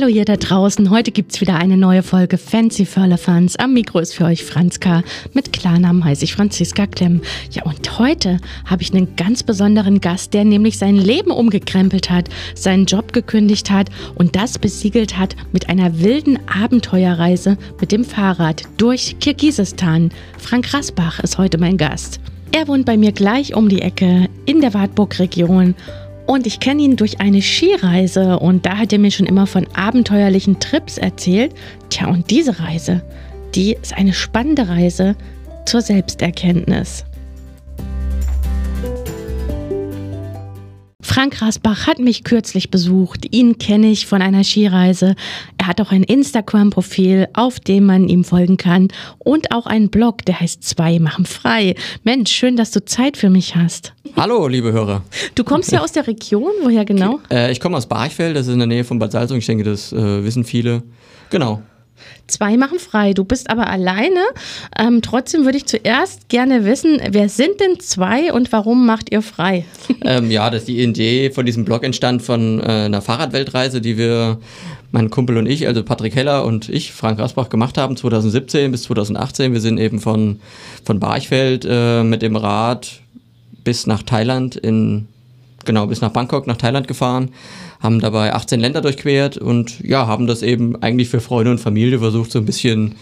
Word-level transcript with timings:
Hallo 0.00 0.10
ihr 0.10 0.24
da 0.24 0.36
draußen, 0.36 0.88
heute 0.88 1.10
gibt 1.10 1.34
es 1.34 1.42
wieder 1.42 1.56
eine 1.56 1.76
neue 1.76 2.02
Folge 2.02 2.38
Fancy 2.38 2.86
Firlefanz. 2.86 3.56
Am 3.56 3.74
Mikro 3.74 3.98
ist 3.98 4.14
für 4.14 4.24
euch 4.24 4.46
Franzka, 4.46 5.02
mit 5.34 5.52
Klarnamen 5.52 6.02
heiße 6.02 6.24
ich 6.24 6.32
Franziska 6.32 6.86
Klemm. 6.86 7.20
Ja 7.50 7.64
und 7.64 7.98
heute 7.98 8.38
habe 8.64 8.80
ich 8.80 8.94
einen 8.94 9.14
ganz 9.16 9.42
besonderen 9.42 10.00
Gast, 10.00 10.32
der 10.32 10.46
nämlich 10.46 10.78
sein 10.78 10.96
Leben 10.96 11.30
umgekrempelt 11.30 12.08
hat, 12.08 12.30
seinen 12.54 12.86
Job 12.86 13.12
gekündigt 13.12 13.70
hat 13.70 13.90
und 14.14 14.36
das 14.36 14.58
besiegelt 14.58 15.18
hat 15.18 15.36
mit 15.52 15.68
einer 15.68 16.00
wilden 16.00 16.38
Abenteuerreise 16.48 17.58
mit 17.78 17.92
dem 17.92 18.04
Fahrrad 18.04 18.62
durch 18.78 19.18
Kirgisistan. 19.20 20.12
Frank 20.38 20.72
Rasbach 20.72 21.20
ist 21.20 21.36
heute 21.36 21.58
mein 21.58 21.76
Gast. 21.76 22.20
Er 22.52 22.66
wohnt 22.68 22.86
bei 22.86 22.96
mir 22.96 23.12
gleich 23.12 23.54
um 23.54 23.68
die 23.68 23.82
Ecke 23.82 24.28
in 24.44 24.62
der 24.62 24.72
Wartburg-Region 24.72 25.74
und 26.30 26.46
ich 26.46 26.60
kenne 26.60 26.82
ihn 26.82 26.94
durch 26.94 27.20
eine 27.20 27.42
Skireise 27.42 28.38
und 28.38 28.64
da 28.64 28.78
hat 28.78 28.92
er 28.92 29.00
mir 29.00 29.10
schon 29.10 29.26
immer 29.26 29.48
von 29.48 29.66
abenteuerlichen 29.74 30.60
Trips 30.60 30.96
erzählt. 30.96 31.52
Tja, 31.88 32.06
und 32.06 32.30
diese 32.30 32.60
Reise, 32.60 33.02
die 33.56 33.72
ist 33.72 33.92
eine 33.92 34.12
spannende 34.12 34.68
Reise 34.68 35.16
zur 35.66 35.80
Selbsterkenntnis. 35.80 37.04
Frank 41.12 41.42
Rasbach 41.42 41.88
hat 41.88 41.98
mich 41.98 42.22
kürzlich 42.22 42.70
besucht. 42.70 43.26
Ihn 43.34 43.58
kenne 43.58 43.90
ich 43.90 44.06
von 44.06 44.22
einer 44.22 44.44
Skireise. 44.44 45.16
Er 45.58 45.66
hat 45.66 45.80
auch 45.80 45.90
ein 45.90 46.04
Instagram-Profil, 46.04 47.26
auf 47.32 47.58
dem 47.58 47.84
man 47.86 48.08
ihm 48.08 48.22
folgen 48.22 48.56
kann 48.56 48.86
und 49.18 49.50
auch 49.50 49.66
einen 49.66 49.90
Blog, 49.90 50.24
der 50.24 50.38
heißt 50.38 50.62
Zwei 50.62 51.00
machen 51.00 51.24
frei. 51.24 51.74
Mensch, 52.04 52.30
schön, 52.30 52.54
dass 52.54 52.70
du 52.70 52.84
Zeit 52.84 53.16
für 53.16 53.28
mich 53.28 53.56
hast. 53.56 53.92
Hallo, 54.16 54.46
liebe 54.46 54.70
Hörer. 54.70 55.02
Du 55.34 55.42
kommst 55.42 55.72
ja 55.72 55.80
aus 55.80 55.90
der 55.90 56.06
Region, 56.06 56.52
woher 56.62 56.84
genau? 56.84 57.18
Äh, 57.28 57.50
ich 57.50 57.58
komme 57.58 57.76
aus 57.76 57.86
Barchfeld, 57.86 58.36
das 58.36 58.46
ist 58.46 58.52
in 58.52 58.60
der 58.60 58.68
Nähe 58.68 58.84
von 58.84 59.00
Bad 59.00 59.10
Salzung. 59.10 59.38
Ich 59.38 59.46
denke, 59.46 59.64
das 59.64 59.92
äh, 59.92 60.22
wissen 60.22 60.44
viele. 60.44 60.84
Genau. 61.30 61.60
Zwei 62.30 62.56
machen 62.56 62.78
frei. 62.78 63.12
Du 63.12 63.24
bist 63.24 63.50
aber 63.50 63.68
alleine. 63.68 64.20
Ähm, 64.78 65.02
trotzdem 65.02 65.44
würde 65.44 65.58
ich 65.58 65.66
zuerst 65.66 66.28
gerne 66.28 66.64
wissen, 66.64 67.00
wer 67.10 67.28
sind 67.28 67.60
denn 67.60 67.80
zwei 67.80 68.32
und 68.32 68.52
warum 68.52 68.86
macht 68.86 69.10
ihr 69.12 69.20
frei? 69.20 69.64
ähm, 70.04 70.30
ja, 70.30 70.48
dass 70.48 70.64
die 70.64 70.80
Idee 70.80 71.30
von 71.30 71.44
diesem 71.44 71.64
Blog 71.64 71.82
entstand 71.84 72.22
von 72.22 72.60
äh, 72.60 72.62
einer 72.62 73.02
Fahrradweltreise, 73.02 73.80
die 73.80 73.98
wir, 73.98 74.38
mein 74.92 75.10
Kumpel 75.10 75.36
und 75.36 75.46
ich, 75.46 75.66
also 75.66 75.82
Patrick 75.82 76.14
Heller 76.14 76.44
und 76.44 76.68
ich, 76.68 76.92
Frank 76.92 77.18
Rasbach, 77.18 77.48
gemacht 77.48 77.78
haben, 77.78 77.96
2017 77.96 78.70
bis 78.70 78.84
2018. 78.84 79.52
Wir 79.52 79.60
sind 79.60 79.78
eben 79.78 80.00
von, 80.00 80.40
von 80.84 81.00
Barchfeld 81.00 81.66
äh, 81.68 82.04
mit 82.04 82.22
dem 82.22 82.36
Rad 82.36 83.00
bis 83.64 83.86
nach 83.86 84.02
Thailand 84.02 84.56
in 84.56 85.08
genau 85.64 85.86
bis 85.86 86.00
nach 86.00 86.10
Bangkok, 86.10 86.46
nach 86.46 86.56
Thailand 86.56 86.88
gefahren, 86.88 87.30
haben 87.80 88.00
dabei 88.00 88.34
18 88.34 88.60
Länder 88.60 88.80
durchquert 88.80 89.36
und 89.36 89.80
ja, 89.80 90.06
haben 90.06 90.26
das 90.26 90.42
eben 90.42 90.80
eigentlich 90.82 91.08
für 91.08 91.20
Freunde 91.20 91.50
und 91.50 91.58
Familie 91.58 91.98
versucht, 91.98 92.30
so 92.30 92.38
ein 92.38 92.46
bisschen 92.46 92.96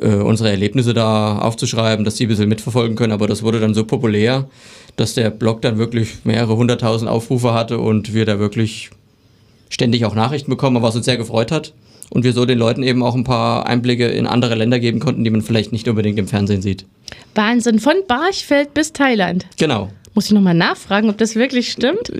äh, 0.00 0.14
unsere 0.14 0.50
Erlebnisse 0.50 0.94
da 0.94 1.38
aufzuschreiben, 1.38 2.04
dass 2.04 2.16
die 2.16 2.26
ein 2.26 2.28
bisschen 2.28 2.48
mitverfolgen 2.48 2.96
können. 2.96 3.12
Aber 3.12 3.26
das 3.26 3.42
wurde 3.42 3.60
dann 3.60 3.74
so 3.74 3.84
populär, 3.84 4.48
dass 4.96 5.14
der 5.14 5.30
Blog 5.30 5.62
dann 5.62 5.78
wirklich 5.78 6.24
mehrere 6.24 6.56
hunderttausend 6.56 7.10
Aufrufe 7.10 7.54
hatte 7.54 7.78
und 7.78 8.14
wir 8.14 8.24
da 8.24 8.38
wirklich 8.38 8.90
ständig 9.68 10.04
auch 10.04 10.14
Nachrichten 10.14 10.50
bekommen, 10.50 10.82
was 10.82 10.96
uns 10.96 11.04
sehr 11.04 11.16
gefreut 11.16 11.52
hat. 11.52 11.72
Und 12.10 12.24
wir 12.24 12.32
so 12.32 12.46
den 12.46 12.58
Leuten 12.58 12.82
eben 12.82 13.02
auch 13.02 13.14
ein 13.14 13.24
paar 13.24 13.66
Einblicke 13.66 14.06
in 14.06 14.26
andere 14.26 14.54
Länder 14.54 14.78
geben 14.78 14.98
konnten, 14.98 15.24
die 15.24 15.30
man 15.30 15.42
vielleicht 15.42 15.72
nicht 15.72 15.88
unbedingt 15.88 16.18
im 16.18 16.26
Fernsehen 16.26 16.62
sieht. 16.62 16.86
Wahnsinn, 17.34 17.80
von 17.80 17.96
Barchfeld 18.06 18.72
bis 18.72 18.94
Thailand. 18.94 19.46
Genau. 19.58 19.90
Muss 20.18 20.26
ich 20.26 20.32
nochmal 20.32 20.52
nachfragen, 20.52 21.10
ob 21.10 21.18
das 21.18 21.36
wirklich 21.36 21.70
stimmt? 21.70 22.10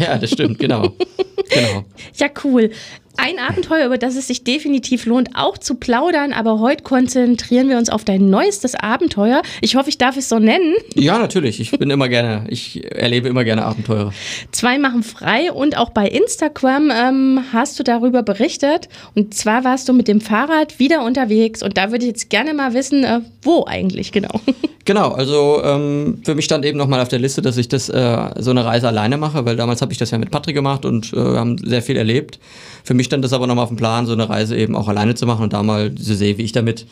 Ja, 0.00 0.18
das 0.18 0.32
stimmt, 0.32 0.58
genau. 0.58 0.96
genau. 1.48 1.84
Ja, 2.16 2.26
cool. 2.42 2.72
Ein 3.18 3.38
Abenteuer, 3.38 3.86
über 3.86 3.98
das 3.98 4.16
es 4.16 4.26
sich 4.26 4.42
definitiv 4.42 5.06
lohnt, 5.06 5.36
auch 5.36 5.56
zu 5.56 5.76
plaudern, 5.76 6.32
aber 6.32 6.58
heute 6.58 6.82
konzentrieren 6.82 7.68
wir 7.68 7.78
uns 7.78 7.88
auf 7.88 8.04
dein 8.04 8.30
neuestes 8.30 8.74
Abenteuer. 8.74 9.42
Ich 9.60 9.76
hoffe, 9.76 9.90
ich 9.90 9.96
darf 9.96 10.16
es 10.16 10.28
so 10.28 10.40
nennen. 10.40 10.74
Ja, 10.96 11.20
natürlich. 11.20 11.60
Ich 11.60 11.70
bin 11.70 11.88
immer 11.88 12.08
gerne, 12.08 12.46
ich 12.48 12.84
erlebe 12.92 13.28
immer 13.28 13.44
gerne 13.44 13.64
Abenteuer. 13.64 14.12
Zwei 14.50 14.80
machen 14.80 15.04
frei 15.04 15.52
und 15.52 15.78
auch 15.78 15.90
bei 15.90 16.08
Instagram 16.08 16.90
ähm, 16.92 17.44
hast 17.52 17.78
du 17.78 17.84
darüber 17.84 18.24
berichtet. 18.24 18.88
Und 19.14 19.34
zwar 19.34 19.62
warst 19.62 19.88
du 19.88 19.92
mit 19.92 20.08
dem 20.08 20.20
Fahrrad 20.20 20.80
wieder 20.80 21.04
unterwegs 21.04 21.62
und 21.62 21.78
da 21.78 21.92
würde 21.92 22.06
ich 22.06 22.08
jetzt 22.08 22.28
gerne 22.28 22.54
mal 22.54 22.74
wissen, 22.74 23.04
äh, 23.04 23.20
wo 23.42 23.64
eigentlich 23.66 24.10
genau. 24.10 24.40
Genau, 24.86 25.10
also 25.10 25.60
ähm, 25.64 26.20
für 26.24 26.36
mich 26.36 26.44
stand 26.44 26.64
eben 26.64 26.78
nochmal 26.78 27.00
auf 27.00 27.08
der 27.08 27.18
Liste, 27.18 27.42
dass 27.42 27.56
ich 27.56 27.66
das 27.66 27.88
äh, 27.88 28.30
so 28.38 28.52
eine 28.52 28.64
Reise 28.64 28.86
alleine 28.86 29.16
mache, 29.16 29.44
weil 29.44 29.56
damals 29.56 29.82
habe 29.82 29.90
ich 29.90 29.98
das 29.98 30.12
ja 30.12 30.18
mit 30.18 30.30
Patrick 30.30 30.54
gemacht 30.54 30.84
und 30.84 31.12
äh, 31.12 31.16
haben 31.16 31.58
sehr 31.58 31.82
viel 31.82 31.96
erlebt. 31.96 32.38
Für 32.84 32.94
mich 32.94 33.06
stand 33.06 33.24
das 33.24 33.32
aber 33.32 33.48
nochmal 33.48 33.64
auf 33.64 33.70
dem 33.70 33.76
Plan, 33.76 34.06
so 34.06 34.12
eine 34.12 34.28
Reise 34.28 34.56
eben 34.56 34.76
auch 34.76 34.86
alleine 34.86 35.16
zu 35.16 35.26
machen 35.26 35.42
und 35.42 35.52
da 35.52 35.64
mal 35.64 35.90
so 35.98 36.14
sehe, 36.14 36.38
wie 36.38 36.44
ich 36.44 36.52
damit 36.52 36.86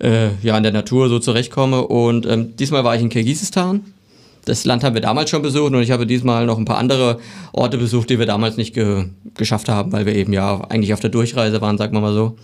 äh, 0.00 0.28
ja 0.42 0.54
in 0.54 0.62
der 0.62 0.72
Natur 0.72 1.08
so 1.08 1.18
zurechtkomme. 1.18 1.86
Und 1.86 2.26
ähm, 2.26 2.56
diesmal 2.56 2.84
war 2.84 2.94
ich 2.94 3.00
in 3.00 3.08
Kirgisistan. 3.08 3.86
Das 4.44 4.66
Land 4.66 4.84
haben 4.84 4.92
wir 4.92 5.00
damals 5.00 5.30
schon 5.30 5.40
besucht 5.40 5.72
und 5.72 5.80
ich 5.80 5.92
habe 5.92 6.06
diesmal 6.06 6.44
noch 6.44 6.58
ein 6.58 6.66
paar 6.66 6.76
andere 6.76 7.20
Orte 7.54 7.78
besucht, 7.78 8.10
die 8.10 8.18
wir 8.18 8.26
damals 8.26 8.58
nicht 8.58 8.74
ge 8.74 9.06
geschafft 9.34 9.70
haben, 9.70 9.92
weil 9.92 10.04
wir 10.04 10.14
eben 10.14 10.34
ja 10.34 10.60
eigentlich 10.68 10.92
auf 10.92 11.00
der 11.00 11.10
Durchreise 11.10 11.62
waren, 11.62 11.78
sagen 11.78 11.94
wir 11.94 12.02
mal 12.02 12.12
so. 12.12 12.36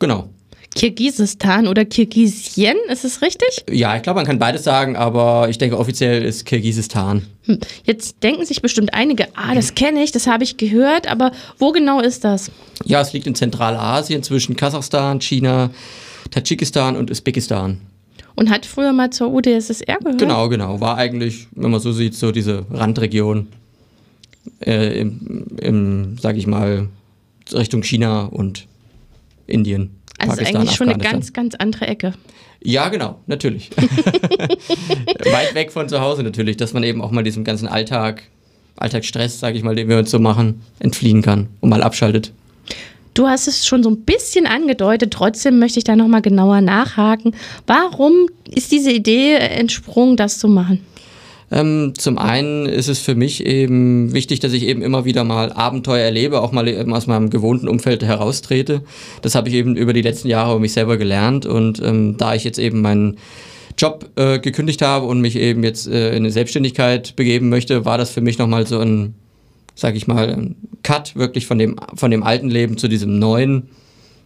Genau. 0.00 0.30
Kirgisistan 0.76 1.66
oder 1.66 1.86
Kirgisien, 1.86 2.76
ist 2.90 3.04
es 3.04 3.22
richtig? 3.22 3.64
Ja, 3.70 3.96
ich 3.96 4.02
glaube, 4.02 4.18
man 4.18 4.26
kann 4.26 4.38
beides 4.38 4.62
sagen, 4.62 4.94
aber 4.94 5.48
ich 5.48 5.56
denke, 5.56 5.78
offiziell 5.78 6.22
ist 6.22 6.44
Kirgisistan. 6.44 7.26
Hm. 7.44 7.58
Jetzt 7.84 8.22
denken 8.22 8.44
sich 8.44 8.60
bestimmt 8.60 8.92
einige, 8.92 9.28
ah, 9.36 9.54
das 9.54 9.74
kenne 9.74 10.02
ich, 10.04 10.12
das 10.12 10.26
habe 10.26 10.44
ich 10.44 10.58
gehört, 10.58 11.10
aber 11.10 11.32
wo 11.58 11.72
genau 11.72 12.00
ist 12.00 12.24
das? 12.24 12.50
Ja, 12.84 13.00
es 13.00 13.14
liegt 13.14 13.26
in 13.26 13.34
Zentralasien 13.34 14.22
zwischen 14.22 14.54
Kasachstan, 14.54 15.20
China, 15.20 15.70
Tadschikistan 16.30 16.96
und 16.96 17.10
Usbekistan. 17.10 17.80
Und 18.34 18.50
hat 18.50 18.66
früher 18.66 18.92
mal 18.92 19.08
zur 19.08 19.32
UdSSR 19.32 19.96
gehört? 19.98 20.18
Genau, 20.18 20.50
genau. 20.50 20.78
War 20.82 20.98
eigentlich, 20.98 21.48
wenn 21.52 21.70
man 21.70 21.80
so 21.80 21.90
sieht, 21.92 22.14
so 22.14 22.32
diese 22.32 22.66
Randregion 22.70 23.46
äh, 24.60 25.00
im, 25.00 25.46
im 25.58 26.18
sag 26.20 26.36
ich 26.36 26.46
mal, 26.46 26.88
Richtung 27.50 27.82
China 27.82 28.26
und 28.26 28.66
Indien. 29.46 29.95
Also 30.18 30.32
Pakistan, 30.32 30.56
eigentlich 30.56 30.76
schon 30.76 30.88
eine 30.88 31.02
ganz, 31.02 31.32
ganz 31.32 31.54
andere 31.54 31.86
Ecke. 31.86 32.14
Ja, 32.62 32.88
genau, 32.88 33.20
natürlich. 33.26 33.70
Weit 33.76 35.54
weg 35.54 35.72
von 35.72 35.88
zu 35.88 36.00
Hause 36.00 36.22
natürlich, 36.22 36.56
dass 36.56 36.72
man 36.72 36.82
eben 36.82 37.02
auch 37.02 37.10
mal 37.10 37.22
diesem 37.22 37.44
ganzen 37.44 37.68
Alltag, 37.68 38.22
Alltagsstress, 38.76 39.40
sage 39.40 39.56
ich 39.56 39.62
mal, 39.62 39.74
den 39.74 39.88
wir 39.88 39.98
uns 39.98 40.10
so 40.10 40.18
machen, 40.18 40.62
entfliehen 40.78 41.22
kann 41.22 41.48
und 41.60 41.70
mal 41.70 41.82
abschaltet. 41.82 42.32
Du 43.14 43.26
hast 43.26 43.48
es 43.48 43.66
schon 43.66 43.82
so 43.82 43.88
ein 43.88 44.02
bisschen 44.02 44.46
angedeutet, 44.46 45.10
trotzdem 45.10 45.58
möchte 45.58 45.78
ich 45.78 45.84
da 45.84 45.96
nochmal 45.96 46.20
genauer 46.20 46.60
nachhaken. 46.60 47.34
Warum 47.66 48.26
ist 48.50 48.72
diese 48.72 48.92
Idee 48.92 49.36
entsprungen, 49.36 50.16
das 50.16 50.38
zu 50.38 50.48
machen? 50.48 50.84
Ähm, 51.50 51.92
zum 51.96 52.18
einen 52.18 52.66
ist 52.66 52.88
es 52.88 52.98
für 52.98 53.14
mich 53.14 53.46
eben 53.46 54.12
wichtig, 54.12 54.40
dass 54.40 54.52
ich 54.52 54.64
eben 54.64 54.82
immer 54.82 55.04
wieder 55.04 55.22
mal 55.22 55.52
Abenteuer 55.52 56.04
erlebe, 56.04 56.40
auch 56.40 56.50
mal 56.50 56.66
eben 56.66 56.92
aus 56.92 57.06
meinem 57.06 57.30
gewohnten 57.30 57.68
Umfeld 57.68 58.02
heraustrete. 58.02 58.82
Das 59.22 59.34
habe 59.34 59.48
ich 59.48 59.54
eben 59.54 59.76
über 59.76 59.92
die 59.92 60.02
letzten 60.02 60.28
Jahre 60.28 60.52
über 60.52 60.60
mich 60.60 60.72
selber 60.72 60.96
gelernt 60.96 61.46
und 61.46 61.80
ähm, 61.82 62.16
da 62.16 62.34
ich 62.34 62.42
jetzt 62.42 62.58
eben 62.58 62.80
meinen 62.80 63.18
Job 63.78 64.10
äh, 64.16 64.38
gekündigt 64.38 64.82
habe 64.82 65.06
und 65.06 65.20
mich 65.20 65.36
eben 65.36 65.62
jetzt 65.62 65.86
äh, 65.86 66.10
in 66.10 66.16
eine 66.16 66.30
Selbstständigkeit 66.30 67.14
begeben 67.14 67.48
möchte, 67.48 67.84
war 67.84 67.98
das 67.98 68.10
für 68.10 68.22
mich 68.22 68.38
nochmal 68.38 68.66
so 68.66 68.80
ein, 68.80 69.14
sag 69.74 69.94
ich 69.94 70.06
mal, 70.08 70.28
ein 70.30 70.56
Cut 70.82 71.14
wirklich 71.14 71.46
von 71.46 71.58
dem, 71.58 71.76
von 71.94 72.10
dem 72.10 72.22
alten 72.22 72.48
Leben 72.48 72.78
zu 72.78 72.88
diesem 72.88 73.18
neuen, 73.18 73.68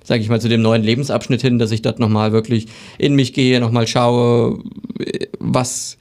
sag 0.04 0.20
ich 0.20 0.28
mal, 0.28 0.41
zu 0.41 0.48
dem 0.48 0.62
neuen 0.62 0.84
Lebensabschnitt 0.84 1.42
hin, 1.42 1.59
dass 1.59 1.72
ich 1.72 1.82
dort 1.82 1.98
nochmal 1.98 2.32
wirklich 2.32 2.69
in 2.97 3.14
mich 3.14 3.32
gehe, 3.34 3.60
nochmal 3.60 3.86
schaue, 3.86 4.60
was 5.38 5.98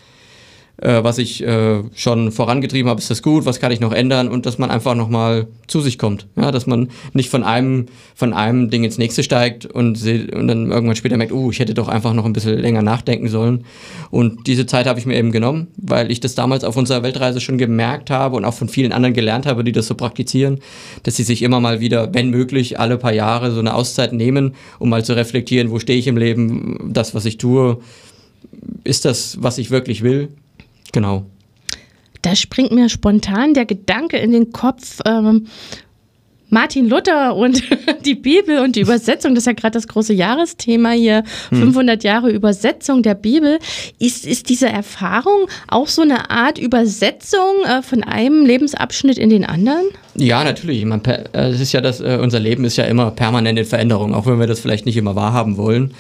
äh, 0.82 1.04
was 1.04 1.18
ich 1.18 1.46
äh, 1.46 1.84
schon 1.94 2.32
vorangetrieben 2.32 2.90
habe, 2.90 3.00
ist 3.00 3.10
das 3.10 3.22
gut, 3.22 3.46
was 3.46 3.60
kann 3.60 3.72
ich 3.72 3.80
noch 3.80 3.92
ändern 3.92 4.28
und 4.30 4.46
dass 4.46 4.58
man 4.58 4.72
einfach 4.72 4.96
nochmal 4.96 5.48
zu 5.68 5.82
sich 5.82 5.98
kommt. 5.98 6.28
Ja, 6.36 6.52
dass 6.52 6.68
man 6.68 6.90
nicht 7.14 7.30
von 7.30 7.44
einem, 7.44 7.88
von 8.16 8.34
einem 8.34 8.70
Ding 8.70 8.84
ins 8.84 8.98
nächste 8.98 9.24
steigt 9.24 9.66
und, 9.66 10.02
und 10.04 10.48
dann 10.48 10.72
irgendwann 10.72 10.96
später 10.96 11.18
merkt, 11.18 11.32
uh, 11.32 11.52
ich 11.52 11.60
hätte 11.60 11.74
doch 11.74 11.88
einfach 11.88 12.14
noch 12.14 12.26
ein 12.26 12.34
bisschen 12.34 12.58
länger 12.58 12.82
nachdenken 12.82 13.28
sollen. 13.28 13.66
Und 14.10 14.48
diese 14.48 14.66
Zeit 14.66 14.88
habe 14.88 15.00
ich 15.00 15.06
mir 15.06 15.18
eben 15.18 15.32
genommen, 15.32 15.68
weil 15.78 16.12
ich 16.12 16.20
das 16.20 16.36
damals 16.36 16.64
auf 16.64 16.78
unserer 16.78 17.04
Weltreise 17.04 17.42
schon 17.42 17.58
gemerkt 17.58 18.10
habe 18.10 18.38
und 18.38 18.46
auch 18.46 18.54
von 18.54 18.70
vielen 18.70 18.92
anderen 18.92 19.14
gelernt 19.14 19.46
habe, 19.46 19.64
die 19.64 19.72
das 19.72 19.88
so 19.88 19.96
praktizieren, 19.96 20.60
dass 21.04 21.16
sie 21.16 21.24
sich 21.24 21.42
immer 21.42 21.60
mal 21.60 21.80
wieder, 21.80 22.14
wenn 22.14 22.30
möglich, 22.30 22.80
alle 22.80 22.98
paar 22.98 23.14
Jahre 23.14 23.52
so 23.52 23.60
eine 23.60 23.74
Auszeit 23.74 24.14
nehmen, 24.14 24.56
um 24.80 24.90
mal 24.90 25.04
zu 25.04 25.16
reflektieren, 25.16 25.72
wo 25.72 25.80
stehe 25.80 26.00
ich 26.00 26.08
im 26.08 26.18
Leben, 26.18 26.92
das, 26.92 27.14
was 27.14 27.26
ich 27.26 27.38
tue, 27.38 27.80
ist 28.84 29.06
das, 29.06 29.38
was 29.42 29.58
ich 29.58 29.72
wirklich 29.72 30.04
will? 30.04 30.30
Genau. 30.92 31.26
Da 32.22 32.36
springt 32.36 32.72
mir 32.72 32.90
spontan 32.90 33.54
der 33.54 33.66
Gedanke 33.66 34.18
in 34.18 34.32
den 34.32 34.52
Kopf, 34.52 35.00
ähm, 35.06 35.48
Martin 36.50 36.90
Luther 36.90 37.36
und 37.36 37.62
die 38.06 38.16
Bibel 38.16 38.60
und 38.60 38.76
die 38.76 38.82
Übersetzung, 38.82 39.36
das 39.36 39.44
ist 39.44 39.46
ja 39.48 39.54
gerade 39.54 39.74
das 39.74 39.88
große 39.88 40.14
Jahresthema 40.14 40.92
hier, 40.92 41.24
hm. 41.50 41.60
500 41.60 42.04
Jahre 42.04 42.32
Übersetzung 42.32 43.04
der 43.04 43.14
Bibel. 43.14 43.60
Ist, 44.00 44.26
ist 44.26 44.50
diese 44.50 44.68
Erfahrung 44.68 45.48
auch 45.68 45.88
so 45.88 46.02
eine 46.02 46.32
Art 46.32 46.58
Übersetzung 46.58 47.64
äh, 47.66 47.82
von 47.82 48.04
einem 48.04 48.46
Lebensabschnitt 48.46 49.18
in 49.18 49.30
den 49.30 49.46
anderen? 49.46 49.86
Ja, 50.16 50.44
natürlich. 50.44 50.84
Man, 50.86 51.04
äh, 51.06 51.50
es 51.50 51.62
ist 51.62 51.72
ja 51.72 51.82
das, 51.82 52.02
äh, 52.02 52.18
unser 52.22 52.40
Leben 52.40 52.66
ist 52.66 52.78
ja 52.78 52.86
immer 52.86 53.12
permanent 53.12 53.60
in 53.60 53.66
Veränderung, 53.66 54.14
auch 54.14 54.26
wenn 54.26 54.40
wir 54.40 54.48
das 54.48 54.60
vielleicht 54.60 54.86
nicht 54.86 54.98
immer 54.98 55.16
wahrhaben 55.16 55.56
wollen. 55.58 55.94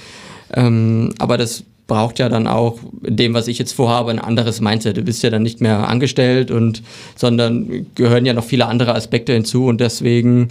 Ähm, 0.54 1.14
aber 1.20 1.38
das 1.38 1.64
braucht 1.90 2.20
ja 2.20 2.30
dann 2.30 2.48
auch 2.48 2.80
dem, 3.02 3.34
was 3.34 3.50
ich 3.50 3.60
jetzt 3.60 3.74
vorhabe, 3.74 4.12
ein 4.12 4.20
anderes 4.20 4.62
Mindset. 4.62 4.96
Du 4.96 5.02
bist 5.02 5.22
ja 5.22 5.30
dann 5.30 5.44
nicht 5.44 5.60
mehr 5.60 5.90
angestellt 5.90 6.52
und 6.52 6.82
sondern 7.18 7.86
gehören 7.96 8.26
ja 8.26 8.34
noch 8.34 8.46
viele 8.46 8.68
andere 8.68 8.96
Aspekte 8.96 9.34
hinzu 9.34 9.66
und 9.66 9.82
deswegen 9.82 10.48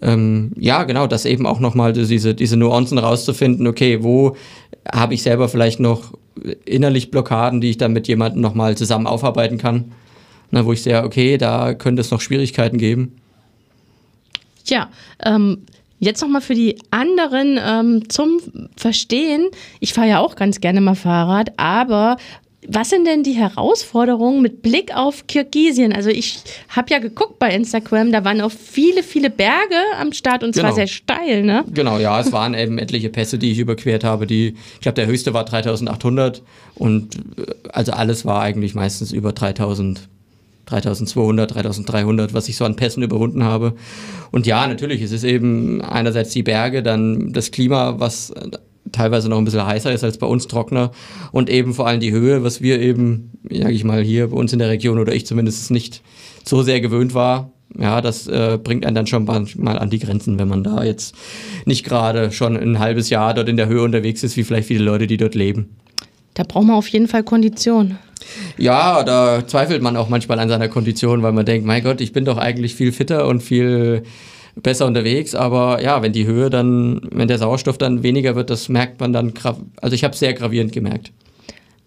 ähm, 0.00 0.52
ja, 0.56 0.84
genau, 0.84 1.06
das 1.06 1.24
eben 1.24 1.46
auch 1.46 1.60
nochmal 1.60 1.92
diese, 1.92 2.34
diese 2.34 2.56
Nuancen 2.56 2.98
rauszufinden, 2.98 3.66
okay, 3.66 4.02
wo 4.02 4.36
habe 4.90 5.14
ich 5.14 5.22
selber 5.22 5.48
vielleicht 5.48 5.80
noch 5.80 6.12
innerlich 6.64 7.10
Blockaden, 7.10 7.60
die 7.60 7.70
ich 7.70 7.78
dann 7.78 7.92
mit 7.92 8.06
jemandem 8.08 8.40
nochmal 8.40 8.76
zusammen 8.76 9.06
aufarbeiten 9.06 9.58
kann, 9.58 9.92
Na, 10.50 10.64
wo 10.64 10.72
ich 10.72 10.82
sehe, 10.82 11.02
okay, 11.02 11.36
da 11.36 11.74
könnte 11.74 12.00
es 12.00 12.10
noch 12.10 12.20
Schwierigkeiten 12.20 12.78
geben. 12.78 13.16
Ja, 14.66 14.88
ähm, 15.24 15.62
Jetzt 15.98 16.22
nochmal 16.22 16.40
für 16.40 16.54
die 16.54 16.78
anderen 16.90 17.58
ähm, 17.62 18.08
zum 18.08 18.40
Verstehen. 18.76 19.48
Ich 19.80 19.92
fahre 19.92 20.08
ja 20.08 20.18
auch 20.20 20.36
ganz 20.36 20.60
gerne 20.60 20.80
mal 20.80 20.94
Fahrrad, 20.94 21.52
aber 21.56 22.16
was 22.66 22.90
sind 22.90 23.06
denn 23.06 23.22
die 23.22 23.32
Herausforderungen 23.32 24.42
mit 24.42 24.62
Blick 24.62 24.94
auf 24.94 25.26
Kirgisien? 25.26 25.92
Also 25.92 26.10
ich 26.10 26.40
habe 26.68 26.90
ja 26.90 26.98
geguckt 26.98 27.38
bei 27.38 27.54
Instagram, 27.54 28.12
da 28.12 28.24
waren 28.24 28.40
auch 28.40 28.50
viele, 28.50 29.02
viele 29.02 29.30
Berge 29.30 29.76
am 29.98 30.12
Start 30.12 30.42
und 30.42 30.54
zwar 30.54 30.64
genau. 30.64 30.74
sehr 30.74 30.86
steil, 30.86 31.44
ne? 31.44 31.64
Genau, 31.72 31.98
ja, 31.98 32.20
es 32.20 32.32
waren 32.32 32.54
eben 32.54 32.78
etliche 32.78 33.08
Pässe, 33.10 33.38
die 33.38 33.52
ich 33.52 33.58
überquert 33.58 34.04
habe. 34.04 34.26
Die, 34.26 34.54
ich 34.74 34.80
glaube, 34.80 34.96
der 34.96 35.06
höchste 35.06 35.34
war 35.34 35.44
3800 35.44 36.42
und 36.74 37.16
äh, 37.16 37.46
also 37.72 37.92
alles 37.92 38.24
war 38.24 38.42
eigentlich 38.42 38.74
meistens 38.74 39.12
über 39.12 39.32
3000 39.32 40.08
3200, 40.68 41.54
3300, 41.54 42.34
was 42.34 42.48
ich 42.48 42.56
so 42.56 42.64
an 42.64 42.76
Pässen 42.76 43.02
überwunden 43.02 43.42
habe. 43.44 43.74
Und 44.30 44.46
ja, 44.46 44.66
natürlich, 44.66 45.02
es 45.02 45.12
ist 45.12 45.24
eben 45.24 45.80
einerseits 45.80 46.30
die 46.30 46.42
Berge, 46.42 46.82
dann 46.82 47.32
das 47.32 47.50
Klima, 47.50 47.98
was 47.98 48.32
teilweise 48.92 49.28
noch 49.28 49.38
ein 49.38 49.44
bisschen 49.44 49.66
heißer 49.66 49.92
ist 49.92 50.04
als 50.04 50.18
bei 50.18 50.26
uns, 50.26 50.46
trockener 50.46 50.90
und 51.32 51.50
eben 51.50 51.74
vor 51.74 51.86
allem 51.86 52.00
die 52.00 52.12
Höhe, 52.12 52.42
was 52.42 52.60
wir 52.62 52.80
eben, 52.80 53.32
sage 53.50 53.72
ich 53.72 53.84
mal, 53.84 54.02
hier 54.02 54.28
bei 54.28 54.36
uns 54.36 54.52
in 54.52 54.58
der 54.58 54.68
Region 54.68 54.98
oder 54.98 55.14
ich 55.14 55.26
zumindest 55.26 55.70
nicht 55.70 56.02
so 56.44 56.62
sehr 56.62 56.80
gewöhnt 56.80 57.14
war. 57.14 57.52
Ja, 57.78 58.00
das 58.00 58.26
äh, 58.26 58.58
bringt 58.62 58.86
einen 58.86 58.94
dann 58.94 59.06
schon 59.06 59.24
manchmal 59.24 59.78
an 59.78 59.90
die 59.90 59.98
Grenzen, 59.98 60.38
wenn 60.38 60.48
man 60.48 60.64
da 60.64 60.84
jetzt 60.84 61.14
nicht 61.66 61.84
gerade 61.84 62.32
schon 62.32 62.56
ein 62.56 62.78
halbes 62.78 63.10
Jahr 63.10 63.34
dort 63.34 63.48
in 63.48 63.58
der 63.58 63.68
Höhe 63.68 63.82
unterwegs 63.82 64.22
ist, 64.22 64.38
wie 64.38 64.44
vielleicht 64.44 64.68
viele 64.68 64.82
Leute, 64.84 65.06
die 65.06 65.18
dort 65.18 65.34
leben. 65.34 65.76
Da 66.32 66.44
braucht 66.44 66.66
man 66.66 66.76
auf 66.76 66.88
jeden 66.88 67.08
Fall 67.08 67.24
Kondition. 67.24 67.98
Ja, 68.56 69.02
da 69.02 69.46
zweifelt 69.46 69.82
man 69.82 69.96
auch 69.96 70.08
manchmal 70.08 70.38
an 70.38 70.48
seiner 70.48 70.68
Kondition, 70.68 71.22
weil 71.22 71.32
man 71.32 71.46
denkt, 71.46 71.66
mein 71.66 71.82
Gott, 71.82 72.00
ich 72.00 72.12
bin 72.12 72.24
doch 72.24 72.38
eigentlich 72.38 72.74
viel 72.74 72.92
fitter 72.92 73.26
und 73.26 73.42
viel 73.42 74.02
besser 74.62 74.86
unterwegs, 74.86 75.34
aber 75.34 75.82
ja, 75.82 76.02
wenn 76.02 76.12
die 76.12 76.26
Höhe 76.26 76.50
dann, 76.50 77.00
wenn 77.10 77.28
der 77.28 77.38
Sauerstoff 77.38 77.78
dann 77.78 78.02
weniger 78.02 78.34
wird, 78.34 78.50
das 78.50 78.68
merkt 78.68 79.00
man 79.00 79.12
dann, 79.12 79.32
also 79.80 79.94
ich 79.94 80.04
habe 80.04 80.14
es 80.14 80.18
sehr 80.18 80.34
gravierend 80.34 80.72
gemerkt. 80.72 81.12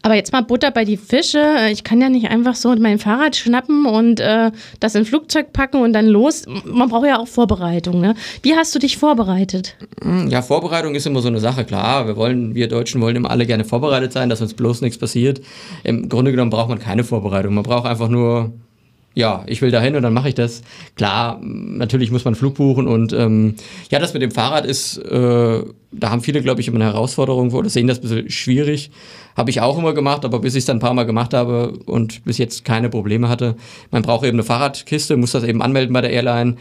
Aber 0.03 0.15
jetzt 0.15 0.31
mal 0.33 0.41
Butter 0.41 0.71
bei 0.71 0.83
die 0.83 0.97
Fische. 0.97 1.55
Ich 1.71 1.83
kann 1.83 2.01
ja 2.01 2.09
nicht 2.09 2.29
einfach 2.29 2.55
so 2.55 2.75
mein 2.75 2.97
Fahrrad 2.97 3.35
schnappen 3.35 3.85
und 3.85 4.19
äh, 4.19 4.51
das 4.79 4.95
in 4.95 5.05
Flugzeug 5.05 5.53
packen 5.53 5.81
und 5.81 5.93
dann 5.93 6.07
los. 6.07 6.45
Man 6.65 6.89
braucht 6.89 7.05
ja 7.05 7.19
auch 7.19 7.27
Vorbereitung. 7.27 8.01
Ne? 8.01 8.15
Wie 8.41 8.55
hast 8.55 8.73
du 8.73 8.79
dich 8.79 8.97
vorbereitet? 8.97 9.75
Hm, 10.01 10.29
ja, 10.29 10.41
Vorbereitung 10.41 10.95
ist 10.95 11.05
immer 11.05 11.21
so 11.21 11.27
eine 11.27 11.39
Sache. 11.39 11.65
Klar, 11.65 12.07
wir 12.07 12.15
wollen, 12.15 12.55
wir 12.55 12.67
Deutschen 12.67 12.99
wollen 13.01 13.15
immer 13.15 13.29
alle 13.29 13.45
gerne 13.45 13.63
vorbereitet 13.63 14.11
sein, 14.11 14.29
dass 14.29 14.41
uns 14.41 14.53
bloß 14.53 14.81
nichts 14.81 14.97
passiert. 14.97 15.41
Im 15.83 16.09
Grunde 16.09 16.31
genommen 16.31 16.51
braucht 16.51 16.69
man 16.69 16.79
keine 16.79 17.03
Vorbereitung. 17.03 17.53
Man 17.53 17.63
braucht 17.63 17.85
einfach 17.85 18.09
nur 18.09 18.53
ja, 19.13 19.43
ich 19.45 19.61
will 19.61 19.71
dahin 19.71 19.95
und 19.95 20.03
dann 20.03 20.13
mache 20.13 20.29
ich 20.29 20.35
das. 20.35 20.61
Klar, 20.95 21.39
natürlich 21.41 22.11
muss 22.11 22.23
man 22.23 22.35
Flug 22.35 22.55
buchen 22.55 22.87
und 22.87 23.11
ähm, 23.11 23.55
ja, 23.89 23.99
das 23.99 24.13
mit 24.13 24.21
dem 24.21 24.31
Fahrrad 24.31 24.65
ist, 24.65 24.97
äh, 24.97 25.63
da 25.91 26.09
haben 26.09 26.21
viele, 26.21 26.41
glaube 26.41 26.61
ich, 26.61 26.69
immer 26.69 26.77
eine 26.77 26.85
Herausforderung. 26.85 27.51
Das 27.63 27.73
sehen 27.73 27.87
das 27.87 27.97
ein 27.97 28.01
bisschen 28.03 28.29
schwierig. 28.29 28.91
Habe 29.35 29.49
ich 29.49 29.59
auch 29.59 29.77
immer 29.77 29.93
gemacht, 29.93 30.23
aber 30.23 30.39
bis 30.39 30.55
ich 30.55 30.59
es 30.59 30.65
dann 30.65 30.77
ein 30.77 30.81
paar 30.81 30.93
Mal 30.93 31.05
gemacht 31.05 31.33
habe 31.33 31.73
und 31.85 32.23
bis 32.23 32.37
jetzt 32.37 32.63
keine 32.63 32.89
Probleme 32.89 33.27
hatte. 33.27 33.55
Man 33.91 34.01
braucht 34.01 34.25
eben 34.25 34.37
eine 34.37 34.43
Fahrradkiste, 34.43 35.17
muss 35.17 35.31
das 35.31 35.43
eben 35.43 35.61
anmelden 35.61 35.93
bei 35.93 36.01
der 36.01 36.11
Airline. 36.11 36.55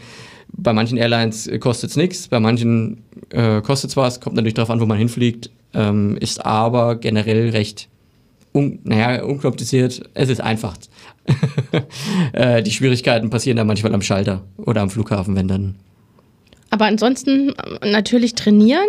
Bei 0.53 0.73
manchen 0.73 0.97
Airlines 0.97 1.49
kostet 1.61 1.91
es 1.91 1.95
nichts, 1.95 2.27
bei 2.27 2.41
manchen 2.41 3.03
äh, 3.29 3.61
kostet 3.61 3.91
es 3.91 3.97
was, 3.97 4.19
kommt 4.19 4.35
natürlich 4.35 4.55
darauf 4.55 4.69
an, 4.69 4.81
wo 4.81 4.85
man 4.85 4.97
hinfliegt, 4.97 5.49
ähm, 5.73 6.17
ist 6.17 6.45
aber 6.45 6.95
generell 6.97 7.51
recht 7.51 7.87
un, 8.53 8.79
naja, 8.83 9.23
unkompliziert. 9.23 10.01
Es 10.13 10.29
ist 10.29 10.41
einfach. 10.41 10.77
äh, 12.33 12.63
die 12.63 12.71
Schwierigkeiten 12.71 13.29
passieren 13.29 13.57
dann 13.57 13.67
manchmal 13.67 13.93
am 13.93 14.01
Schalter 14.01 14.41
oder 14.57 14.81
am 14.81 14.89
Flughafen, 14.89 15.35
wenn 15.35 15.47
dann. 15.47 15.75
Aber 16.69 16.85
ansonsten 16.85 17.53
natürlich 17.83 18.35
trainieren? 18.35 18.87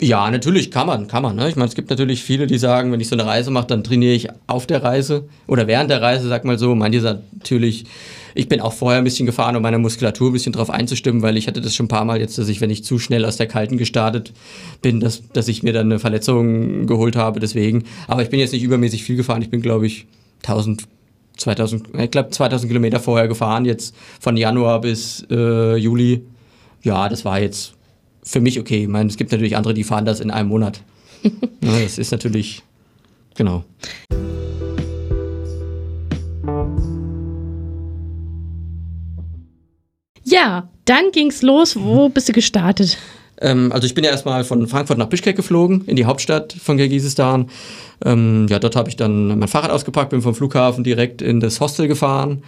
Ja, 0.00 0.30
natürlich 0.30 0.70
kann 0.70 0.86
man, 0.86 1.08
kann 1.08 1.24
man. 1.24 1.34
Ne? 1.34 1.48
Ich 1.48 1.56
meine, 1.56 1.68
es 1.68 1.74
gibt 1.74 1.90
natürlich 1.90 2.22
viele, 2.22 2.46
die 2.46 2.58
sagen, 2.58 2.92
wenn 2.92 3.00
ich 3.00 3.08
so 3.08 3.16
eine 3.16 3.26
Reise 3.26 3.50
mache, 3.50 3.66
dann 3.66 3.82
trainiere 3.82 4.14
ich 4.14 4.28
auf 4.46 4.66
der 4.66 4.84
Reise 4.84 5.28
oder 5.48 5.66
während 5.66 5.90
der 5.90 6.00
Reise, 6.00 6.28
sag 6.28 6.44
mal 6.44 6.58
so. 6.58 6.74
Manche 6.76 7.00
sagen 7.00 7.22
natürlich, 7.36 7.84
ich 8.38 8.48
bin 8.48 8.60
auch 8.60 8.72
vorher 8.72 8.98
ein 9.00 9.04
bisschen 9.04 9.26
gefahren, 9.26 9.56
um 9.56 9.62
meine 9.62 9.78
Muskulatur 9.78 10.30
ein 10.30 10.32
bisschen 10.32 10.52
drauf 10.52 10.70
einzustimmen, 10.70 11.22
weil 11.22 11.36
ich 11.36 11.48
hatte 11.48 11.60
das 11.60 11.74
schon 11.74 11.86
ein 11.86 11.88
paar 11.88 12.04
Mal 12.04 12.20
jetzt, 12.20 12.38
dass 12.38 12.48
ich, 12.48 12.60
wenn 12.60 12.70
ich 12.70 12.84
zu 12.84 13.00
schnell 13.00 13.24
aus 13.24 13.36
der 13.36 13.48
Kalten 13.48 13.78
gestartet 13.78 14.32
bin, 14.80 15.00
dass, 15.00 15.28
dass 15.32 15.48
ich 15.48 15.64
mir 15.64 15.72
dann 15.72 15.86
eine 15.86 15.98
Verletzung 15.98 16.86
geholt 16.86 17.16
habe, 17.16 17.40
deswegen. 17.40 17.82
Aber 18.06 18.22
ich 18.22 18.30
bin 18.30 18.38
jetzt 18.38 18.52
nicht 18.52 18.62
übermäßig 18.62 19.02
viel 19.02 19.16
gefahren. 19.16 19.42
Ich 19.42 19.50
bin, 19.50 19.60
glaube 19.60 19.86
ich, 19.86 20.06
1000 20.42 20.84
2000, 21.36 21.88
ich 21.98 22.10
glaube 22.10 22.30
2000 22.30 22.68
Kilometer 22.68 23.00
vorher 23.00 23.28
gefahren, 23.28 23.64
jetzt 23.64 23.94
von 24.20 24.36
Januar 24.36 24.80
bis 24.80 25.26
äh, 25.30 25.76
Juli. 25.76 26.22
Ja, 26.82 27.08
das 27.08 27.24
war 27.24 27.40
jetzt 27.40 27.74
für 28.22 28.40
mich 28.40 28.60
okay. 28.60 28.82
Ich 28.82 28.88
meine, 28.88 29.08
es 29.08 29.16
gibt 29.16 29.32
natürlich 29.32 29.56
andere, 29.56 29.74
die 29.74 29.84
fahren 29.84 30.04
das 30.04 30.20
in 30.20 30.30
einem 30.30 30.48
Monat. 30.48 30.80
ja, 31.22 31.80
das 31.80 31.98
ist 31.98 32.12
natürlich, 32.12 32.62
genau. 33.36 33.64
Ja, 40.38 40.68
dann 40.84 41.10
ging's 41.10 41.42
los. 41.42 41.74
Wo 41.74 42.08
bist 42.08 42.28
du 42.28 42.32
gestartet? 42.32 42.96
Ähm, 43.40 43.72
also 43.72 43.86
ich 43.86 43.94
bin 43.94 44.04
ja 44.04 44.10
erstmal 44.10 44.44
von 44.44 44.68
Frankfurt 44.68 44.96
nach 44.96 45.08
Bischkek 45.08 45.34
geflogen, 45.34 45.82
in 45.86 45.96
die 45.96 46.04
Hauptstadt 46.04 46.52
von 46.52 46.76
Kirgisistan. 46.76 47.50
Ähm, 48.04 48.46
ja, 48.48 48.60
dort 48.60 48.76
habe 48.76 48.88
ich 48.88 48.96
dann 48.96 49.38
mein 49.38 49.48
Fahrrad 49.48 49.72
ausgepackt, 49.72 50.10
bin 50.10 50.22
vom 50.22 50.36
Flughafen 50.36 50.84
direkt 50.84 51.22
in 51.22 51.40
das 51.40 51.60
Hostel 51.60 51.88
gefahren, 51.88 52.44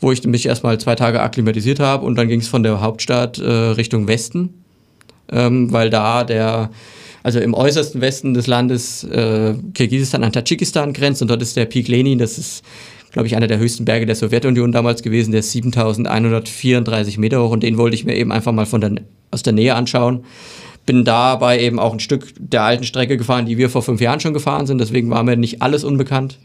wo 0.00 0.12
ich 0.12 0.24
mich 0.24 0.46
erstmal 0.46 0.78
zwei 0.78 0.94
Tage 0.94 1.20
akklimatisiert 1.20 1.78
habe 1.78 2.06
und 2.06 2.16
dann 2.16 2.28
ging 2.28 2.40
es 2.40 2.48
von 2.48 2.62
der 2.62 2.80
Hauptstadt 2.80 3.38
äh, 3.38 3.50
Richtung 3.50 4.08
Westen, 4.08 4.62
ähm, 5.30 5.72
weil 5.72 5.90
da 5.90 6.24
der 6.24 6.70
also 7.22 7.40
im 7.40 7.54
äußersten 7.54 8.00
Westen 8.00 8.34
des 8.34 8.46
Landes 8.46 9.02
äh, 9.04 9.54
Kirgisistan 9.74 10.22
an 10.22 10.32
Tadschikistan 10.32 10.92
grenzt 10.92 11.22
und 11.22 11.28
dort 11.28 11.42
ist 11.42 11.56
der 11.56 11.66
Peak 11.66 11.88
Lenin, 11.88 12.18
das 12.18 12.38
ist 12.38 12.64
glaube 13.16 13.28
ich, 13.28 13.36
einer 13.36 13.46
der 13.46 13.56
höchsten 13.56 13.86
Berge 13.86 14.04
der 14.04 14.14
Sowjetunion 14.14 14.72
damals 14.72 15.02
gewesen, 15.02 15.30
der 15.30 15.40
ist 15.40 15.50
7134 15.50 17.16
Meter 17.16 17.42
hoch 17.42 17.50
und 17.50 17.62
den 17.62 17.78
wollte 17.78 17.94
ich 17.94 18.04
mir 18.04 18.14
eben 18.14 18.30
einfach 18.30 18.52
mal 18.52 18.66
von 18.66 18.82
der, 18.82 18.92
aus 19.30 19.42
der 19.42 19.54
Nähe 19.54 19.74
anschauen. 19.74 20.26
Bin 20.84 21.02
dabei 21.02 21.58
eben 21.58 21.78
auch 21.78 21.94
ein 21.94 21.98
Stück 21.98 22.34
der 22.38 22.64
alten 22.64 22.84
Strecke 22.84 23.16
gefahren, 23.16 23.46
die 23.46 23.56
wir 23.56 23.70
vor 23.70 23.80
fünf 23.80 24.02
Jahren 24.02 24.20
schon 24.20 24.34
gefahren 24.34 24.66
sind, 24.66 24.82
deswegen 24.82 25.08
war 25.08 25.22
mir 25.22 25.34
nicht 25.38 25.62
alles 25.62 25.82
unbekannt. 25.82 26.38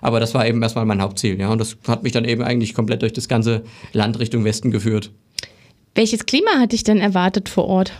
Aber 0.00 0.18
das 0.18 0.34
war 0.34 0.48
eben 0.48 0.60
erstmal 0.60 0.84
mein 0.84 1.00
Hauptziel, 1.00 1.38
ja. 1.38 1.48
Und 1.48 1.60
das 1.60 1.76
hat 1.86 2.02
mich 2.02 2.10
dann 2.10 2.24
eben 2.24 2.42
eigentlich 2.42 2.74
komplett 2.74 3.02
durch 3.02 3.12
das 3.12 3.28
ganze 3.28 3.62
Land 3.92 4.18
Richtung 4.18 4.42
Westen 4.42 4.72
geführt. 4.72 5.12
Welches 5.94 6.26
Klima 6.26 6.58
hat 6.58 6.72
dich 6.72 6.82
denn 6.82 6.98
erwartet 6.98 7.48
vor 7.48 7.66
Ort? 7.66 7.92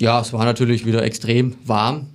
Ja, 0.00 0.20
es 0.20 0.32
war 0.32 0.44
natürlich 0.44 0.84
wieder 0.84 1.04
extrem 1.04 1.54
warm 1.64 2.08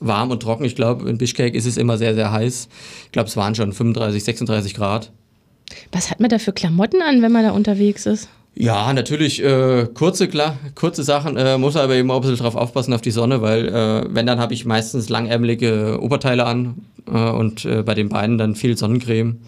warm 0.00 0.30
und 0.30 0.40
trocken. 0.40 0.64
Ich 0.64 0.76
glaube, 0.76 1.08
in 1.08 1.18
Bischkek 1.18 1.54
ist 1.54 1.66
es 1.66 1.76
immer 1.76 1.98
sehr, 1.98 2.14
sehr 2.14 2.32
heiß. 2.32 2.68
Ich 3.06 3.12
glaube, 3.12 3.28
es 3.28 3.36
waren 3.36 3.54
schon 3.54 3.72
35, 3.72 4.22
36 4.24 4.74
Grad. 4.74 5.10
Was 5.92 6.10
hat 6.10 6.20
man 6.20 6.30
da 6.30 6.38
für 6.38 6.52
Klamotten 6.52 7.02
an, 7.02 7.22
wenn 7.22 7.32
man 7.32 7.44
da 7.44 7.52
unterwegs 7.52 8.06
ist? 8.06 8.28
Ja, 8.56 8.92
natürlich 8.92 9.42
äh, 9.42 9.88
kurze, 9.92 10.28
klar, 10.28 10.56
kurze 10.76 11.02
Sachen, 11.02 11.36
äh, 11.36 11.58
muss 11.58 11.76
aber 11.76 11.96
eben 11.96 12.10
auch 12.12 12.16
ein 12.16 12.20
bisschen 12.20 12.36
drauf 12.36 12.54
aufpassen 12.54 12.92
auf 12.92 13.00
die 13.00 13.10
Sonne, 13.10 13.42
weil 13.42 13.66
äh, 13.66 14.04
wenn, 14.14 14.26
dann 14.26 14.38
habe 14.38 14.54
ich 14.54 14.64
meistens 14.64 15.08
langärmelige 15.08 15.98
Oberteile 16.00 16.46
an 16.46 16.76
äh, 17.12 17.30
und 17.30 17.64
äh, 17.64 17.82
bei 17.82 17.94
den 17.94 18.10
Beinen 18.10 18.38
dann 18.38 18.54
viel 18.54 18.76
Sonnencreme. 18.76 19.40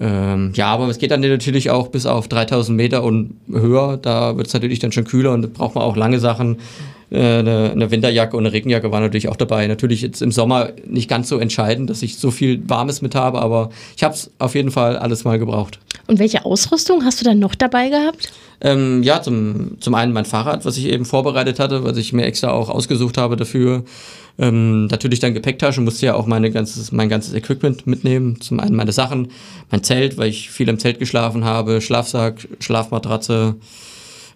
Ähm, 0.00 0.52
ja, 0.54 0.66
aber 0.68 0.88
es 0.88 0.98
geht 0.98 1.12
dann 1.12 1.20
natürlich 1.20 1.70
auch 1.70 1.88
bis 1.88 2.06
auf 2.06 2.26
3000 2.26 2.76
Meter 2.76 3.04
und 3.04 3.36
höher, 3.48 3.96
da 3.96 4.36
wird 4.36 4.48
es 4.48 4.54
natürlich 4.54 4.80
dann 4.80 4.90
schon 4.90 5.04
kühler 5.04 5.32
und 5.32 5.42
da 5.42 5.48
braucht 5.52 5.76
man 5.76 5.84
auch 5.84 5.96
lange 5.96 6.18
Sachen 6.18 6.56
eine, 7.16 7.70
eine, 7.72 7.90
Winterjacke 7.90 8.36
und 8.36 8.44
eine 8.44 8.52
Regenjacke 8.52 8.92
war 8.92 9.00
natürlich 9.00 9.28
auch 9.28 9.36
dabei. 9.36 9.66
Natürlich 9.66 10.02
jetzt 10.02 10.22
im 10.22 10.30
Sommer 10.30 10.70
nicht 10.86 11.08
ganz 11.08 11.28
so 11.28 11.38
entscheidend, 11.38 11.90
dass 11.90 12.02
ich 12.02 12.18
so 12.18 12.30
viel 12.30 12.62
Warmes 12.68 13.02
mit 13.02 13.14
habe, 13.14 13.40
aber 13.40 13.70
ich 13.96 14.04
habe 14.04 14.14
es 14.14 14.30
auf 14.38 14.54
jeden 14.54 14.70
Fall 14.70 14.96
alles 14.96 15.24
mal 15.24 15.38
gebraucht. 15.38 15.80
Und 16.06 16.18
welche 16.18 16.44
Ausrüstung 16.44 17.04
hast 17.04 17.20
du 17.20 17.24
dann 17.24 17.38
noch 17.38 17.54
dabei 17.54 17.88
gehabt? 17.88 18.30
Ähm, 18.60 19.02
ja, 19.02 19.22
zum, 19.22 19.80
zum 19.80 19.94
einen 19.94 20.12
mein 20.12 20.24
Fahrrad, 20.24 20.64
was 20.64 20.76
ich 20.76 20.86
eben 20.86 21.04
vorbereitet 21.04 21.58
hatte, 21.58 21.82
was 21.82 21.96
ich 21.96 22.12
mir 22.12 22.26
extra 22.26 22.50
auch 22.50 22.68
ausgesucht 22.68 23.16
habe 23.16 23.36
dafür. 23.36 23.84
Ähm, 24.38 24.86
natürlich 24.86 25.18
dann 25.18 25.34
Gepäcktasche, 25.34 25.80
musste 25.80 26.06
ja 26.06 26.14
auch 26.14 26.26
meine 26.26 26.50
ganzes, 26.50 26.92
mein 26.92 27.08
ganzes 27.08 27.34
Equipment 27.34 27.86
mitnehmen. 27.86 28.40
Zum 28.40 28.60
einen 28.60 28.76
meine 28.76 28.92
Sachen, 28.92 29.28
mein 29.70 29.82
Zelt, 29.82 30.16
weil 30.18 30.28
ich 30.28 30.50
viel 30.50 30.68
im 30.68 30.78
Zelt 30.78 30.98
geschlafen 30.98 31.44
habe, 31.44 31.80
Schlafsack, 31.80 32.48
Schlafmatratze, 32.60 33.56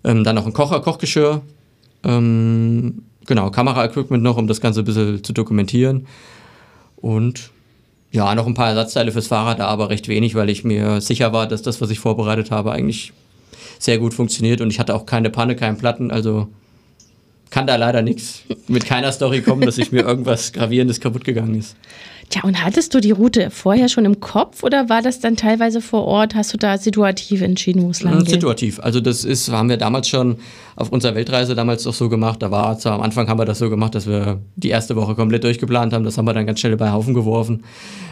ähm, 0.04 0.24
dann 0.24 0.34
noch 0.34 0.46
ein 0.46 0.52
Kocher, 0.52 0.80
Kochgeschirr. 0.80 1.42
Ähm, 2.04 3.02
genau, 3.26 3.50
Kameraequipment 3.50 4.22
noch, 4.22 4.36
um 4.36 4.46
das 4.46 4.60
Ganze 4.60 4.80
ein 4.80 4.84
bisschen 4.84 5.24
zu 5.24 5.32
dokumentieren. 5.32 6.06
Und 6.96 7.50
ja, 8.12 8.34
noch 8.34 8.46
ein 8.46 8.54
paar 8.54 8.68
Ersatzteile 8.68 9.12
fürs 9.12 9.26
Fahrrad, 9.26 9.60
aber 9.60 9.90
recht 9.90 10.08
wenig, 10.08 10.34
weil 10.34 10.48
ich 10.48 10.64
mir 10.64 11.00
sicher 11.00 11.32
war, 11.32 11.48
dass 11.48 11.62
das, 11.62 11.80
was 11.80 11.90
ich 11.90 11.98
vorbereitet 11.98 12.50
habe, 12.50 12.72
eigentlich 12.72 13.12
sehr 13.78 13.98
gut 13.98 14.14
funktioniert 14.14 14.60
und 14.60 14.70
ich 14.70 14.78
hatte 14.78 14.94
auch 14.94 15.04
keine 15.04 15.30
Panne, 15.30 15.56
keinen 15.56 15.78
Platten, 15.78 16.10
also 16.10 16.48
kann 17.50 17.66
da 17.66 17.76
leider 17.76 18.02
nichts 18.02 18.42
mit 18.68 18.84
keiner 18.84 19.12
Story 19.12 19.42
kommen, 19.42 19.62
dass 19.62 19.78
ich 19.78 19.92
mir 19.92 20.02
irgendwas 20.02 20.52
Gravierendes 20.52 21.00
kaputt 21.00 21.24
gegangen 21.24 21.56
ist. 21.56 21.76
Tja, 22.30 22.42
und 22.44 22.64
hattest 22.64 22.94
du 22.94 23.00
die 23.00 23.10
Route 23.10 23.50
vorher 23.50 23.88
schon 23.88 24.04
im 24.04 24.20
Kopf 24.20 24.62
oder 24.62 24.88
war 24.88 25.02
das 25.02 25.20
dann 25.20 25.36
teilweise 25.36 25.80
vor 25.80 26.04
Ort? 26.04 26.34
Hast 26.34 26.52
du 26.52 26.56
da 26.56 26.78
situativ 26.78 27.42
entschieden, 27.42 27.82
wo 27.82 27.90
es 27.90 28.02
lang 28.02 28.18
geht? 28.20 28.30
Situativ. 28.30 28.80
Also 28.80 29.00
das 29.00 29.24
ist, 29.24 29.50
haben 29.50 29.68
wir 29.68 29.76
damals 29.76 30.08
schon 30.08 30.36
auf 30.76 30.90
unserer 30.90 31.14
Weltreise 31.14 31.54
damals 31.54 31.82
doch 31.84 31.94
so 31.94 32.08
gemacht. 32.08 32.42
Da 32.42 32.50
war 32.50 32.78
zwar 32.78 32.94
am 32.94 33.02
Anfang 33.02 33.28
haben 33.28 33.38
wir 33.38 33.44
das 33.44 33.58
so 33.58 33.68
gemacht, 33.70 33.94
dass 33.94 34.06
wir 34.06 34.40
die 34.56 34.70
erste 34.70 34.96
Woche 34.96 35.14
komplett 35.14 35.44
durchgeplant 35.44 35.92
haben. 35.92 36.04
Das 36.04 36.18
haben 36.18 36.26
wir 36.26 36.34
dann 36.34 36.46
ganz 36.46 36.60
schnell 36.60 36.76
bei 36.76 36.90
Haufen 36.90 37.14
geworfen, 37.14 37.64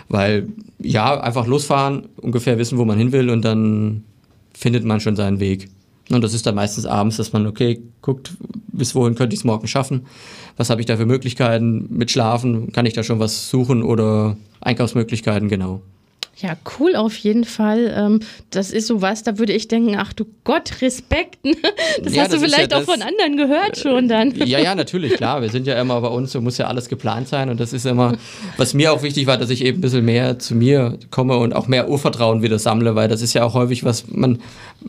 weil 0.09 0.49
ja 0.79 1.21
einfach 1.21 1.47
losfahren, 1.47 2.09
ungefähr 2.21 2.59
wissen, 2.59 2.79
wo 2.79 2.85
man 2.85 2.99
hin 2.99 3.13
will 3.13 3.31
und 3.31 3.45
dann 3.45 4.05
findet 4.53 4.85
man 4.85 5.01
schon 5.01 5.17
seinen 5.17 5.41
Weg. 5.41 5.69
Und 6.11 6.23
das 6.23 6.35
ist 6.35 6.47
dann 6.47 6.55
meistens 6.55 6.85
abends, 6.85 7.17
dass 7.17 7.33
man, 7.33 7.47
okay, 7.47 7.83
guckt, 8.01 8.33
bis 8.69 8.95
wohin 8.95 9.15
könnte 9.15 9.35
ich 9.35 9.41
es 9.41 9.45
morgen 9.45 9.69
schaffen? 9.69 10.07
Was 10.57 10.71
habe 10.71 10.81
ich 10.81 10.87
da 10.87 10.97
für 10.97 11.07
Möglichkeiten 11.07 11.87
mit 11.91 12.11
Schlafen? 12.11 12.73
Kann 12.73 12.87
ich 12.87 12.93
da 12.93 13.03
schon 13.03 13.21
was 13.21 13.49
suchen 13.49 13.83
oder 13.83 14.37
Einkaufsmöglichkeiten, 14.61 15.49
genau. 15.49 15.83
Ja, 16.39 16.57
cool 16.79 16.97
auf 16.97 17.17
jeden 17.19 17.45
Fall. 17.45 17.93
Ähm, 17.95 18.21
das 18.51 18.71
ist 18.71 18.87
sowas, 18.87 19.23
da 19.23 19.39
würde 19.39 19.53
ich 19.53 19.69
denken, 19.69 19.97
ach 19.97 20.13
du 20.13 20.25
Gott, 20.45 20.81
Respekt. 20.81 21.39
Das 22.03 22.15
ja, 22.15 22.23
hast 22.23 22.33
das 22.33 22.41
du 22.41 22.47
vielleicht 22.47 22.73
ja 22.73 22.79
auch 22.79 22.83
von 22.83 23.03
anderen 23.03 23.37
gehört 23.37 23.77
schon 23.77 24.09
dann. 24.09 24.35
Ja, 24.35 24.59
ja, 24.59 24.75
natürlich, 24.75 25.15
klar. 25.15 25.43
Wir 25.43 25.51
sind 25.51 25.67
ja 25.67 25.81
immer 25.81 26.01
bei 26.01 26.09
uns, 26.09 26.33
so 26.33 26.41
muss 26.41 26.59
ja 26.59 26.67
alles 26.67 26.89
geplant 26.89 27.29
sein. 27.29 27.51
Und 27.51 27.61
das 27.61 27.73
ist 27.73 27.85
immer, 27.85 28.17
was 28.57 28.75
mir 28.75 28.93
auch 28.93 29.03
wichtig 29.03 29.27
war, 29.27 29.37
dass 29.37 29.51
ich 29.51 29.65
eben 29.65 29.79
ein 29.79 29.81
bisschen 29.83 30.05
mehr 30.05 30.39
zu 30.39 30.55
mir 30.55 30.99
komme 31.11 31.37
und 31.37 31.53
auch 31.55 31.69
mehr 31.69 31.89
Urvertrauen 31.89 32.43
wieder 32.43 32.59
sammle, 32.59 32.95
weil 32.95 33.09
das 33.09 33.21
ist 33.23 33.35
ja 33.35 33.45
auch 33.45 33.55
häufig, 33.55 33.85
was 33.85 34.05
man, 34.09 34.39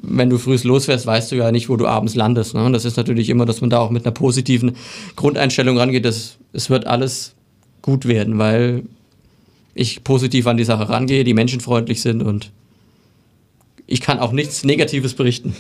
wenn 0.02 0.30
du 0.30 0.38
früh 0.38 0.58
losfährst, 0.64 1.06
weißt 1.06 1.32
du 1.32 1.36
ja 1.36 1.52
nicht, 1.52 1.70
wo 1.70 1.76
du 1.76 1.88
abends 1.88 2.16
landest. 2.16 2.54
Ne? 2.54 2.64
Und 2.64 2.74
das 2.74 2.86
ist 2.86 2.98
natürlich 2.98 3.30
immer, 3.30 3.46
dass 3.46 3.62
man 3.62 3.70
da 3.70 3.80
auch 3.80 3.90
mit 3.90 4.06
einer 4.06 4.14
positiven 4.14 4.76
Grundeinstellung 5.16 5.78
rangeht, 5.78 6.06
dass 6.06 6.38
es 6.54 6.70
wird 6.70 6.88
alles 6.88 7.34
gut 7.82 8.08
werden, 8.08 8.38
weil 8.38 8.84
ich 9.76 10.04
positiv 10.04 10.48
an 10.48 10.58
die 10.58 10.64
Sache 10.64 10.90
rangehe, 10.90 11.24
die 11.24 11.34
menschenfreundlich 11.34 12.02
sind 12.02 12.22
und 12.22 12.52
ich 13.86 14.02
kann 14.02 14.20
auch 14.20 14.32
nichts 14.32 14.64
Negatives 14.64 15.14
berichten. 15.14 15.56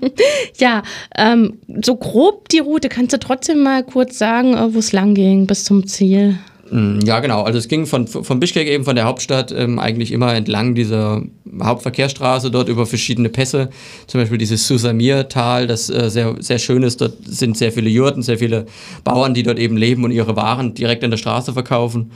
ja, 0.58 0.82
ähm, 1.16 1.58
so 1.84 1.96
grob 1.96 2.48
die 2.48 2.60
Route, 2.60 2.88
kannst 2.88 3.12
du 3.12 3.18
trotzdem 3.18 3.62
mal 3.62 3.84
kurz 3.84 4.18
sagen, 4.18 4.54
äh, 4.54 4.74
wo 4.74 4.78
es 4.78 4.92
lang 4.92 5.14
ging 5.14 5.46
bis 5.46 5.64
zum 5.64 5.86
Ziel? 5.86 6.38
Mm, 6.70 7.00
ja, 7.04 7.20
genau. 7.20 7.42
Also 7.42 7.58
es 7.58 7.68
ging 7.68 7.86
von, 7.86 8.06
von 8.06 8.40
Bischkek 8.40 8.68
eben, 8.68 8.84
von 8.84 8.96
der 8.96 9.04
Hauptstadt, 9.04 9.52
ähm, 9.52 9.78
eigentlich 9.78 10.12
immer 10.12 10.34
entlang 10.34 10.74
dieser 10.74 11.22
Hauptverkehrsstraße, 11.62 12.50
dort 12.50 12.68
über 12.68 12.86
verschiedene 12.86 13.28
Pässe. 13.28 13.70
Zum 14.06 14.20
Beispiel 14.20 14.38
dieses 14.38 14.66
Susamir-Tal, 14.66 15.66
das 15.66 15.90
äh, 15.90 16.10
sehr, 16.10 16.36
sehr 16.40 16.58
schön 16.58 16.82
ist. 16.82 17.00
Dort 17.00 17.14
sind 17.26 17.56
sehr 17.56 17.72
viele 17.72 17.90
Jurten, 17.90 18.22
sehr 18.22 18.38
viele 18.38 18.66
Bauern, 19.04 19.34
die 19.34 19.42
dort 19.42 19.58
eben 19.58 19.76
leben 19.76 20.04
und 20.04 20.10
ihre 20.10 20.36
Waren 20.36 20.74
direkt 20.74 21.04
an 21.04 21.10
der 21.10 21.18
Straße 21.18 21.52
verkaufen. 21.52 22.10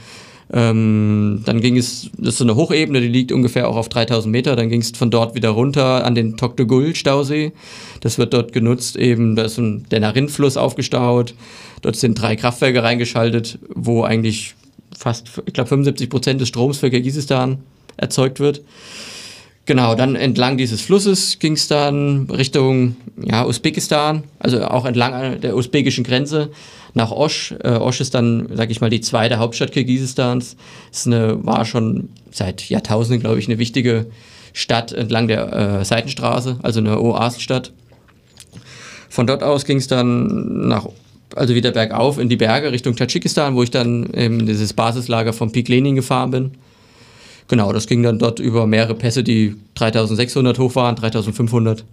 Ähm, 0.55 1.41
dann 1.45 1.61
ging 1.61 1.77
es, 1.77 2.11
das 2.15 2.35
ist 2.35 2.37
so 2.37 2.43
eine 2.43 2.55
Hochebene, 2.55 3.01
die 3.01 3.07
liegt 3.07 3.31
ungefähr 3.31 3.67
auch 3.67 3.75
auf 3.75 3.89
3000 3.89 4.31
Meter. 4.31 4.55
Dann 4.55 4.69
ging 4.69 4.81
es 4.81 4.91
von 4.91 5.09
dort 5.09 5.33
wieder 5.33 5.49
runter 5.49 6.05
an 6.05 6.13
den 6.13 6.37
Tokdegul-Stausee. 6.37 7.53
Das 8.01 8.19
wird 8.19 8.33
dort 8.33 8.53
genutzt, 8.53 8.95
eben, 8.95 9.35
da 9.35 9.43
ist 9.43 9.57
ein, 9.57 9.85
der 9.89 9.99
Narin-Fluss 9.99 10.55
aufgestaut. 10.55 11.33
Dort 11.81 11.95
sind 11.95 12.21
drei 12.21 12.35
Kraftwerke 12.35 12.83
reingeschaltet, 12.83 13.57
wo 13.73 14.03
eigentlich 14.03 14.53
fast, 14.95 15.41
ich 15.47 15.53
glaube, 15.53 15.69
75 15.69 16.09
Prozent 16.09 16.39
des 16.39 16.49
Stroms 16.49 16.77
für 16.77 16.91
Kirgisistan 16.91 17.57
erzeugt 17.97 18.39
wird. 18.39 18.61
Genau, 19.65 19.95
dann 19.95 20.15
entlang 20.15 20.57
dieses 20.57 20.81
Flusses 20.81 21.39
ging 21.39 21.53
es 21.53 21.67
dann 21.67 22.29
Richtung 22.29 22.97
ja, 23.23 23.45
Usbekistan, 23.45 24.23
also 24.37 24.61
auch 24.65 24.85
entlang 24.85 25.39
der 25.39 25.55
usbekischen 25.55 26.03
Grenze 26.03 26.49
nach 26.93 27.11
Osch. 27.11 27.53
Äh, 27.63 27.69
Osch 27.69 28.01
ist 28.01 28.13
dann, 28.13 28.47
sag 28.53 28.69
ich 28.69 28.81
mal, 28.81 28.89
die 28.89 29.01
zweite 29.01 29.37
Hauptstadt 29.39 29.71
Kirgisistans. 29.71 30.55
Ist 30.91 31.07
eine, 31.07 31.43
war 31.45 31.65
schon 31.65 32.09
seit 32.31 32.69
Jahrtausenden, 32.69 33.21
glaube 33.21 33.39
ich, 33.39 33.47
eine 33.47 33.59
wichtige 33.59 34.07
Stadt 34.53 34.91
entlang 34.91 35.27
der 35.27 35.51
äh, 35.51 35.85
Seitenstraße, 35.85 36.59
also 36.61 36.79
eine 36.79 36.99
Oasenstadt. 36.99 37.71
Von 39.09 39.27
dort 39.27 39.43
aus 39.43 39.65
ging 39.65 39.77
es 39.77 39.87
dann 39.87 40.67
nach, 40.67 40.87
also 41.35 41.55
wieder 41.55 41.71
bergauf 41.71 42.19
in 42.19 42.29
die 42.29 42.35
Berge 42.35 42.71
Richtung 42.71 42.95
Tadschikistan, 42.95 43.55
wo 43.55 43.63
ich 43.63 43.71
dann 43.71 44.03
in 44.05 44.45
dieses 44.45 44.73
Basislager 44.73 45.33
von 45.33 45.51
Pik 45.51 45.69
Lenin 45.69 45.95
gefahren 45.95 46.31
bin. 46.31 46.51
Genau, 47.47 47.73
das 47.73 47.87
ging 47.87 48.03
dann 48.03 48.19
dort 48.19 48.39
über 48.39 48.65
mehrere 48.67 48.95
Pässe, 48.95 49.23
die 49.23 49.55
3600 49.75 50.57
hoch 50.59 50.75
waren, 50.75 50.95
3500. 50.95 51.83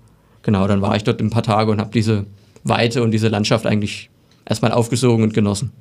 Genau, 0.42 0.66
dann 0.66 0.80
war 0.80 0.96
ich 0.96 1.04
dort 1.04 1.20
ein 1.20 1.30
paar 1.30 1.42
Tage 1.42 1.70
und 1.70 1.80
habe 1.80 1.90
diese 1.92 2.24
Weite 2.64 3.02
und 3.02 3.10
diese 3.10 3.28
Landschaft 3.28 3.66
eigentlich 3.66 4.10
erstmal 4.50 4.72
aufgesogen 4.72 5.22
und 5.22 5.32
genossen. 5.32 5.72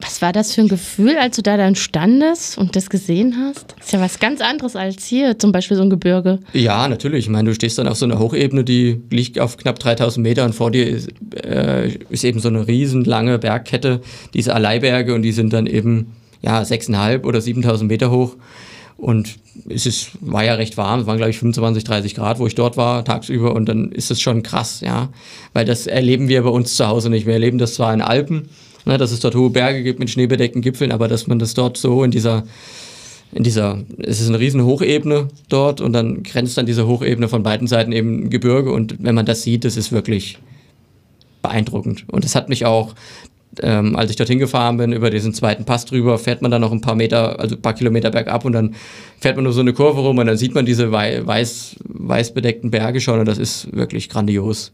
Was 0.00 0.20
war 0.20 0.32
das 0.32 0.52
für 0.52 0.62
ein 0.62 0.68
Gefühl, 0.68 1.16
als 1.16 1.36
du 1.36 1.42
da 1.42 1.56
dann 1.56 1.76
standest 1.76 2.58
und 2.58 2.74
das 2.74 2.90
gesehen 2.90 3.36
hast? 3.38 3.76
Das 3.78 3.86
ist 3.86 3.92
ja 3.92 4.00
was 4.00 4.18
ganz 4.18 4.40
anderes 4.40 4.74
als 4.74 5.04
hier, 5.04 5.38
zum 5.38 5.52
Beispiel 5.52 5.76
so 5.76 5.84
ein 5.84 5.90
Gebirge. 5.90 6.40
Ja, 6.52 6.88
natürlich. 6.88 7.26
Ich 7.26 7.30
meine, 7.30 7.50
du 7.50 7.54
stehst 7.54 7.78
dann 7.78 7.86
auf 7.86 7.96
so 7.96 8.04
einer 8.04 8.18
Hochebene, 8.18 8.64
die 8.64 9.00
liegt 9.10 9.38
auf 9.38 9.56
knapp 9.56 9.78
3000 9.78 10.20
Meter 10.20 10.44
und 10.44 10.56
vor 10.56 10.72
dir 10.72 10.88
ist, 10.88 11.10
äh, 11.44 11.90
ist 12.10 12.24
eben 12.24 12.40
so 12.40 12.48
eine 12.48 12.66
riesenlange 12.66 13.38
Bergkette, 13.38 14.00
diese 14.34 14.54
Alleiberge 14.56 15.14
und 15.14 15.22
die 15.22 15.30
sind 15.30 15.52
dann 15.52 15.66
eben 15.66 16.16
ja, 16.40 16.60
6.500 16.62 17.22
oder 17.24 17.38
7.000 17.38 17.84
Meter 17.84 18.10
hoch. 18.10 18.36
Und 19.02 19.40
es 19.68 19.84
ist, 19.84 20.10
war 20.20 20.44
ja 20.44 20.54
recht 20.54 20.76
warm, 20.76 21.00
es 21.00 21.06
waren 21.06 21.16
glaube 21.16 21.30
ich 21.30 21.38
25, 21.40 21.82
30 21.82 22.14
Grad, 22.14 22.38
wo 22.38 22.46
ich 22.46 22.54
dort 22.54 22.76
war, 22.76 23.04
tagsüber. 23.04 23.52
Und 23.52 23.68
dann 23.68 23.90
ist 23.90 24.12
es 24.12 24.20
schon 24.20 24.44
krass, 24.44 24.80
ja. 24.80 25.08
Weil 25.52 25.64
das 25.64 25.88
erleben 25.88 26.28
wir 26.28 26.44
bei 26.44 26.50
uns 26.50 26.76
zu 26.76 26.86
Hause 26.86 27.10
nicht. 27.10 27.26
Wir 27.26 27.32
erleben 27.32 27.58
das 27.58 27.74
zwar 27.74 27.92
in 27.92 28.00
Alpen, 28.00 28.48
ne, 28.84 28.98
dass 28.98 29.10
es 29.10 29.18
dort 29.18 29.34
hohe 29.34 29.50
Berge 29.50 29.82
gibt 29.82 29.98
mit 29.98 30.08
schneebedeckten 30.08 30.62
Gipfeln, 30.62 30.92
aber 30.92 31.08
dass 31.08 31.26
man 31.26 31.40
das 31.40 31.54
dort 31.54 31.78
so 31.78 32.04
in 32.04 32.12
dieser, 32.12 32.44
in 33.32 33.42
dieser, 33.42 33.82
es 33.98 34.20
ist 34.20 34.28
eine 34.28 34.38
riesen 34.38 34.62
Hochebene 34.62 35.30
dort 35.48 35.80
und 35.80 35.92
dann 35.94 36.22
grenzt 36.22 36.56
dann 36.56 36.66
diese 36.66 36.86
Hochebene 36.86 37.28
von 37.28 37.42
beiden 37.42 37.66
Seiten 37.66 37.90
eben 37.90 38.30
Gebirge. 38.30 38.70
Und 38.70 39.02
wenn 39.02 39.16
man 39.16 39.26
das 39.26 39.42
sieht, 39.42 39.64
das 39.64 39.76
ist 39.76 39.90
wirklich 39.90 40.38
beeindruckend. 41.42 42.04
Und 42.08 42.24
es 42.24 42.36
hat 42.36 42.48
mich 42.48 42.66
auch 42.66 42.94
ähm, 43.60 43.96
als 43.96 44.10
ich 44.10 44.16
dorthin 44.16 44.38
gefahren 44.38 44.76
bin, 44.76 44.92
über 44.92 45.10
diesen 45.10 45.34
zweiten 45.34 45.64
Pass 45.64 45.84
drüber, 45.84 46.18
fährt 46.18 46.42
man 46.42 46.50
dann 46.50 46.60
noch 46.60 46.72
ein 46.72 46.80
paar 46.80 46.94
Meter, 46.94 47.38
also 47.38 47.56
ein 47.56 47.62
paar 47.62 47.74
Kilometer 47.74 48.10
bergab 48.10 48.44
und 48.44 48.52
dann 48.52 48.74
fährt 49.20 49.36
man 49.36 49.44
nur 49.44 49.52
so 49.52 49.60
eine 49.60 49.72
Kurve 49.72 50.00
rum 50.00 50.18
und 50.18 50.26
dann 50.26 50.36
sieht 50.36 50.54
man 50.54 50.64
diese 50.64 50.90
weiß, 50.92 51.76
weiß 51.84 52.34
bedeckten 52.34 52.70
Berge 52.70 53.00
schon 53.00 53.20
und 53.20 53.26
das 53.26 53.38
ist 53.38 53.74
wirklich 53.74 54.08
grandios. 54.08 54.72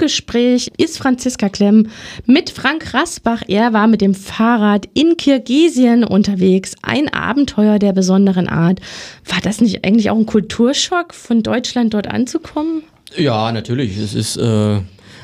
Gespräch 0.00 0.72
ist 0.78 0.98
Franziska 0.98 1.50
Klemm 1.50 1.88
mit 2.24 2.48
Frank 2.50 2.94
Rasbach. 2.94 3.42
Er 3.46 3.74
war 3.74 3.86
mit 3.86 4.00
dem 4.00 4.14
Fahrrad 4.14 4.88
in 4.94 5.18
Kirgisien 5.18 6.04
unterwegs. 6.04 6.74
Ein 6.82 7.12
Abenteuer 7.12 7.78
der 7.78 7.92
besonderen 7.92 8.48
Art. 8.48 8.80
War 9.26 9.40
das 9.42 9.60
nicht 9.60 9.84
eigentlich 9.84 10.10
auch 10.10 10.16
ein 10.16 10.24
Kulturschock, 10.24 11.14
von 11.14 11.42
Deutschland 11.42 11.92
dort 11.92 12.08
anzukommen? 12.08 12.82
Ja, 13.14 13.52
natürlich. 13.52 13.98
Es 13.98 14.14
ist 14.14 14.38
äh, 14.38 14.80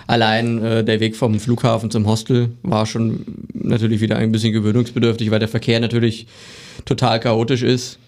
allein 0.06 0.62
äh, 0.62 0.84
der 0.84 1.00
Weg 1.00 1.16
vom 1.16 1.40
Flughafen 1.40 1.90
zum 1.90 2.06
Hostel 2.06 2.50
war 2.62 2.84
schon 2.84 3.24
natürlich 3.54 4.02
wieder 4.02 4.16
ein 4.16 4.30
bisschen 4.30 4.52
gewöhnungsbedürftig, 4.52 5.30
weil 5.30 5.40
der 5.40 5.48
Verkehr 5.48 5.80
natürlich 5.80 6.26
total 6.84 7.18
chaotisch 7.18 7.62
ist 7.62 7.98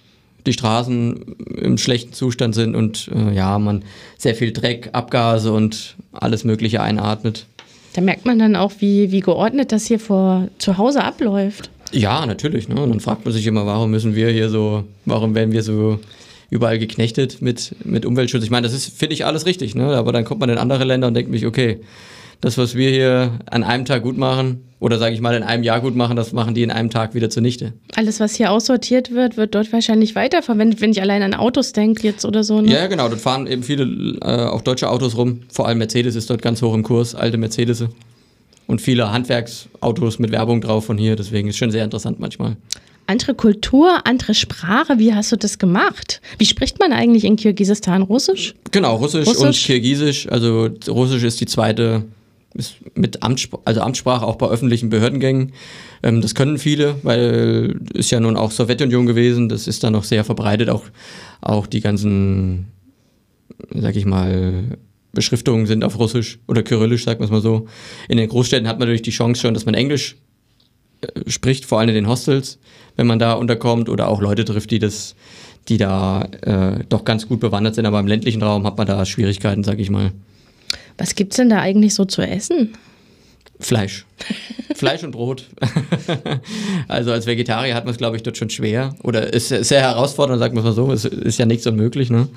die 0.46 0.52
Straßen 0.52 1.36
im 1.56 1.78
schlechten 1.78 2.12
Zustand 2.12 2.54
sind 2.54 2.74
und 2.74 3.10
äh, 3.14 3.34
ja, 3.34 3.58
man 3.58 3.84
sehr 4.16 4.34
viel 4.34 4.52
Dreck, 4.52 4.90
Abgase 4.92 5.52
und 5.52 5.96
alles 6.12 6.44
Mögliche 6.44 6.80
einatmet. 6.80 7.46
Da 7.94 8.00
merkt 8.00 8.24
man 8.24 8.38
dann 8.38 8.56
auch, 8.56 8.72
wie, 8.78 9.10
wie 9.10 9.20
geordnet 9.20 9.72
das 9.72 9.86
hier 9.86 9.98
vor 9.98 10.48
zu 10.58 10.78
Hause 10.78 11.02
abläuft. 11.02 11.70
Ja, 11.92 12.26
natürlich. 12.26 12.68
Ne? 12.68 12.80
Und 12.80 12.90
dann 12.90 13.00
fragt 13.00 13.24
man 13.24 13.32
sich 13.32 13.46
immer, 13.46 13.66
warum 13.66 13.90
müssen 13.90 14.14
wir 14.14 14.30
hier 14.30 14.48
so, 14.50 14.84
warum 15.04 15.34
werden 15.34 15.52
wir 15.52 15.62
so 15.62 15.98
überall 16.50 16.78
geknechtet 16.78 17.42
mit, 17.42 17.74
mit 17.84 18.04
Umweltschutz? 18.06 18.44
Ich 18.44 18.50
meine, 18.50 18.66
das 18.66 18.74
ist, 18.74 18.96
finde 18.98 19.14
ich, 19.14 19.24
alles 19.24 19.46
richtig, 19.46 19.74
ne? 19.74 19.96
aber 19.96 20.12
dann 20.12 20.24
kommt 20.24 20.40
man 20.40 20.50
in 20.50 20.58
andere 20.58 20.84
Länder 20.84 21.08
und 21.08 21.14
denkt 21.14 21.30
mich, 21.30 21.46
okay, 21.46 21.80
Das, 22.40 22.56
was 22.56 22.74
wir 22.74 22.90
hier 22.90 23.38
an 23.50 23.64
einem 23.64 23.84
Tag 23.84 24.02
gut 24.02 24.16
machen, 24.16 24.68
oder 24.80 24.98
sage 24.98 25.14
ich 25.14 25.20
mal 25.20 25.34
in 25.34 25.42
einem 25.42 25.64
Jahr 25.64 25.80
gut 25.80 25.96
machen, 25.96 26.16
das 26.16 26.32
machen 26.32 26.54
die 26.54 26.62
in 26.62 26.70
einem 26.70 26.90
Tag 26.90 27.14
wieder 27.14 27.30
zunichte. 27.30 27.72
Alles, 27.96 28.20
was 28.20 28.34
hier 28.34 28.52
aussortiert 28.52 29.12
wird, 29.12 29.36
wird 29.36 29.54
dort 29.54 29.72
wahrscheinlich 29.72 30.14
weiterverwendet, 30.14 30.80
wenn 30.80 30.92
ich 30.92 31.02
allein 31.02 31.22
an 31.22 31.34
Autos 31.34 31.72
denke 31.72 32.06
jetzt 32.06 32.24
oder 32.24 32.44
so. 32.44 32.60
Ne? 32.60 32.72
Ja, 32.72 32.86
genau, 32.86 33.08
dort 33.08 33.20
fahren 33.20 33.46
eben 33.48 33.64
viele 33.64 33.84
äh, 34.22 34.46
auch 34.46 34.60
deutsche 34.60 34.88
Autos 34.88 35.16
rum. 35.16 35.40
Vor 35.52 35.66
allem 35.66 35.78
Mercedes 35.78 36.14
ist 36.14 36.30
dort 36.30 36.42
ganz 36.42 36.62
hoch 36.62 36.74
im 36.74 36.84
Kurs, 36.84 37.14
alte 37.14 37.38
Mercedes. 37.38 37.84
Und 38.68 38.80
viele 38.80 39.10
Handwerksautos 39.10 40.18
mit 40.18 40.30
Werbung 40.30 40.60
drauf 40.60 40.84
von 40.84 40.98
hier, 40.98 41.16
deswegen 41.16 41.48
ist 41.48 41.54
es 41.54 41.58
schon 41.58 41.70
sehr 41.70 41.84
interessant 41.84 42.20
manchmal. 42.20 42.56
Andere 43.06 43.34
Kultur, 43.34 44.06
andere 44.06 44.34
Sprache, 44.34 44.98
wie 44.98 45.14
hast 45.14 45.32
du 45.32 45.36
das 45.36 45.58
gemacht? 45.58 46.20
Wie 46.36 46.44
spricht 46.44 46.78
man 46.78 46.92
eigentlich 46.92 47.24
in 47.24 47.36
Kirgisistan 47.36 48.02
Russisch? 48.02 48.54
Genau, 48.70 48.96
Russisch, 48.96 49.26
Russisch? 49.26 49.46
und 49.46 49.54
Kirgisisch. 49.54 50.28
Also 50.28 50.68
Russisch 50.86 51.22
ist 51.22 51.40
die 51.40 51.46
zweite 51.46 52.04
ist 52.54 52.76
mit 52.94 53.22
Amtssprache, 53.22 53.62
also 53.64 53.80
Amtssprache 53.80 54.26
auch 54.26 54.36
bei 54.36 54.48
öffentlichen 54.48 54.88
Behördengängen. 54.88 55.52
Ähm, 56.02 56.20
das 56.20 56.34
können 56.34 56.58
viele, 56.58 56.96
weil 57.02 57.80
ist 57.92 58.10
ja 58.10 58.20
nun 58.20 58.36
auch 58.36 58.50
Sowjetunion 58.50 59.06
gewesen. 59.06 59.48
Das 59.48 59.66
ist 59.66 59.84
da 59.84 59.90
noch 59.90 60.04
sehr 60.04 60.24
verbreitet. 60.24 60.70
Auch, 60.70 60.84
auch 61.40 61.66
die 61.66 61.80
ganzen, 61.80 62.68
sag 63.74 63.96
ich 63.96 64.06
mal, 64.06 64.78
Beschriftungen 65.12 65.66
sind 65.66 65.84
auf 65.84 65.98
Russisch 65.98 66.38
oder 66.46 66.62
Kyrillisch, 66.62 67.04
sagt 67.04 67.20
man 67.20 67.26
es 67.26 67.32
mal 67.32 67.40
so. 67.40 67.66
In 68.08 68.18
den 68.18 68.28
Großstädten 68.28 68.68
hat 68.68 68.78
man 68.78 68.86
natürlich 68.86 69.02
die 69.02 69.10
Chance 69.10 69.40
schon, 69.40 69.54
dass 69.54 69.66
man 69.66 69.74
Englisch 69.74 70.16
äh, 71.00 71.30
spricht, 71.30 71.64
vor 71.64 71.80
allem 71.80 71.88
in 71.90 71.94
den 71.94 72.08
Hostels, 72.08 72.58
wenn 72.96 73.06
man 73.06 73.18
da 73.18 73.34
unterkommt 73.34 73.88
oder 73.88 74.08
auch 74.08 74.20
Leute 74.20 74.44
trifft, 74.44 74.70
die 74.70 74.78
das, 74.78 75.16
die 75.68 75.76
da 75.76 76.22
äh, 76.42 76.84
doch 76.88 77.04
ganz 77.04 77.28
gut 77.28 77.40
bewandert 77.40 77.74
sind. 77.74 77.86
Aber 77.86 78.00
im 78.00 78.06
ländlichen 78.06 78.42
Raum 78.42 78.64
hat 78.66 78.78
man 78.78 78.86
da 78.86 79.04
Schwierigkeiten, 79.04 79.64
sag 79.64 79.78
ich 79.78 79.90
mal. 79.90 80.12
Was 80.98 81.14
gibt 81.14 81.32
es 81.32 81.36
denn 81.36 81.48
da 81.48 81.60
eigentlich 81.60 81.94
so 81.94 82.04
zu 82.04 82.22
essen? 82.22 82.74
Fleisch. 83.60 84.04
Fleisch 84.74 85.02
und 85.02 85.10
Brot. 85.10 85.46
also 86.88 87.10
als 87.12 87.26
Vegetarier 87.26 87.74
hat 87.74 87.84
man 87.84 87.92
es, 87.92 87.98
glaube 87.98 88.16
ich, 88.16 88.22
dort 88.22 88.36
schon 88.36 88.50
schwer. 88.50 88.94
Oder 89.02 89.32
ist 89.32 89.48
sehr 89.48 89.80
herausfordernd, 89.80 90.38
sagt 90.38 90.54
man 90.54 90.62
mal 90.62 90.72
so. 90.72 90.92
Es 90.92 91.04
ist 91.04 91.38
ja 91.38 91.46
nichts 91.46 91.66
unmöglich. 91.66 92.10
Ne? 92.10 92.28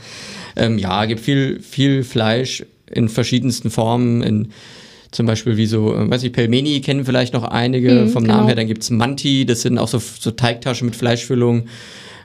Ähm, 0.56 0.80
ja, 0.80 1.06
gibt 1.06 1.22
viel, 1.22 1.60
viel 1.60 2.04
Fleisch 2.04 2.66
in 2.90 3.10
verschiedensten 3.10 3.70
Formen. 3.70 4.24
In, 4.24 4.48
zum 5.12 5.26
Beispiel 5.26 5.58
wie 5.58 5.68
so, 5.68 5.94
äh, 5.94 6.10
weiß 6.10 6.24
ich, 6.24 6.32
Pelmeni 6.32 6.82
kennen 6.82 7.06
vielleicht 7.06 7.34
noch 7.34 7.44
einige 7.44 8.02
hm, 8.02 8.10
vom 8.10 8.24
Namen 8.24 8.40
genau. 8.40 8.48
her. 8.48 8.56
Dann 8.56 8.68
gibt 8.68 8.82
es 8.82 8.90
Manti, 8.90 9.46
das 9.46 9.62
sind 9.62 9.78
auch 9.78 9.88
so, 9.88 10.00
so 10.00 10.32
Teigtaschen 10.32 10.86
mit 10.86 10.96
Fleischfüllung. 10.96 11.68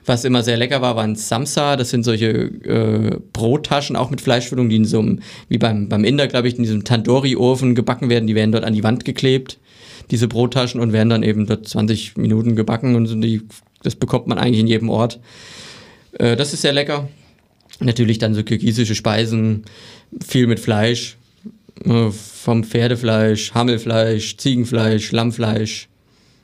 Was 0.07 0.23
immer 0.23 0.41
sehr 0.41 0.55
lecker 0.55 0.81
war, 0.81 0.95
waren 0.95 1.17
Samsa. 1.17 1.75
Das 1.75 1.89
sind 1.89 2.03
solche 2.03 2.29
äh, 2.29 3.19
Brottaschen, 3.33 3.97
auch 3.97 4.09
mit 4.09 4.21
Fleischfüllung, 4.21 4.69
die 4.69 4.77
in 4.77 4.85
so 4.85 4.99
einem, 4.99 5.19
wie 5.49 5.57
beim, 5.57 5.89
beim 5.89 6.05
Inder, 6.05 6.27
glaube 6.27 6.47
ich, 6.47 6.57
in 6.57 6.63
diesem 6.63 6.85
Tandoori-Ofen 6.85 7.75
gebacken 7.75 8.09
werden. 8.09 8.25
Die 8.25 8.33
werden 8.33 8.53
dort 8.53 8.63
an 8.63 8.73
die 8.73 8.85
Wand 8.85 9.03
geklebt, 9.03 9.59
diese 10.09 10.29
Brottaschen, 10.29 10.79
und 10.79 10.93
werden 10.93 11.09
dann 11.09 11.23
eben 11.23 11.45
dort 11.45 11.67
20 11.67 12.15
Minuten 12.15 12.55
gebacken. 12.55 12.95
Und 12.95 13.21
die, 13.21 13.41
das 13.83 13.95
bekommt 13.95 14.27
man 14.27 14.37
eigentlich 14.37 14.61
in 14.61 14.67
jedem 14.67 14.89
Ort. 14.89 15.19
Äh, 16.13 16.37
das 16.37 16.53
ist 16.53 16.61
sehr 16.61 16.73
lecker. 16.73 17.09
Natürlich 17.81 18.17
dann 18.17 18.33
so 18.33 18.43
kirgisische 18.43 18.95
Speisen, 18.95 19.65
viel 20.25 20.47
mit 20.47 20.61
Fleisch. 20.61 21.17
Äh, 21.83 22.11
vom 22.11 22.63
Pferdefleisch, 22.63 23.53
Hammelfleisch, 23.53 24.37
Ziegenfleisch, 24.37 25.11
Lammfleisch. 25.11 25.89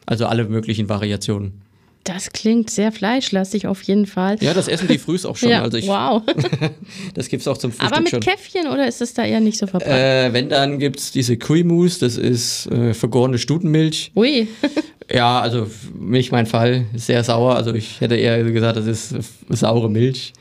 Also 0.05 0.25
alle 0.25 0.43
möglichen 0.43 0.89
Variationen. 0.89 1.63
Das 2.03 2.31
klingt 2.31 2.69
sehr 2.69 2.91
fleischlastig 2.91 3.67
auf 3.67 3.81
jeden 3.83 4.05
Fall. 4.05 4.37
Ja, 4.41 4.53
das 4.53 4.67
essen 4.67 4.87
die 4.89 4.97
frühs 4.97 5.25
auch 5.25 5.37
schon. 5.37 5.49
ja, 5.49 5.61
also 5.61 5.77
ich, 5.77 5.87
wow. 5.87 6.21
das 7.13 7.29
gibt 7.29 7.41
es 7.41 7.47
auch 7.47 7.57
zum 7.57 7.71
Frühstück 7.71 7.91
Aber 7.91 8.01
mit 8.01 8.09
schon. 8.09 8.19
Käffchen 8.19 8.67
oder 8.67 8.87
ist 8.87 9.01
es 9.01 9.13
da 9.13 9.23
eher 9.23 9.39
nicht 9.39 9.57
so 9.57 9.67
verbreitet? 9.67 10.31
Äh, 10.31 10.33
wenn, 10.33 10.49
dann 10.49 10.79
gibt 10.79 10.99
es 10.99 11.11
diese 11.11 11.37
Kuimus, 11.37 11.99
das 11.99 12.17
ist 12.17 12.67
äh, 12.67 12.93
vergorene 12.93 13.37
Stutenmilch. 13.37 14.11
Ui. 14.15 14.47
ja, 15.11 15.39
also 15.39 15.67
Milch 15.97 16.31
mein 16.31 16.45
Fall, 16.45 16.85
sehr 16.93 17.23
sauer. 17.23 17.55
Also 17.55 17.73
ich 17.73 18.01
hätte 18.01 18.15
eher 18.15 18.43
gesagt, 18.43 18.75
das 18.77 18.85
ist 18.85 19.15
saure 19.49 19.89
Milch. 19.89 20.33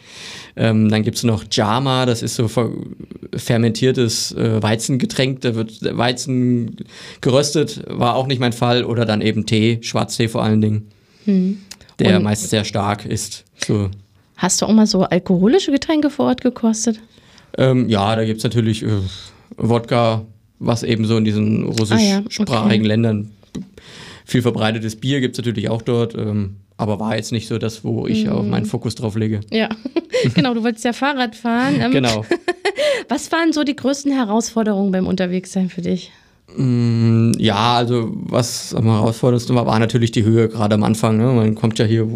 Ähm, 0.57 0.90
dann 0.90 1.02
gibt 1.02 1.16
es 1.16 1.23
noch 1.23 1.45
Jama, 1.50 2.07
das 2.07 2.23
ist 2.23 2.35
so 2.35 2.50
fermentiertes 3.35 4.33
äh, 4.33 4.62
Weizengetränk, 4.62 5.40
da 5.40 5.54
wird 5.54 5.78
Weizen 5.97 6.76
geröstet, 7.21 7.83
war 7.88 8.16
auch 8.16 8.26
nicht 8.26 8.38
mein 8.38 8.52
Fall. 8.52 8.85
Oder 8.85 9.04
dann 9.04 9.23
eben 9.23 9.47
Tee, 9.47 9.78
Schwarztee 9.83 10.28
vor 10.28 10.42
allen 10.42 10.61
Dingen. 10.61 10.88
Hm. 11.25 11.59
Der 11.99 12.17
Und 12.17 12.25
meist 12.25 12.49
sehr 12.49 12.64
stark 12.64 13.07
ist. 13.07 13.45
So. 13.67 13.91
Hast 14.37 14.61
du 14.61 14.67
auch 14.67 14.73
mal 14.73 14.87
so 14.87 15.02
alkoholische 15.02 15.71
Getränke 15.71 16.11
vor 16.11 16.26
Ort 16.26 16.41
gekostet? 16.41 17.00
Ähm, 17.58 17.89
ja, 17.89 18.17
da 18.17 18.25
gibt 18.25 18.39
es 18.39 18.45
natürlich 18.45 18.82
äh, 18.82 18.89
Wodka, 19.56 20.25
was 20.58 20.82
eben 20.82 21.04
so 21.04 21.17
in 21.17 21.25
diesen 21.25 21.65
russischsprachigen 21.65 22.49
ah, 22.49 22.54
ja. 22.54 22.67
okay. 22.67 22.87
Ländern 22.87 23.30
viel 24.25 24.43
verbreitetes 24.43 24.97
Bier 24.97 25.21
gibt 25.21 25.35
es 25.35 25.39
natürlich 25.39 25.69
auch 25.69 25.82
dort. 25.82 26.15
Ähm, 26.15 26.56
aber 26.76 26.99
war 26.99 27.17
jetzt 27.17 27.32
nicht 27.32 27.47
so 27.47 27.58
das, 27.58 27.85
wo 27.85 28.06
ich 28.06 28.25
mhm. 28.25 28.32
auch 28.32 28.43
meinen 28.43 28.67
Fokus 28.67 28.95
drauf 28.95 29.15
lege. 29.15 29.41
Ja, 29.50 29.69
genau, 30.35 30.54
du 30.54 30.65
wolltest 30.65 30.85
ja 30.85 30.93
Fahrrad 30.93 31.37
fahren. 31.37 31.80
Ähm, 31.80 31.93
genau. 31.93 32.25
Was 33.08 33.30
waren 33.30 33.52
so 33.52 33.63
die 33.63 33.76
größten 33.76 34.13
Herausforderungen 34.13 34.91
beim 34.91 35.06
Unterwegssein 35.06 35.69
für 35.69 35.82
dich? 35.82 36.11
Mm, 36.56 37.32
ja, 37.38 37.76
also 37.76 38.10
was 38.12 38.75
am 38.75 38.84
herausforderndsten 38.84 39.56
war, 39.56 39.67
war 39.67 39.78
natürlich 39.78 40.12
die 40.12 40.25
Höhe, 40.25 40.49
gerade 40.49 40.75
am 40.75 40.82
Anfang. 40.82 41.17
Ne? 41.17 41.25
Man 41.25 41.54
kommt 41.54 41.78
ja 41.78 41.84
hier, 41.84 42.06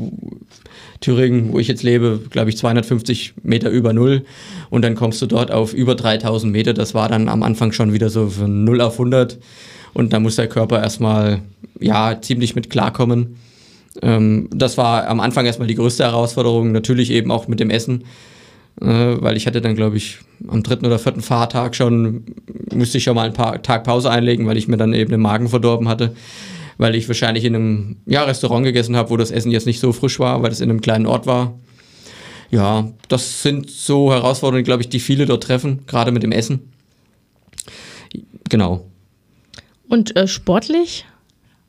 Thüringen, 1.01 1.53
wo 1.53 1.59
ich 1.59 1.69
jetzt 1.69 1.83
lebe, 1.83 2.21
glaube 2.31 2.51
ich 2.51 2.57
250 2.57 3.35
Meter 3.43 3.71
über 3.71 3.93
Null 3.93 4.25
und 4.71 4.83
dann 4.83 4.95
kommst 4.95 5.21
du 5.23 5.27
dort 5.27 5.51
auf 5.51 5.75
über 5.75 5.95
3000 5.95 6.53
Meter. 6.53 6.75
Das 6.75 6.95
war 6.95 7.09
dann 7.09 7.29
am 7.29 7.43
Anfang 7.43 7.73
schon 7.73 7.93
wieder 7.93 8.09
so 8.09 8.29
von 8.29 8.65
0 8.65 8.81
auf 8.81 8.95
100 8.95 9.39
und 9.95 10.13
da 10.13 10.21
muss 10.21 10.37
der 10.37 10.49
Körper 10.49 10.83
erstmal, 10.83 11.41
ja, 11.81 12.21
ziemlich 12.21 12.55
mit 12.55 12.71
klarkommen. 12.71 13.37
Ähm, 14.03 14.49
das 14.55 14.79
war 14.79 15.09
am 15.09 15.21
Anfang 15.21 15.47
erstmal 15.47 15.69
die 15.69 15.75
größte 15.75 16.05
Herausforderung, 16.05 16.73
natürlich 16.73 17.11
eben 17.11 17.31
auch 17.31 17.49
mit 17.49 17.61
dem 17.61 17.71
Essen 17.71 18.05
weil 18.79 19.37
ich 19.37 19.47
hatte 19.47 19.61
dann, 19.61 19.75
glaube 19.75 19.97
ich, 19.97 20.19
am 20.49 20.63
dritten 20.63 20.87
oder 20.87 20.99
vierten 20.99 21.23
Fahrtag 21.23 21.75
schon, 21.75 22.25
musste 22.73 22.99
ich 22.99 23.05
schon 23.05 23.15
mal 23.15 23.27
ein 23.27 23.33
paar 23.33 23.63
Tag 23.63 23.85
Pause 23.85 24.11
einlegen, 24.11 24.47
weil 24.47 24.59
ich 24.59 24.69
mir 24.69 24.77
dann 24.77 24.93
eben 24.93 25.11
den 25.11 25.21
Magen 25.21 25.49
verdorben 25.49 25.89
hatte, 25.89 26.15
weil 26.77 26.95
ich 26.95 27.09
wahrscheinlich 27.09 27.45
in 27.45 27.55
einem 27.55 27.97
ja, 28.07 28.25
Restaurant 28.25 28.65
gegessen 28.65 28.97
habe, 28.97 29.11
wo 29.11 29.17
das 29.17 29.31
Essen 29.31 29.51
jetzt 29.51 29.67
nicht 29.67 29.81
so 29.81 29.93
frisch 29.93 30.19
war, 30.19 30.43
weil 30.43 30.53
es 30.53 30.61
in 30.61 30.71
einem 30.71 30.83
kleinen 30.83 31.07
Ort 31.07 31.27
war. 31.27 31.59
Ja, 32.51 32.93
das 33.09 33.43
sind 33.43 33.71
so 33.71 34.13
Herausforderungen, 34.13 34.65
glaube 34.65 34.83
ich, 34.83 34.89
die 34.89 35.01
viele 35.01 35.27
dort 35.27 35.45
treffen, 35.45 35.81
gerade 35.87 36.13
mit 36.13 36.23
dem 36.23 36.33
Essen. 36.33 36.71
Genau. 38.49 38.87
Und 39.89 40.17
äh, 40.17 40.29
sportlich? 40.29 41.07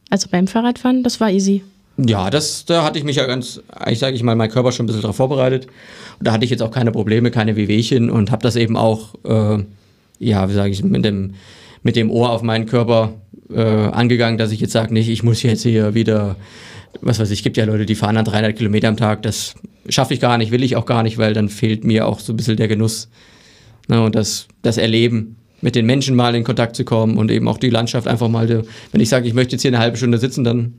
Also 0.10 0.30
beim 0.30 0.48
Fahrradfahren, 0.48 1.04
das 1.04 1.20
war 1.20 1.32
easy. 1.32 1.64
Ja, 1.98 2.30
das, 2.30 2.66
da 2.66 2.84
hatte 2.84 3.00
ich 3.00 3.06
mich 3.06 3.16
ja 3.16 3.26
ganz, 3.26 3.60
ich 3.90 3.98
sage 3.98 4.16
ich 4.16 4.22
mal, 4.22 4.36
mein 4.36 4.52
Körper 4.52 4.72
schon 4.72 4.84
ein 4.84 4.88
bisschen 4.88 5.02
darauf 5.02 5.16
vorbereitet. 5.16 5.66
Und 6.20 6.28
da 6.28 6.32
hatte 6.32 6.46
ich 6.46 6.52
jetzt 6.52 6.62
auch 6.62 6.70
keine 6.70 6.92
Probleme, 6.92 7.32
keine 7.32 7.56
Wehwehchen 7.56 8.12
und 8.12 8.32
habe 8.32 8.44
das 8.44 8.56
eben 8.56 8.78
auch, 8.78 9.16
äh, 9.24 9.64
ja, 10.20 10.48
wie 10.48 10.54
sage 10.54 10.70
ich, 10.72 10.84
mit 10.84 11.04
dem, 11.04 11.34
mit 11.82 11.96
dem 11.96 12.12
Ohr 12.12 12.30
auf 12.30 12.44
meinen 12.44 12.68
Körper 12.68 13.14
äh, 13.50 13.62
angegangen, 13.62 14.38
dass 14.38 14.52
ich 14.52 14.60
jetzt 14.60 14.74
sage, 14.74 14.94
nicht, 14.94 15.10
ich 15.10 15.24
muss 15.24 15.42
jetzt 15.42 15.64
hier 15.64 15.96
wieder, 15.96 16.36
was 17.02 17.20
weiß 17.20 17.32
ich, 17.32 17.42
gibt 17.42 17.58
ja 17.58 17.66
Leute, 17.66 17.88
die 17.88 17.96
fahren 17.96 18.16
dann 18.16 18.26
300 18.26 18.56
Kilometer 18.56 18.90
am 18.90 18.98
Tag, 18.98 19.24
das 19.24 19.56
schaffe 19.90 20.14
ich 20.14 20.20
gar 20.20 20.38
nicht, 20.38 20.52
will 20.52 20.64
ich 20.64 20.76
auch 20.76 20.86
gar 20.86 21.02
nicht, 21.02 21.18
weil 21.18 21.34
dann 21.34 21.50
fehlt 21.50 21.84
mir 21.84 22.08
auch 22.08 22.20
so 22.20 22.34
ein 22.34 22.38
bisschen 22.38 22.58
der 22.58 22.68
Genuss 22.68 23.10
ne, 23.88 24.04
und 24.04 24.16
das, 24.16 24.48
das 24.62 24.78
Erleben 24.78 25.38
mit 25.62 25.76
den 25.76 25.88
Menschen 25.88 26.16
mal 26.16 26.36
in 26.36 26.44
Kontakt 26.44 26.76
zu 26.76 26.86
kommen 26.86 27.18
und 27.18 27.32
eben 27.32 27.48
auch 27.48 27.58
die 27.58 27.72
Landschaft 27.72 28.08
einfach 28.08 28.28
mal, 28.28 28.48
wenn 28.92 29.02
ich 29.02 29.10
sage, 29.10 29.28
ich 29.28 29.34
möchte 29.34 29.54
jetzt 29.54 29.64
hier 29.64 29.72
eine 29.72 29.80
halbe 29.80 29.98
Stunde 29.98 30.20
sitzen, 30.20 30.44
dann 30.44 30.74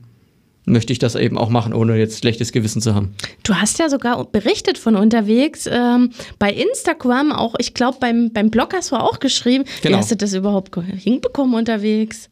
möchte 0.65 0.93
ich 0.93 0.99
das 0.99 1.15
eben 1.15 1.37
auch 1.37 1.49
machen, 1.49 1.73
ohne 1.73 1.97
jetzt 1.97 2.19
schlechtes 2.19 2.51
Gewissen 2.51 2.81
zu 2.81 2.95
haben. 2.95 3.13
Du 3.43 3.55
hast 3.55 3.79
ja 3.79 3.89
sogar 3.89 4.23
berichtet 4.25 4.77
von 4.77 4.95
unterwegs, 4.95 5.67
ähm, 5.71 6.11
bei 6.37 6.51
Instagram 6.51 7.31
auch, 7.31 7.55
ich 7.57 7.73
glaube 7.73 7.97
beim, 7.99 8.31
beim 8.31 8.49
Blog 8.49 8.73
hast 8.73 8.91
du 8.91 8.95
auch 8.95 9.19
geschrieben. 9.19 9.65
Genau. 9.81 9.95
Wie 9.95 9.99
hast 9.99 10.11
du 10.11 10.15
das 10.15 10.33
überhaupt 10.33 10.75
hinbekommen 10.75 11.55
unterwegs? 11.55 12.29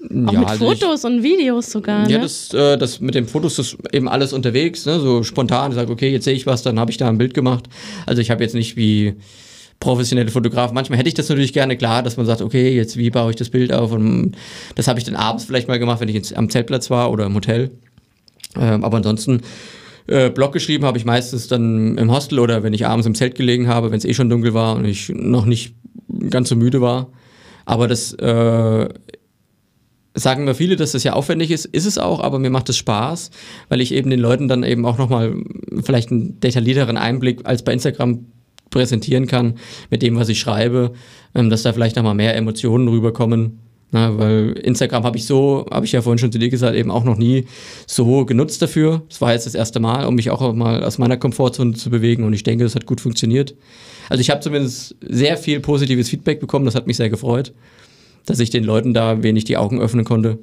Auch 0.00 0.32
ja, 0.32 0.40
mit 0.40 0.48
also 0.48 0.64
Fotos 0.64 1.00
ich, 1.00 1.10
und 1.10 1.22
Videos 1.24 1.72
sogar. 1.72 2.08
Ja, 2.08 2.18
ne? 2.18 2.22
das, 2.22 2.54
äh, 2.54 2.78
das 2.78 3.00
mit 3.00 3.16
dem 3.16 3.26
Fotos 3.26 3.58
ist 3.58 3.76
eben 3.92 4.08
alles 4.08 4.32
unterwegs, 4.32 4.86
ne? 4.86 5.00
so 5.00 5.24
spontan. 5.24 5.72
Ich 5.72 5.74
sage, 5.74 5.90
okay, 5.90 6.10
jetzt 6.10 6.24
sehe 6.24 6.34
ich 6.34 6.46
was, 6.46 6.62
dann 6.62 6.78
habe 6.78 6.92
ich 6.92 6.98
da 6.98 7.08
ein 7.08 7.18
Bild 7.18 7.34
gemacht. 7.34 7.64
Also 8.06 8.22
ich 8.22 8.30
habe 8.30 8.42
jetzt 8.44 8.54
nicht 8.54 8.76
wie 8.76 9.14
professionelle 9.80 10.30
Fotograf. 10.30 10.72
Manchmal 10.72 10.98
hätte 10.98 11.08
ich 11.08 11.14
das 11.14 11.28
natürlich 11.28 11.52
gerne, 11.52 11.76
klar, 11.76 12.02
dass 12.02 12.16
man 12.16 12.26
sagt, 12.26 12.42
okay, 12.42 12.74
jetzt 12.74 12.96
wie 12.96 13.10
baue 13.10 13.30
ich 13.30 13.36
das 13.36 13.50
Bild 13.50 13.72
auf? 13.72 13.92
Und 13.92 14.36
das 14.74 14.88
habe 14.88 14.98
ich 14.98 15.04
dann 15.04 15.16
abends 15.16 15.44
vielleicht 15.44 15.68
mal 15.68 15.78
gemacht, 15.78 16.00
wenn 16.00 16.08
ich 16.08 16.36
am 16.36 16.50
Zeltplatz 16.50 16.90
war 16.90 17.10
oder 17.12 17.26
im 17.26 17.34
Hotel. 17.34 17.70
Ähm, 18.56 18.84
aber 18.84 18.96
ansonsten 18.96 19.42
äh, 20.08 20.30
Blog 20.30 20.52
geschrieben 20.52 20.84
habe 20.84 20.98
ich 20.98 21.04
meistens 21.04 21.48
dann 21.48 21.96
im 21.98 22.10
Hostel 22.10 22.38
oder 22.38 22.62
wenn 22.62 22.72
ich 22.72 22.86
abends 22.86 23.06
im 23.06 23.14
Zelt 23.14 23.34
gelegen 23.34 23.68
habe, 23.68 23.90
wenn 23.90 23.98
es 23.98 24.04
eh 24.04 24.14
schon 24.14 24.30
dunkel 24.30 24.54
war 24.54 24.76
und 24.76 24.84
ich 24.84 25.10
noch 25.10 25.44
nicht 25.44 25.74
ganz 26.30 26.48
so 26.48 26.56
müde 26.56 26.80
war. 26.80 27.10
Aber 27.66 27.86
das 27.86 28.14
äh, 28.14 28.88
sagen 30.14 30.44
mir 30.44 30.54
viele, 30.54 30.76
dass 30.76 30.92
das 30.92 31.04
ja 31.04 31.12
aufwendig 31.12 31.50
ist, 31.50 31.66
ist 31.66 31.84
es 31.84 31.98
auch, 31.98 32.20
aber 32.20 32.38
mir 32.38 32.50
macht 32.50 32.68
es 32.68 32.78
Spaß, 32.78 33.30
weil 33.68 33.80
ich 33.80 33.92
eben 33.92 34.10
den 34.10 34.18
Leuten 34.18 34.48
dann 34.48 34.62
eben 34.64 34.86
auch 34.86 34.98
nochmal 34.98 35.36
vielleicht 35.82 36.10
einen 36.10 36.40
detaillierteren 36.40 36.96
Einblick 36.96 37.40
als 37.44 37.62
bei 37.62 37.72
Instagram 37.72 38.26
präsentieren 38.70 39.26
kann 39.26 39.54
mit 39.90 40.02
dem, 40.02 40.16
was 40.16 40.28
ich 40.28 40.40
schreibe, 40.40 40.92
ähm, 41.34 41.50
dass 41.50 41.62
da 41.62 41.72
vielleicht 41.72 41.96
nochmal 41.96 42.14
mehr 42.14 42.36
Emotionen 42.36 42.88
rüberkommen. 42.88 43.60
Na, 43.90 44.18
weil 44.18 44.52
Instagram 44.62 45.04
habe 45.04 45.16
ich 45.16 45.24
so, 45.24 45.66
habe 45.70 45.86
ich 45.86 45.92
ja 45.92 46.02
vorhin 46.02 46.18
schon 46.18 46.30
zu 46.30 46.38
dir 46.38 46.50
gesagt, 46.50 46.76
eben 46.76 46.90
auch 46.90 47.04
noch 47.04 47.16
nie 47.16 47.46
so 47.86 48.26
genutzt 48.26 48.60
dafür. 48.60 49.02
Das 49.08 49.22
war 49.22 49.32
jetzt 49.32 49.46
das 49.46 49.54
erste 49.54 49.80
Mal, 49.80 50.04
um 50.04 50.14
mich 50.14 50.30
auch 50.30 50.52
mal 50.52 50.84
aus 50.84 50.98
meiner 50.98 51.16
Komfortzone 51.16 51.72
zu 51.72 51.88
bewegen 51.88 52.24
und 52.24 52.34
ich 52.34 52.42
denke, 52.42 52.64
das 52.64 52.74
hat 52.74 52.84
gut 52.84 53.00
funktioniert. 53.00 53.54
Also 54.10 54.20
ich 54.20 54.28
habe 54.28 54.40
zumindest 54.40 54.94
sehr 55.00 55.38
viel 55.38 55.60
positives 55.60 56.10
Feedback 56.10 56.38
bekommen, 56.38 56.66
das 56.66 56.74
hat 56.74 56.86
mich 56.86 56.98
sehr 56.98 57.08
gefreut, 57.08 57.54
dass 58.26 58.40
ich 58.40 58.50
den 58.50 58.64
Leuten 58.64 58.92
da 58.92 59.22
wenig 59.22 59.44
die 59.44 59.56
Augen 59.56 59.80
öffnen 59.80 60.04
konnte, 60.04 60.38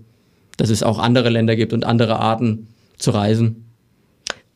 dass 0.58 0.72
es 0.72 0.82
auch 0.82 0.98
andere 0.98 1.30
Länder 1.30 1.56
gibt 1.56 1.72
und 1.72 1.86
andere 1.86 2.20
Arten 2.20 2.68
zu 2.98 3.12
reisen. 3.12 3.66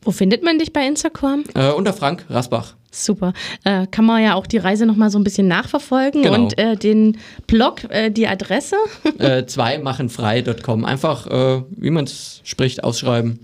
Wo 0.02 0.10
findet 0.10 0.42
man 0.42 0.58
dich 0.58 0.72
bei 0.72 0.84
Instagram? 0.86 1.44
Äh, 1.54 1.70
unter 1.70 1.92
Frank 1.92 2.24
Rasbach. 2.28 2.74
Super. 2.92 3.32
Äh, 3.64 3.86
kann 3.86 4.04
man 4.04 4.22
ja 4.22 4.34
auch 4.34 4.46
die 4.48 4.58
Reise 4.58 4.84
nochmal 4.84 5.10
so 5.10 5.18
ein 5.18 5.24
bisschen 5.24 5.46
nachverfolgen 5.46 6.22
Genau. 6.22 6.34
und 6.34 6.58
äh, 6.58 6.76
den 6.76 7.18
Blog, 7.46 7.84
äh, 7.88 8.10
die 8.10 8.26
Adresse. 8.26 8.74
äh, 9.18 9.46
zweimachenfrei.com. 9.46 10.84
Einfach, 10.84 11.26
äh, 11.26 11.62
wie 11.76 11.90
man 11.90 12.04
es 12.04 12.40
spricht, 12.44 12.82
ausschreiben. 12.82 13.38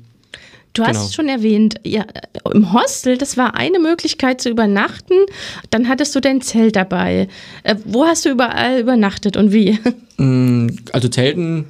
Du 0.73 0.83
hast 0.85 0.97
Genau. 0.97 1.09
schon 1.11 1.29
erwähnt, 1.29 1.77
ja, 1.85 2.03
äh, 2.03 2.51
im 2.53 2.73
Hostel, 2.73 3.17
das 3.19 3.37
war 3.37 3.55
eine 3.55 3.79
Möglichkeit 3.79 4.41
zu 4.41 4.51
übernachten. 4.51 5.15
Dann 5.71 5.89
hattest 5.89 6.15
du 6.15 6.21
dein 6.21 6.41
Zelt 6.43 6.77
dabei. 6.77 7.29
Äh, 7.63 7.77
wo 7.85 8.05
hast 8.05 8.25
du 8.27 8.31
überall 8.31 8.81
übernachtet 8.81 9.37
und 9.37 9.53
wie? 9.53 9.79
Mm, 10.19 10.69
Also 10.93 11.09
Zelten, 11.09 11.67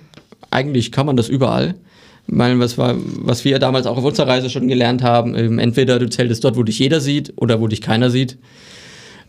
eigentlich 0.52 0.92
kann 0.92 1.04
man 1.04 1.16
das 1.16 1.28
überall. 1.28 1.74
Meine, 2.28 2.58
was, 2.58 2.76
war, 2.76 2.96
was 2.96 3.44
wir 3.44 3.58
damals 3.58 3.86
auch 3.86 3.96
auf 3.96 4.04
unserer 4.04 4.28
Reise 4.28 4.50
schon 4.50 4.66
gelernt 4.66 5.02
haben, 5.02 5.36
ähm, 5.36 5.58
entweder 5.58 5.98
du 5.98 6.08
zeltest 6.08 6.42
dort, 6.44 6.56
wo 6.56 6.62
dich 6.64 6.78
jeder 6.78 7.00
sieht 7.00 7.32
oder 7.36 7.60
wo 7.60 7.68
dich 7.68 7.80
keiner 7.80 8.10
sieht. 8.10 8.36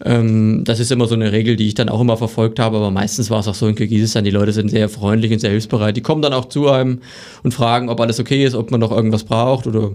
Ähm, 0.03 0.63
das 0.63 0.79
ist 0.79 0.91
immer 0.91 1.07
so 1.07 1.15
eine 1.15 1.31
Regel, 1.31 1.55
die 1.55 1.67
ich 1.67 1.73
dann 1.73 1.89
auch 1.89 2.01
immer 2.01 2.17
verfolgt 2.17 2.59
habe, 2.59 2.77
aber 2.77 2.91
meistens 2.91 3.29
war 3.29 3.39
es 3.39 3.47
auch 3.47 3.55
so 3.55 3.67
in 3.67 3.75
Kirgisistan, 3.75 4.23
die 4.23 4.31
Leute 4.31 4.51
sind 4.51 4.69
sehr 4.69 4.89
freundlich 4.89 5.31
und 5.31 5.39
sehr 5.39 5.51
hilfsbereit. 5.51 5.97
Die 5.97 6.01
kommen 6.01 6.21
dann 6.21 6.33
auch 6.33 6.45
zu 6.45 6.69
einem 6.69 7.01
und 7.43 7.53
fragen, 7.53 7.89
ob 7.89 7.99
alles 7.99 8.19
okay 8.19 8.43
ist, 8.43 8.55
ob 8.55 8.71
man 8.71 8.79
noch 8.79 8.91
irgendwas 8.91 9.23
braucht 9.23 9.67
oder 9.67 9.91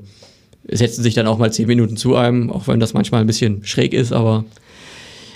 setzen 0.68 1.02
sich 1.02 1.14
dann 1.14 1.26
auch 1.26 1.38
mal 1.38 1.52
zehn 1.52 1.66
Minuten 1.66 1.96
zu 1.96 2.14
einem, 2.16 2.50
auch 2.50 2.68
wenn 2.68 2.80
das 2.80 2.94
manchmal 2.94 3.20
ein 3.20 3.26
bisschen 3.26 3.64
schräg 3.64 3.94
ist, 3.94 4.12
aber 4.12 4.44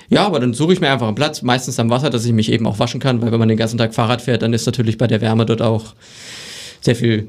ja, 0.08 0.24
aber 0.24 0.38
dann 0.38 0.54
suche 0.54 0.72
ich 0.72 0.80
mir 0.80 0.90
einfach 0.90 1.08
einen 1.08 1.16
Platz, 1.16 1.42
meistens 1.42 1.80
am 1.80 1.90
Wasser, 1.90 2.10
dass 2.10 2.24
ich 2.24 2.32
mich 2.32 2.52
eben 2.52 2.66
auch 2.66 2.78
waschen 2.78 3.00
kann, 3.00 3.20
weil 3.22 3.32
wenn 3.32 3.40
man 3.40 3.48
den 3.48 3.58
ganzen 3.58 3.78
Tag 3.78 3.92
Fahrrad 3.92 4.22
fährt, 4.22 4.42
dann 4.42 4.52
ist 4.52 4.66
natürlich 4.66 4.98
bei 4.98 5.08
der 5.08 5.20
Wärme 5.20 5.46
dort 5.46 5.62
auch 5.62 5.94
sehr 6.80 6.94
viel 6.94 7.26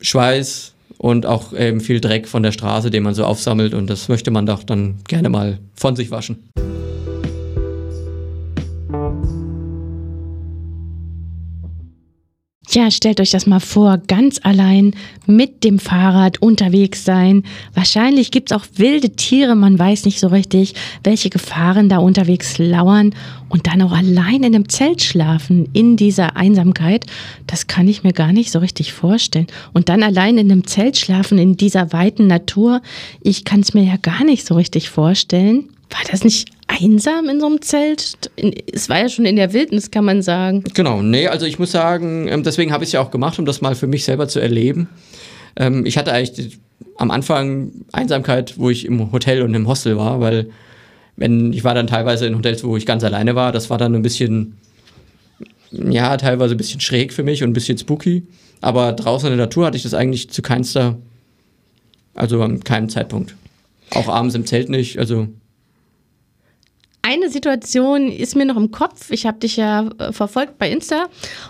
Schweiß 0.00 0.74
und 0.98 1.26
auch 1.26 1.52
eben 1.52 1.80
viel 1.80 2.00
Dreck 2.00 2.28
von 2.28 2.42
der 2.42 2.52
Straße, 2.52 2.90
den 2.90 3.02
man 3.02 3.14
so 3.14 3.24
aufsammelt 3.24 3.74
und 3.74 3.88
das 3.88 4.08
möchte 4.08 4.30
man 4.30 4.46
doch 4.46 4.62
dann 4.62 4.96
gerne 5.08 5.28
mal 5.28 5.58
von 5.74 5.96
sich 5.96 6.10
waschen. 6.10 6.50
Ja, 12.72 12.88
stellt 12.92 13.20
euch 13.20 13.30
das 13.30 13.48
mal 13.48 13.58
vor, 13.58 13.98
ganz 13.98 14.38
allein 14.44 14.94
mit 15.26 15.64
dem 15.64 15.80
Fahrrad 15.80 16.40
unterwegs 16.40 17.04
sein. 17.04 17.42
Wahrscheinlich 17.74 18.30
gibt's 18.30 18.52
auch 18.52 18.64
wilde 18.76 19.10
Tiere, 19.10 19.56
man 19.56 19.76
weiß 19.76 20.04
nicht 20.04 20.20
so 20.20 20.28
richtig, 20.28 20.74
welche 21.02 21.30
Gefahren 21.30 21.88
da 21.88 21.98
unterwegs 21.98 22.58
lauern. 22.58 23.12
Und 23.48 23.66
dann 23.66 23.82
auch 23.82 23.90
allein 23.90 24.44
in 24.44 24.54
einem 24.54 24.68
Zelt 24.68 25.02
schlafen, 25.02 25.68
in 25.72 25.96
dieser 25.96 26.36
Einsamkeit, 26.36 27.06
das 27.48 27.66
kann 27.66 27.88
ich 27.88 28.04
mir 28.04 28.12
gar 28.12 28.32
nicht 28.32 28.52
so 28.52 28.60
richtig 28.60 28.92
vorstellen. 28.92 29.48
Und 29.72 29.88
dann 29.88 30.04
allein 30.04 30.38
in 30.38 30.52
einem 30.52 30.64
Zelt 30.64 30.96
schlafen, 30.96 31.38
in 31.38 31.56
dieser 31.56 31.92
weiten 31.92 32.28
Natur, 32.28 32.82
ich 33.20 33.44
kann 33.44 33.60
es 33.60 33.74
mir 33.74 33.82
ja 33.82 33.96
gar 33.96 34.22
nicht 34.22 34.46
so 34.46 34.54
richtig 34.54 34.90
vorstellen. 34.90 35.70
War 35.90 36.00
das 36.10 36.22
nicht 36.22 36.48
einsam 36.68 37.28
in 37.28 37.40
so 37.40 37.46
einem 37.46 37.60
Zelt? 37.62 38.30
Es 38.72 38.88
war 38.88 39.00
ja 39.00 39.08
schon 39.08 39.24
in 39.24 39.36
der 39.36 39.52
Wildnis, 39.52 39.90
kann 39.90 40.04
man 40.04 40.22
sagen. 40.22 40.62
Genau, 40.74 41.02
nee, 41.02 41.26
also 41.26 41.46
ich 41.46 41.58
muss 41.58 41.72
sagen, 41.72 42.28
ähm, 42.28 42.42
deswegen 42.42 42.72
habe 42.72 42.84
ich 42.84 42.88
es 42.88 42.92
ja 42.92 43.00
auch 43.00 43.10
gemacht, 43.10 43.38
um 43.38 43.44
das 43.44 43.60
mal 43.60 43.74
für 43.74 43.86
mich 43.86 44.04
selber 44.04 44.28
zu 44.28 44.40
erleben. 44.40 44.88
Ähm, 45.56 45.84
ich 45.84 45.98
hatte 45.98 46.12
eigentlich 46.12 46.60
am 46.96 47.10
Anfang 47.10 47.72
Einsamkeit, 47.92 48.54
wo 48.58 48.70
ich 48.70 48.84
im 48.84 49.10
Hotel 49.12 49.42
und 49.42 49.54
im 49.54 49.66
Hostel 49.66 49.96
war, 49.96 50.20
weil 50.20 50.50
wenn 51.16 51.52
ich 51.52 51.64
war 51.64 51.74
dann 51.74 51.86
teilweise 51.86 52.26
in 52.26 52.36
Hotels, 52.36 52.64
wo 52.64 52.76
ich 52.76 52.86
ganz 52.86 53.04
alleine 53.04 53.34
war, 53.34 53.52
das 53.52 53.68
war 53.68 53.78
dann 53.78 53.94
ein 53.94 54.02
bisschen, 54.02 54.56
ja, 55.70 56.16
teilweise 56.16 56.54
ein 56.54 56.58
bisschen 56.58 56.80
schräg 56.80 57.12
für 57.12 57.22
mich 57.22 57.42
und 57.42 57.50
ein 57.50 57.54
bisschen 57.54 57.78
spooky. 57.78 58.22
Aber 58.60 58.92
draußen 58.92 59.30
in 59.30 59.36
der 59.36 59.46
Natur 59.46 59.66
hatte 59.66 59.76
ich 59.76 59.82
das 59.82 59.94
eigentlich 59.94 60.30
zu 60.30 60.40
keinster, 60.40 60.98
also 62.14 62.42
an 62.42 62.62
keinem 62.62 62.88
Zeitpunkt. 62.88 63.34
Auch 63.92 64.08
abends 64.08 64.34
im 64.34 64.46
Zelt 64.46 64.68
nicht, 64.68 64.98
also 64.98 65.28
Eine 67.10 67.28
Situation 67.28 68.12
ist 68.12 68.36
mir 68.36 68.44
noch 68.44 68.56
im 68.56 68.70
Kopf. 68.70 69.10
Ich 69.10 69.26
habe 69.26 69.40
dich 69.40 69.56
ja 69.56 69.90
äh, 69.98 70.12
verfolgt 70.12 70.58
bei 70.58 70.70
Insta 70.70 71.06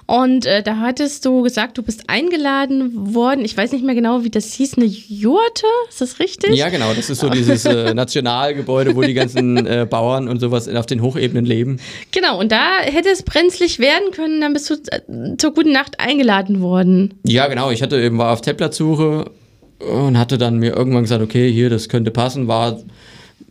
und 0.06 0.46
äh, 0.46 0.62
da 0.62 0.78
hattest 0.78 1.26
du 1.26 1.42
gesagt, 1.42 1.76
du 1.76 1.82
bist 1.82 2.04
eingeladen 2.08 3.14
worden. 3.14 3.44
Ich 3.44 3.58
weiß 3.58 3.72
nicht 3.72 3.84
mehr 3.84 3.94
genau, 3.94 4.24
wie 4.24 4.30
das 4.30 4.54
hieß. 4.54 4.78
Eine 4.78 4.86
Jurte? 4.86 5.66
Ist 5.90 6.00
das 6.00 6.18
richtig? 6.18 6.54
Ja, 6.54 6.70
genau. 6.70 6.94
Das 6.94 7.10
ist 7.10 7.20
so 7.20 7.28
dieses 7.28 7.66
äh, 7.66 7.92
Nationalgebäude, 7.94 8.96
wo 8.96 9.02
die 9.02 9.12
ganzen 9.12 9.66
äh, 9.66 9.86
Bauern 9.88 10.28
und 10.28 10.40
sowas 10.40 10.66
auf 10.66 10.86
den 10.86 11.02
Hochebenen 11.02 11.44
leben. 11.44 11.78
Genau. 12.10 12.40
Und 12.40 12.52
da 12.52 12.78
hätte 12.80 13.10
es 13.10 13.22
brenzlig 13.22 13.78
werden 13.80 14.12
können. 14.12 14.40
Dann 14.40 14.54
bist 14.54 14.70
du 14.70 14.76
äh, 14.76 15.36
zur 15.36 15.52
guten 15.52 15.72
Nacht 15.72 16.00
eingeladen 16.00 16.62
worden. 16.62 17.20
Ja, 17.26 17.48
genau. 17.48 17.70
Ich 17.70 17.82
hatte 17.82 18.00
eben 18.00 18.16
war 18.16 18.32
auf 18.32 18.40
Zeltplatzsuche 18.40 19.30
und 19.78 20.16
hatte 20.16 20.38
dann 20.38 20.56
mir 20.56 20.74
irgendwann 20.74 21.02
gesagt, 21.02 21.22
okay, 21.22 21.52
hier, 21.52 21.68
das 21.68 21.90
könnte 21.90 22.10
passen. 22.10 22.48
War, 22.48 22.78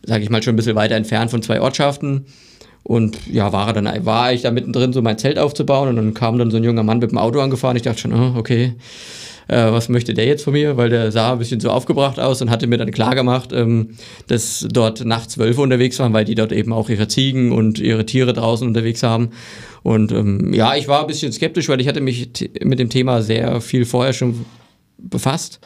sage 0.04 0.22
ich 0.22 0.30
mal, 0.30 0.42
schon 0.42 0.54
ein 0.54 0.56
bisschen 0.56 0.76
weiter 0.76 0.94
entfernt 0.94 1.30
von 1.30 1.42
zwei 1.42 1.60
Ortschaften. 1.60 2.26
Und 2.82 3.18
ja, 3.30 3.52
war, 3.52 3.72
dann, 3.72 3.88
war 4.06 4.32
ich 4.32 4.42
da 4.42 4.50
mittendrin, 4.50 4.92
so 4.92 5.02
mein 5.02 5.18
Zelt 5.18 5.38
aufzubauen. 5.38 5.88
Und 5.88 5.96
dann 5.96 6.14
kam 6.14 6.38
dann 6.38 6.50
so 6.50 6.56
ein 6.56 6.64
junger 6.64 6.82
Mann 6.82 6.98
mit 6.98 7.10
dem 7.10 7.18
Auto 7.18 7.40
angefahren. 7.40 7.76
Ich 7.76 7.82
dachte 7.82 8.00
schon, 8.00 8.12
oh, 8.12 8.38
okay, 8.38 8.74
äh, 9.48 9.72
was 9.72 9.88
möchte 9.88 10.14
der 10.14 10.26
jetzt 10.26 10.44
von 10.44 10.52
mir? 10.52 10.76
Weil 10.76 10.88
der 10.88 11.12
sah 11.12 11.32
ein 11.32 11.38
bisschen 11.38 11.60
so 11.60 11.70
aufgebracht 11.70 12.18
aus 12.18 12.40
und 12.40 12.50
hatte 12.50 12.66
mir 12.66 12.78
dann 12.78 12.90
klar 12.90 13.14
gemacht, 13.14 13.52
ähm, 13.52 13.96
dass 14.28 14.66
dort 14.70 15.04
nachts 15.04 15.38
Wölfe 15.38 15.60
unterwegs 15.60 15.98
waren, 15.98 16.12
weil 16.12 16.24
die 16.24 16.34
dort 16.34 16.52
eben 16.52 16.72
auch 16.72 16.88
ihre 16.88 17.08
Ziegen 17.08 17.52
und 17.52 17.78
ihre 17.78 18.06
Tiere 18.06 18.32
draußen 18.32 18.66
unterwegs 18.66 19.02
haben. 19.02 19.30
Und 19.82 20.12
ähm, 20.12 20.52
ja, 20.52 20.76
ich 20.76 20.88
war 20.88 21.00
ein 21.00 21.06
bisschen 21.06 21.32
skeptisch, 21.32 21.68
weil 21.68 21.80
ich 21.80 21.88
hatte 21.88 22.00
mich 22.00 22.28
mit 22.62 22.78
dem 22.78 22.90
Thema 22.90 23.22
sehr 23.22 23.60
viel 23.60 23.84
vorher 23.84 24.12
schon 24.12 24.46
befasst. 24.98 25.60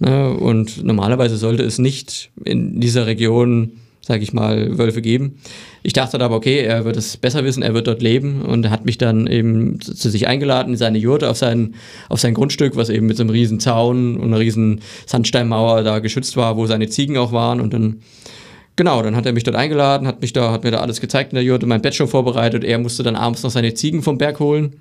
Ne? 0.00 0.30
Und 0.30 0.82
normalerweise 0.82 1.36
sollte 1.36 1.62
es 1.62 1.78
nicht 1.78 2.30
in 2.44 2.80
dieser 2.80 3.06
Region, 3.06 3.72
sage 4.00 4.22
ich 4.22 4.32
mal, 4.32 4.76
Wölfe 4.78 5.02
geben. 5.02 5.38
Ich 5.82 5.92
dachte 5.92 6.18
aber, 6.20 6.34
okay, 6.34 6.60
er 6.60 6.84
wird 6.84 6.96
es 6.96 7.16
besser 7.16 7.44
wissen, 7.44 7.62
er 7.62 7.74
wird 7.74 7.86
dort 7.86 8.02
leben 8.02 8.42
und 8.42 8.64
er 8.64 8.70
hat 8.70 8.86
mich 8.86 8.98
dann 8.98 9.26
eben 9.26 9.80
zu, 9.80 9.94
zu 9.94 10.10
sich 10.10 10.26
eingeladen 10.26 10.72
in 10.72 10.76
seine 10.78 10.98
Jurte 10.98 11.30
auf 11.30 11.36
sein, 11.36 11.74
auf 12.08 12.18
sein 12.18 12.34
Grundstück, 12.34 12.76
was 12.76 12.88
eben 12.88 13.06
mit 13.06 13.16
so 13.16 13.22
einem 13.22 13.30
riesen 13.30 13.60
Zaun 13.60 14.16
und 14.16 14.28
einer 14.28 14.40
riesen 14.40 14.80
Sandsteinmauer 15.06 15.82
da 15.82 16.00
geschützt 16.00 16.36
war, 16.36 16.56
wo 16.56 16.66
seine 16.66 16.88
Ziegen 16.88 17.16
auch 17.16 17.32
waren 17.32 17.60
und 17.60 17.72
dann 17.72 18.00
Genau, 18.76 19.02
dann 19.02 19.14
hat 19.14 19.26
er 19.26 19.34
mich 19.34 19.44
dort 19.44 19.58
eingeladen, 19.58 20.06
hat 20.06 20.22
mich 20.22 20.32
da, 20.32 20.52
hat 20.52 20.64
mir 20.64 20.70
da 20.70 20.78
alles 20.78 21.02
gezeigt 21.02 21.32
in 21.32 21.34
der 21.34 21.44
Jurte, 21.44 21.66
mein 21.66 21.82
Bett 21.82 21.94
schon 21.94 22.08
vorbereitet. 22.08 22.64
Er 22.64 22.78
musste 22.78 23.02
dann 23.02 23.14
abends 23.14 23.42
noch 23.42 23.50
seine 23.50 23.74
Ziegen 23.74 24.02
vom 24.02 24.16
Berg 24.16 24.40
holen. 24.40 24.76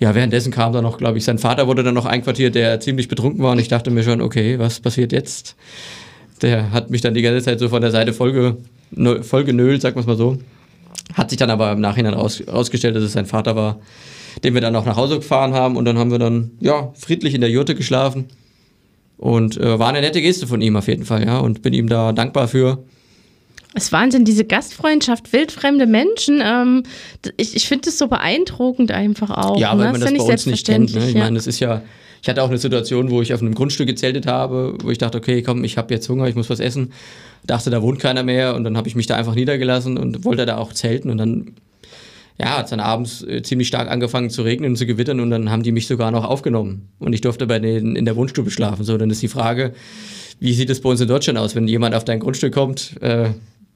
Ja, 0.00 0.14
währenddessen 0.14 0.50
kam 0.50 0.72
dann 0.72 0.82
noch, 0.82 0.96
glaube 0.96 1.18
ich, 1.18 1.24
sein 1.24 1.38
Vater 1.38 1.66
wurde 1.66 1.82
dann 1.82 1.94
noch 1.94 2.06
einquartiert, 2.06 2.54
der 2.54 2.80
ziemlich 2.80 3.06
betrunken 3.08 3.42
war 3.44 3.52
und 3.52 3.58
ich 3.58 3.68
dachte 3.68 3.90
mir 3.90 4.02
schon, 4.02 4.22
okay, 4.22 4.58
was 4.58 4.80
passiert 4.80 5.12
jetzt? 5.12 5.56
Der 6.40 6.72
hat 6.72 6.88
mich 6.88 7.02
dann 7.02 7.12
die 7.12 7.20
ganze 7.20 7.42
Zeit 7.42 7.58
so 7.58 7.68
von 7.68 7.82
der 7.82 7.90
Seite 7.90 8.14
voll, 8.14 8.32
ge, 8.32 9.22
voll 9.22 9.44
genölt, 9.44 9.82
sagen 9.82 9.96
wir 9.96 10.00
es 10.00 10.06
mal 10.06 10.16
so. 10.16 10.38
Hat 11.12 11.28
sich 11.28 11.38
dann 11.38 11.50
aber 11.50 11.70
im 11.72 11.80
Nachhinein 11.80 12.14
raus, 12.14 12.42
dass 12.46 12.72
es 12.72 13.12
sein 13.12 13.26
Vater 13.26 13.56
war, 13.56 13.78
den 14.42 14.54
wir 14.54 14.62
dann 14.62 14.72
noch 14.72 14.86
nach 14.86 14.96
Hause 14.96 15.16
gefahren 15.16 15.52
haben 15.52 15.76
und 15.76 15.84
dann 15.84 15.98
haben 15.98 16.10
wir 16.10 16.18
dann, 16.18 16.52
ja, 16.60 16.92
friedlich 16.94 17.34
in 17.34 17.42
der 17.42 17.50
Jurte 17.50 17.74
geschlafen. 17.74 18.24
Und 19.18 19.58
äh, 19.58 19.78
war 19.78 19.90
eine 19.90 20.00
nette 20.00 20.22
Geste 20.22 20.46
von 20.46 20.62
ihm 20.62 20.76
auf 20.76 20.88
jeden 20.88 21.04
Fall, 21.04 21.26
ja, 21.26 21.40
und 21.40 21.60
bin 21.60 21.74
ihm 21.74 21.90
da 21.90 22.14
dankbar 22.14 22.48
für. 22.48 22.84
Es 23.74 23.84
ist 23.84 23.92
Wahnsinn, 23.92 24.24
diese 24.24 24.44
Gastfreundschaft, 24.44 25.32
wildfremde 25.32 25.86
Menschen. 25.86 26.42
Ähm, 26.44 26.82
ich 27.36 27.54
ich 27.54 27.68
finde 27.68 27.86
das 27.86 27.98
so 27.98 28.08
beeindruckend 28.08 28.90
einfach 28.90 29.30
auch. 29.30 29.58
Ja, 29.58 29.74
ne? 29.74 29.84
weil 29.84 29.92
man 29.92 30.02
Ist 30.02 30.04
das 30.04 30.12
ja 30.12 30.24
bei 30.24 30.32
uns 30.32 30.46
nicht 30.46 30.66
kennt. 30.66 30.94
Ne? 30.94 31.08
Ich 31.08 31.14
ja. 31.14 31.20
meine, 31.20 31.36
das 31.36 31.46
ist 31.46 31.60
ja, 31.60 31.82
ich 32.20 32.28
hatte 32.28 32.42
auch 32.42 32.48
eine 32.48 32.58
Situation, 32.58 33.10
wo 33.10 33.22
ich 33.22 33.32
auf 33.32 33.40
einem 33.40 33.54
Grundstück 33.54 33.86
gezeltet 33.86 34.26
habe, 34.26 34.76
wo 34.82 34.90
ich 34.90 34.98
dachte, 34.98 35.18
okay, 35.18 35.42
komm, 35.42 35.62
ich 35.62 35.78
habe 35.78 35.94
jetzt 35.94 36.08
Hunger, 36.08 36.26
ich 36.26 36.34
muss 36.34 36.50
was 36.50 36.58
essen. 36.58 36.92
Dachte, 37.46 37.70
da 37.70 37.80
wohnt 37.80 38.00
keiner 38.00 38.24
mehr 38.24 38.56
und 38.56 38.64
dann 38.64 38.76
habe 38.76 38.88
ich 38.88 38.96
mich 38.96 39.06
da 39.06 39.14
einfach 39.14 39.34
niedergelassen 39.34 39.96
und 39.96 40.24
wollte 40.24 40.46
da 40.46 40.58
auch 40.58 40.72
zelten 40.72 41.08
und 41.08 41.18
dann 41.18 41.54
ja, 42.40 42.56
hat 42.56 42.64
es 42.64 42.70
dann 42.70 42.80
abends 42.80 43.22
äh, 43.22 43.42
ziemlich 43.42 43.68
stark 43.68 43.90
angefangen 43.90 44.30
zu 44.30 44.42
regnen 44.42 44.70
und 44.70 44.76
zu 44.76 44.86
gewittern 44.86 45.20
und 45.20 45.30
dann 45.30 45.50
haben 45.50 45.62
die 45.62 45.72
mich 45.72 45.86
sogar 45.86 46.10
noch 46.10 46.24
aufgenommen. 46.24 46.88
Und 46.98 47.12
ich 47.12 47.20
durfte 47.20 47.46
bei 47.46 47.58
denen 47.58 47.96
in 47.96 48.06
der 48.06 48.16
Wohnstube 48.16 48.50
schlafen. 48.50 48.82
So, 48.82 48.96
dann 48.96 49.10
ist 49.10 49.20
die 49.22 49.28
Frage, 49.28 49.74
wie 50.38 50.54
sieht 50.54 50.70
es 50.70 50.80
bei 50.80 50.88
uns 50.88 51.02
in 51.02 51.08
Deutschland 51.08 51.38
aus, 51.38 51.54
wenn 51.54 51.68
jemand 51.68 51.94
auf 51.94 52.04
dein 52.04 52.18
Grundstück 52.18 52.54
kommt, 52.54 53.00
äh, 53.02 53.30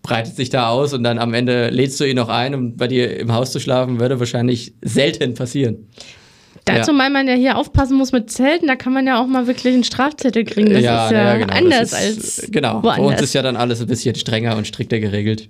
breitet 0.04 0.36
sich 0.36 0.50
da 0.50 0.68
aus 0.68 0.92
und 0.92 1.02
dann 1.02 1.18
am 1.18 1.34
Ende 1.34 1.70
lädst 1.70 1.98
du 1.98 2.04
ihn 2.04 2.16
noch 2.16 2.28
ein, 2.28 2.54
um 2.54 2.76
bei 2.76 2.86
dir 2.86 3.18
im 3.18 3.32
Haus 3.32 3.50
zu 3.50 3.58
schlafen, 3.58 3.98
würde 3.98 4.20
wahrscheinlich 4.20 4.74
selten 4.82 5.34
passieren. 5.34 5.88
Dazu, 6.66 6.92
ja. 6.92 6.98
weil 6.98 7.10
man 7.10 7.26
ja 7.26 7.34
hier 7.34 7.58
aufpassen 7.58 7.96
muss 7.96 8.12
mit 8.12 8.30
Zelten, 8.30 8.66
da 8.66 8.76
kann 8.76 8.92
man 8.92 9.06
ja 9.06 9.20
auch 9.20 9.26
mal 9.26 9.46
wirklich 9.46 9.74
einen 9.74 9.82
Strafzettel 9.82 10.44
kriegen. 10.44 10.70
Das 10.70 10.82
ja, 10.82 11.06
ist 11.06 11.12
ja, 11.12 11.24
ja 11.24 11.36
genau. 11.38 11.54
anders 11.54 11.92
ist, 11.92 11.94
als. 11.94 12.48
Genau, 12.50 12.82
woanders. 12.82 12.96
bei 12.96 13.02
uns 13.02 13.22
ist 13.22 13.34
ja 13.34 13.42
dann 13.42 13.56
alles 13.56 13.80
ein 13.80 13.86
bisschen 13.86 14.14
strenger 14.14 14.56
und 14.56 14.66
strikter 14.66 15.00
geregelt. 15.00 15.48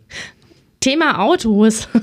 Thema 0.85 1.21
Autos. 1.23 1.89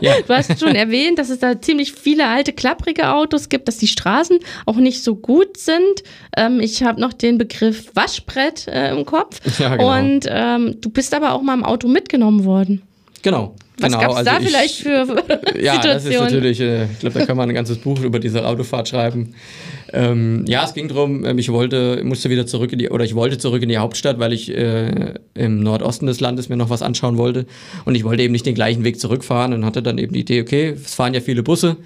Ja. 0.00 0.14
Du 0.26 0.32
hast 0.32 0.60
schon 0.60 0.74
erwähnt, 0.76 1.18
dass 1.18 1.28
es 1.28 1.40
da 1.40 1.60
ziemlich 1.60 1.92
viele 1.92 2.26
alte, 2.28 2.52
klapprige 2.52 3.10
Autos 3.10 3.48
gibt, 3.48 3.66
dass 3.66 3.78
die 3.78 3.88
Straßen 3.88 4.38
auch 4.64 4.76
nicht 4.76 5.02
so 5.02 5.16
gut 5.16 5.56
sind. 5.56 6.04
Ähm, 6.36 6.60
ich 6.60 6.84
habe 6.84 7.00
noch 7.00 7.12
den 7.12 7.36
Begriff 7.36 7.90
Waschbrett 7.94 8.68
äh, 8.68 8.92
im 8.92 9.04
Kopf. 9.04 9.40
Ja, 9.58 9.76
genau. 9.76 9.98
Und 9.98 10.26
ähm, 10.28 10.80
du 10.80 10.88
bist 10.88 11.14
aber 11.14 11.32
auch 11.32 11.42
mal 11.42 11.54
im 11.54 11.64
Auto 11.64 11.88
mitgenommen 11.88 12.44
worden. 12.44 12.82
Genau. 13.22 13.54
Was 13.78 13.90
genau, 13.90 14.00
gab 14.00 14.10
es 14.10 14.16
also 14.18 14.30
da 14.30 14.38
ich, 14.38 14.48
vielleicht 14.48 14.74
für 14.76 15.24
Ja, 15.62 15.78
das 15.78 16.04
ist 16.04 16.18
natürlich, 16.18 16.60
äh, 16.60 16.84
ich 16.84 16.98
glaube, 16.98 17.18
da 17.18 17.26
kann 17.26 17.36
man 17.36 17.48
ein 17.48 17.54
ganzes 17.54 17.78
Buch 17.78 18.00
über 18.00 18.18
diese 18.18 18.46
Autofahrt 18.46 18.88
schreiben. 18.88 19.34
Ähm, 19.92 20.44
ja, 20.46 20.64
es 20.64 20.74
ging 20.74 20.88
darum, 20.88 21.24
ähm, 21.24 21.38
ich 21.38 21.50
wollte, 21.50 22.02
musste 22.04 22.30
wieder 22.30 22.46
zurück 22.46 22.72
in 22.72 22.78
die, 22.78 22.90
oder 22.90 23.04
ich 23.04 23.14
wollte 23.14 23.38
zurück 23.38 23.62
in 23.62 23.68
die 23.68 23.78
Hauptstadt, 23.78 24.18
weil 24.18 24.32
ich 24.32 24.54
äh, 24.54 25.14
im 25.34 25.62
Nordosten 25.62 26.06
des 26.06 26.20
Landes 26.20 26.48
mir 26.48 26.56
noch 26.56 26.70
was 26.70 26.82
anschauen 26.82 27.16
wollte. 27.16 27.46
Und 27.84 27.94
ich 27.94 28.04
wollte 28.04 28.22
eben 28.22 28.32
nicht 28.32 28.46
den 28.46 28.54
gleichen 28.54 28.84
Weg 28.84 29.00
zurückfahren 29.00 29.52
und 29.52 29.64
hatte 29.64 29.82
dann 29.82 29.98
eben 29.98 30.12
die 30.12 30.20
Idee, 30.20 30.42
okay, 30.42 30.76
es 30.84 30.94
fahren 30.94 31.14
ja 31.14 31.20
viele 31.20 31.42
Busse 31.42 31.76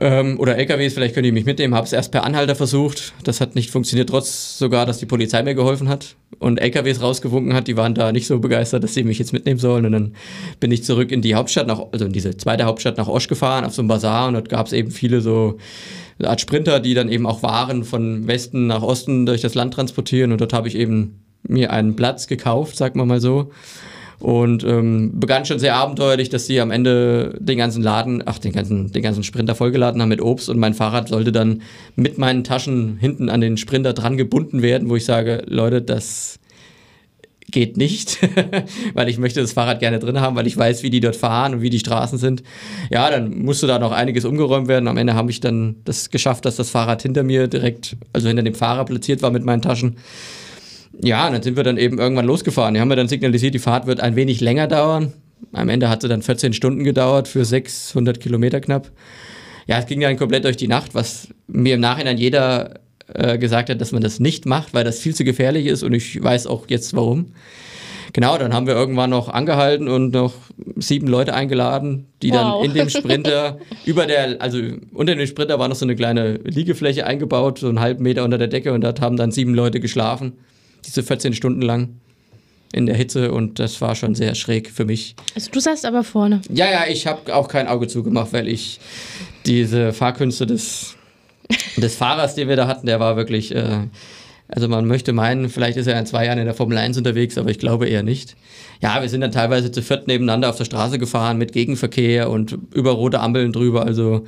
ähm, 0.00 0.40
oder 0.40 0.56
LKWs, 0.56 0.94
vielleicht 0.94 1.14
könnt 1.14 1.26
ihr 1.26 1.32
mich 1.32 1.44
mitnehmen. 1.44 1.74
Habe 1.74 1.86
es 1.86 1.92
erst 1.92 2.10
per 2.10 2.24
Anhalter 2.24 2.54
versucht. 2.54 3.12
Das 3.22 3.42
hat 3.42 3.54
nicht 3.54 3.70
funktioniert, 3.70 4.08
trotz 4.08 4.58
sogar, 4.58 4.86
dass 4.86 4.98
die 4.98 5.04
Polizei 5.04 5.42
mir 5.42 5.54
geholfen 5.54 5.90
hat 5.90 6.16
und 6.38 6.58
LKWs 6.58 7.02
rausgewunken 7.02 7.52
hat. 7.52 7.68
Die 7.68 7.76
waren 7.76 7.94
da 7.94 8.10
nicht 8.10 8.26
so 8.26 8.38
begeistert, 8.38 8.82
dass 8.82 8.94
sie 8.94 9.04
mich 9.04 9.18
jetzt 9.18 9.34
mitnehmen 9.34 9.60
sollen. 9.60 9.84
Und 9.84 9.92
dann 9.92 10.14
bin 10.58 10.72
ich 10.72 10.84
zurück 10.84 11.12
in 11.12 11.20
die 11.20 11.34
Hauptstadt, 11.34 11.66
nach, 11.66 11.82
also 11.92 12.06
in 12.06 12.12
diese 12.12 12.34
zweite 12.38 12.64
Hauptstadt 12.64 12.96
nach 12.96 13.08
Osch 13.08 13.28
gefahren, 13.28 13.66
auf 13.66 13.74
so 13.74 13.82
einem 13.82 13.88
Bazar. 13.88 14.28
Und 14.28 14.34
dort 14.34 14.48
gab 14.48 14.66
es 14.66 14.72
eben 14.72 14.90
viele 14.90 15.20
so 15.20 15.58
eine 16.18 16.30
Art 16.30 16.40
Sprinter, 16.40 16.80
die 16.80 16.94
dann 16.94 17.10
eben 17.10 17.26
auch 17.26 17.42
Waren 17.42 17.84
von 17.84 18.26
Westen 18.26 18.68
nach 18.68 18.82
Osten 18.82 19.26
durch 19.26 19.42
das 19.42 19.54
Land 19.54 19.74
transportieren. 19.74 20.32
Und 20.32 20.40
dort 20.40 20.54
habe 20.54 20.66
ich 20.66 20.76
eben 20.76 21.20
mir 21.42 21.72
einen 21.72 21.94
Platz 21.94 22.26
gekauft, 22.26 22.76
sagen 22.76 22.98
wir 22.98 23.04
mal 23.04 23.20
so 23.20 23.50
und 24.20 24.64
ähm, 24.64 25.18
begann 25.18 25.46
schon 25.46 25.58
sehr 25.58 25.74
abenteuerlich, 25.74 26.28
dass 26.28 26.46
sie 26.46 26.60
am 26.60 26.70
Ende 26.70 27.36
den 27.40 27.58
ganzen 27.58 27.82
Laden, 27.82 28.22
ach, 28.26 28.38
den 28.38 28.52
ganzen, 28.52 28.92
den 28.92 29.02
ganzen 29.02 29.24
Sprinter 29.24 29.54
vollgeladen 29.54 30.00
haben 30.00 30.10
mit 30.10 30.20
Obst 30.20 30.48
und 30.50 30.58
mein 30.58 30.74
Fahrrad 30.74 31.08
sollte 31.08 31.32
dann 31.32 31.62
mit 31.96 32.18
meinen 32.18 32.44
Taschen 32.44 32.98
hinten 33.00 33.30
an 33.30 33.40
den 33.40 33.56
Sprinter 33.56 33.94
dran 33.94 34.18
gebunden 34.18 34.60
werden, 34.60 34.90
wo 34.90 34.96
ich 34.96 35.06
sage, 35.06 35.42
Leute, 35.46 35.80
das 35.80 36.38
geht 37.50 37.76
nicht, 37.76 38.18
weil 38.94 39.08
ich 39.08 39.18
möchte 39.18 39.40
das 39.40 39.52
Fahrrad 39.52 39.80
gerne 39.80 39.98
drin 39.98 40.20
haben, 40.20 40.36
weil 40.36 40.46
ich 40.46 40.56
weiß, 40.56 40.82
wie 40.82 40.90
die 40.90 41.00
dort 41.00 41.16
fahren 41.16 41.54
und 41.54 41.62
wie 41.62 41.70
die 41.70 41.78
Straßen 41.78 42.18
sind. 42.18 42.42
Ja, 42.90 43.10
dann 43.10 43.42
musste 43.42 43.66
da 43.66 43.78
noch 43.78 43.92
einiges 43.92 44.24
umgeräumt 44.24 44.68
werden. 44.68 44.86
Am 44.86 44.96
Ende 44.96 45.14
habe 45.14 45.30
ich 45.30 45.40
dann 45.40 45.76
das 45.84 46.10
geschafft, 46.10 46.44
dass 46.44 46.56
das 46.56 46.70
Fahrrad 46.70 47.02
hinter 47.02 47.22
mir 47.22 47.48
direkt, 47.48 47.96
also 48.12 48.28
hinter 48.28 48.42
dem 48.42 48.54
Fahrer 48.54 48.84
platziert 48.84 49.22
war 49.22 49.30
mit 49.30 49.44
meinen 49.44 49.62
Taschen. 49.62 49.96
Ja, 51.02 51.26
und 51.26 51.32
dann 51.32 51.42
sind 51.42 51.56
wir 51.56 51.64
dann 51.64 51.78
eben 51.78 51.98
irgendwann 51.98 52.26
losgefahren. 52.26 52.74
Die 52.74 52.80
haben 52.80 52.88
mir 52.88 52.96
dann 52.96 53.08
signalisiert, 53.08 53.54
die 53.54 53.58
Fahrt 53.58 53.86
wird 53.86 54.00
ein 54.00 54.16
wenig 54.16 54.40
länger 54.40 54.66
dauern. 54.66 55.12
Am 55.52 55.68
Ende 55.68 55.88
hat 55.88 56.02
sie 56.02 56.08
dann 56.08 56.22
14 56.22 56.52
Stunden 56.52 56.84
gedauert 56.84 57.26
für 57.26 57.44
600 57.44 58.20
Kilometer 58.20 58.60
knapp. 58.60 58.90
Ja, 59.66 59.78
es 59.78 59.86
ging 59.86 60.00
dann 60.00 60.16
komplett 60.16 60.44
durch 60.44 60.56
die 60.56 60.68
Nacht, 60.68 60.94
was 60.94 61.28
mir 61.46 61.74
im 61.74 61.80
Nachhinein 61.80 62.18
jeder 62.18 62.80
äh, 63.14 63.38
gesagt 63.38 63.70
hat, 63.70 63.80
dass 63.80 63.92
man 63.92 64.02
das 64.02 64.20
nicht 64.20 64.46
macht, 64.46 64.74
weil 64.74 64.84
das 64.84 64.98
viel 64.98 65.14
zu 65.14 65.24
gefährlich 65.24 65.66
ist 65.66 65.82
und 65.82 65.94
ich 65.94 66.22
weiß 66.22 66.46
auch 66.46 66.66
jetzt 66.68 66.94
warum. 66.94 67.32
Genau, 68.12 68.36
dann 68.36 68.52
haben 68.52 68.66
wir 68.66 68.74
irgendwann 68.74 69.10
noch 69.10 69.28
angehalten 69.28 69.88
und 69.88 70.12
noch 70.12 70.34
sieben 70.76 71.06
Leute 71.06 71.32
eingeladen, 71.32 72.06
die 72.22 72.32
wow. 72.32 72.36
dann 72.36 72.64
in 72.64 72.74
dem 72.74 72.88
Sprinter 72.90 73.58
über 73.86 74.06
der, 74.06 74.42
also 74.42 74.58
unter 74.92 75.14
dem 75.14 75.26
Sprinter 75.26 75.58
war 75.60 75.68
noch 75.68 75.76
so 75.76 75.86
eine 75.86 75.94
kleine 75.94 76.34
Liegefläche 76.44 77.06
eingebaut, 77.06 77.60
so 77.60 77.68
einen 77.68 77.80
halben 77.80 78.02
Meter 78.02 78.24
unter 78.24 78.38
der 78.38 78.48
Decke 78.48 78.72
und 78.72 78.82
dort 78.82 79.00
haben 79.00 79.16
dann 79.16 79.30
sieben 79.30 79.54
Leute 79.54 79.78
geschlafen 79.78 80.32
diese 80.86 81.02
14 81.02 81.34
Stunden 81.34 81.62
lang 81.62 82.00
in 82.72 82.86
der 82.86 82.94
Hitze 82.94 83.32
und 83.32 83.58
das 83.58 83.80
war 83.80 83.94
schon 83.94 84.14
sehr 84.14 84.34
schräg 84.34 84.70
für 84.70 84.84
mich. 84.84 85.16
Also 85.34 85.50
du 85.50 85.60
saßt 85.60 85.84
aber 85.86 86.04
vorne. 86.04 86.40
Ja, 86.52 86.70
ja, 86.70 86.84
ich 86.88 87.06
habe 87.06 87.34
auch 87.34 87.48
kein 87.48 87.66
Auge 87.66 87.88
zugemacht, 87.88 88.32
weil 88.32 88.48
ich 88.48 88.78
diese 89.46 89.92
Fahrkünste 89.92 90.46
des, 90.46 90.94
des 91.76 91.96
Fahrers, 91.96 92.34
den 92.34 92.48
wir 92.48 92.56
da 92.56 92.68
hatten, 92.68 92.86
der 92.86 93.00
war 93.00 93.16
wirklich, 93.16 93.54
äh, 93.54 93.88
also 94.46 94.68
man 94.68 94.86
möchte 94.86 95.12
meinen, 95.12 95.48
vielleicht 95.48 95.78
ist 95.78 95.88
er 95.88 95.98
in 95.98 96.06
zwei 96.06 96.26
Jahren 96.26 96.38
in 96.38 96.44
der 96.44 96.54
Formel 96.54 96.78
1 96.78 96.96
unterwegs, 96.96 97.38
aber 97.38 97.50
ich 97.50 97.58
glaube 97.58 97.88
eher 97.88 98.02
nicht. 98.02 98.36
Ja, 98.80 99.02
wir 99.02 99.08
sind 99.08 99.20
dann 99.20 99.32
teilweise 99.32 99.72
zu 99.72 99.82
viert 99.82 100.06
nebeneinander 100.06 100.48
auf 100.48 100.56
der 100.56 100.64
Straße 100.64 100.98
gefahren 100.98 101.38
mit 101.38 101.52
Gegenverkehr 101.52 102.30
und 102.30 102.56
über 102.72 102.92
rote 102.92 103.20
Ampeln 103.20 103.52
drüber. 103.52 103.84
Also 103.84 104.24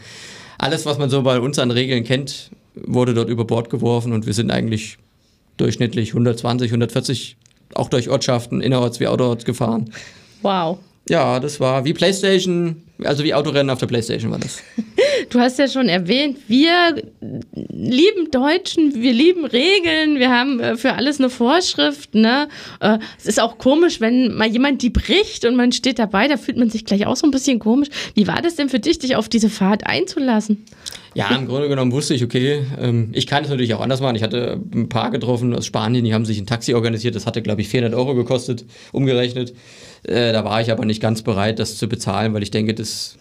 alles, 0.59 0.85
was 0.85 0.99
man 0.99 1.11
so 1.11 1.23
bei 1.23 1.39
uns 1.39 1.59
an 1.59 1.71
Regeln 1.71 2.05
kennt, 2.05 2.51
wurde 2.75 3.15
dort 3.15 3.29
über 3.29 3.45
Bord 3.45 3.71
geworfen 3.71 4.13
und 4.13 4.27
wir 4.27 4.35
sind 4.35 4.51
eigentlich 4.51 4.99
durchschnittlich 5.63 6.11
120, 6.11 6.71
140 6.71 7.37
auch 7.75 7.89
durch 7.89 8.11
Ortschaften, 8.11 8.61
innerorts 8.61 9.01
wie 9.01 9.07
outerorts 9.07 9.45
gefahren. 9.45 9.91
Wow. 10.43 10.79
Ja, 11.09 11.41
das 11.41 11.59
war 11.59 11.85
wie 11.85 11.95
Playstation, 11.95 12.83
also 13.03 13.25
wie 13.25 13.35
Autorennen 13.35 13.71
auf 13.71 13.79
der 13.79 13.87
Playstation 13.87 14.31
war 14.31 14.39
das. 14.39 14.63
Du 15.31 15.39
hast 15.41 15.59
ja 15.59 15.69
schon 15.69 15.89
erwähnt, 15.89 16.39
wir 16.49 17.03
lieben 17.71 18.31
Deutschen, 18.31 19.01
wir 19.01 19.13
lieben 19.13 19.45
Regeln, 19.45 20.19
wir 20.19 20.31
haben 20.31 20.61
äh, 20.61 20.77
für 20.77 20.93
alles 20.93 21.21
eine 21.21 21.31
Vorschrift. 21.31 22.15
Ne? 22.15 22.49
Äh, 22.81 22.99
es 23.19 23.27
ist 23.27 23.41
auch 23.41 23.57
komisch, 23.57 24.01
wenn 24.01 24.35
mal 24.35 24.49
jemand 24.49 24.83
die 24.83 24.91
bricht 24.91 25.47
und 25.47 25.55
man 25.55 25.73
steht 25.73 25.99
dabei, 25.99 26.29
da 26.29 26.37
fühlt 26.37 26.59
man 26.59 26.71
sich 26.71 26.85
gleich 26.85 27.07
auch 27.07 27.17
so 27.17 27.27
ein 27.27 27.31
bisschen 27.31 27.61
komisch. 27.61 27.89
Wie 28.15 28.27
war 28.27 28.43
das 28.43 28.57
denn 28.57 28.69
für 28.69 28.81
dich, 28.81 28.99
dich 28.99 29.17
auf 29.17 29.29
diese 29.29 29.49
Fahrt 29.49 29.87
einzulassen? 29.87 30.65
Ja, 31.15 31.35
im 31.35 31.47
Grunde 31.47 31.69
genommen 31.69 31.93
wusste 31.93 32.15
ich, 32.15 32.25
okay, 32.25 32.65
ähm, 32.81 33.11
ich 33.13 33.27
kann 33.27 33.45
es 33.45 33.51
natürlich 33.51 33.75
auch 33.75 33.81
anders 33.81 34.01
machen. 34.01 34.17
Ich 34.17 34.23
hatte 34.23 34.61
ein 34.75 34.89
paar 34.89 35.11
getroffen 35.11 35.55
aus 35.55 35.67
Spanien, 35.67 36.05
die 36.05 36.15
haben 36.15 36.25
sich 36.25 36.39
ein 36.39 36.47
Taxi 36.47 36.75
organisiert, 36.75 37.15
das 37.15 37.27
hatte, 37.27 37.43
glaube 37.43 37.61
ich, 37.61 37.69
400 37.69 37.99
Euro 37.99 38.15
gekostet, 38.15 38.65
umgerechnet. 38.93 39.55
Äh, 40.05 40.33
da 40.33 40.45
war 40.45 40.61
ich 40.61 40.71
aber 40.71 40.85
nicht 40.85 41.03
ganz 41.03 41.23
bereit, 41.23 41.59
das 41.59 41.77
zu 41.77 41.89
bezahlen, 41.89 42.33
weil 42.35 42.43
ich 42.43 42.51
denke, 42.51 42.75
das 42.75 43.19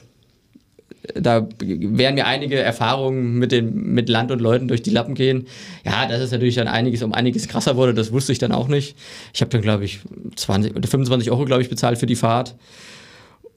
da 1.15 1.47
werden 1.60 2.15
mir 2.15 2.27
einige 2.27 2.60
Erfahrungen 2.60 3.38
mit, 3.39 3.51
den, 3.51 3.93
mit 3.93 4.08
Land 4.08 4.32
und 4.32 4.39
Leuten 4.39 4.67
durch 4.67 4.82
die 4.82 4.91
Lappen 4.91 5.15
gehen. 5.15 5.47
Ja, 5.84 6.08
das 6.08 6.21
ist 6.21 6.32
natürlich 6.32 6.56
dann 6.56 6.67
einiges 6.67 7.01
um 7.04 7.13
einiges 7.13 7.47
krasser 7.47 7.75
wurde, 7.75 7.93
das 7.93 8.12
wusste 8.12 8.32
ich 8.32 8.39
dann 8.39 8.51
auch 8.51 8.67
nicht. 8.67 8.95
Ich 9.34 9.41
habe 9.41 9.49
dann, 9.49 9.62
glaube 9.62 9.84
ich, 9.84 9.99
20 10.36 10.75
oder 10.75 10.88
25 10.88 11.32
Euro, 11.32 11.45
glaube 11.45 11.62
ich, 11.62 11.69
bezahlt 11.69 11.97
für 11.97 12.06
die 12.06 12.15
Fahrt. 12.15 12.56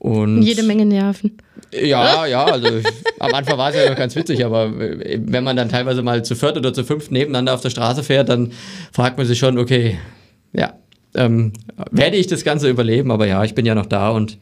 Und 0.05 0.43
Jede 0.43 0.61
Menge 0.61 0.85
Nerven. 0.85 1.35
Ja, 1.71 2.27
ja, 2.27 2.45
also 2.45 2.67
am 3.19 3.33
Anfang 3.33 3.57
war 3.57 3.71
es 3.71 3.75
ja 3.75 3.89
noch 3.89 3.97
ganz 3.97 4.15
witzig, 4.15 4.45
aber 4.45 4.71
wenn 4.77 5.43
man 5.43 5.55
dann 5.55 5.67
teilweise 5.67 6.03
mal 6.03 6.23
zu 6.23 6.35
viert 6.35 6.57
oder 6.57 6.73
zu 6.73 6.83
fünft 6.83 7.11
nebeneinander 7.11 7.55
auf 7.55 7.61
der 7.61 7.71
Straße 7.71 8.03
fährt, 8.03 8.29
dann 8.29 8.51
fragt 8.91 9.17
man 9.17 9.25
sich 9.25 9.39
schon, 9.39 9.57
okay, 9.57 9.97
ja, 10.53 10.73
ähm, 11.15 11.53
werde 11.89 12.17
ich 12.17 12.27
das 12.27 12.43
Ganze 12.43 12.69
überleben, 12.69 13.09
aber 13.09 13.25
ja, 13.25 13.43
ich 13.43 13.55
bin 13.55 13.65
ja 13.65 13.73
noch 13.73 13.87
da 13.87 14.11
und 14.11 14.37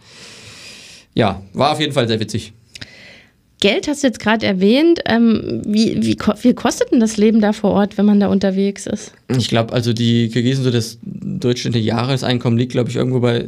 ja, 1.13 1.41
war 1.54 1.71
auf 1.71 1.80
jeden 1.80 1.93
Fall 1.93 2.10
sehr 2.10 2.19
witzig. 2.19 2.52
Geld 3.62 3.88
hast 3.88 4.04
du 4.04 4.08
jetzt 4.08 4.19
gerade 4.19 4.45
erwähnt. 4.45 4.99
Ähm, 5.06 5.62
wie, 5.65 5.95
wie 6.04 6.17
viel 6.36 6.56
kostet 6.56 6.91
denn 6.91 6.99
das 6.99 7.15
Leben 7.15 7.39
da 7.39 7.54
vor 7.54 7.71
Ort, 7.71 7.97
wenn 7.97 8.06
man 8.06 8.19
da 8.19 8.28
unterwegs 8.28 8.86
ist? 8.86 9.13
Ich 9.30 9.47
glaube, 9.47 9.71
also 9.71 9.93
die 9.93 10.28
Kirgisen, 10.28 10.65
so 10.65 10.71
das 10.71 10.99
durchschnittliche 11.02 11.88
Jahreseinkommen 11.88 12.60
liegt, 12.60 12.73
glaube 12.73 12.89
ich, 12.89 12.97
irgendwo 12.97 13.21
bei 13.21 13.47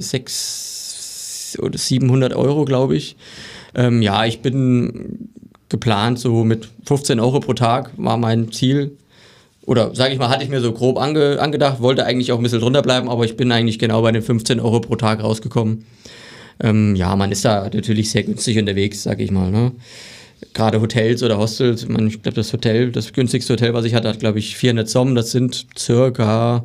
600 1.55 1.63
oder 1.63 1.77
700 1.77 2.33
Euro, 2.33 2.65
glaube 2.65 2.95
ich. 2.95 3.15
Ähm, 3.73 4.01
ja, 4.01 4.25
ich 4.25 4.41
bin 4.41 5.29
geplant, 5.69 6.19
so 6.19 6.43
mit 6.43 6.69
15 6.85 7.19
Euro 7.19 7.39
pro 7.39 7.53
Tag 7.53 7.91
war 7.97 8.17
mein 8.17 8.51
Ziel. 8.51 8.97
Oder 9.65 9.95
sage 9.95 10.13
ich 10.13 10.19
mal, 10.19 10.29
hatte 10.29 10.43
ich 10.43 10.49
mir 10.49 10.61
so 10.61 10.71
grob 10.71 10.99
ange, 10.99 11.39
angedacht, 11.39 11.81
wollte 11.81 12.05
eigentlich 12.05 12.31
auch 12.31 12.37
ein 12.37 12.43
bisschen 12.43 12.59
drunter 12.59 12.83
bleiben, 12.83 13.09
aber 13.09 13.25
ich 13.25 13.35
bin 13.35 13.51
eigentlich 13.51 13.79
genau 13.79 14.01
bei 14.01 14.11
den 14.11 14.21
15 14.21 14.59
Euro 14.59 14.79
pro 14.79 14.95
Tag 14.95 15.23
rausgekommen. 15.23 15.85
Ähm, 16.61 16.95
ja, 16.95 17.15
man 17.15 17.31
ist 17.31 17.43
da 17.43 17.63
natürlich 17.63 18.11
sehr 18.11 18.23
günstig 18.23 18.59
unterwegs, 18.59 19.03
sage 19.03 19.23
ich 19.23 19.31
mal. 19.31 19.49
Ne? 19.49 19.71
Gerade 20.53 20.79
Hotels 20.81 21.23
oder 21.23 21.37
Hostels, 21.37 21.87
man, 21.87 22.07
ich 22.07 22.21
glaube, 22.21 22.35
das 22.35 22.53
Hotel, 22.53 22.91
das 22.91 23.11
günstigste 23.11 23.53
Hotel, 23.53 23.73
was 23.73 23.85
ich 23.85 23.95
hatte, 23.95 24.07
hat, 24.07 24.19
glaube 24.19 24.39
ich, 24.39 24.55
400 24.55 24.87
Somm. 24.87 25.15
Das 25.15 25.31
sind 25.31 25.65
circa, 25.77 26.63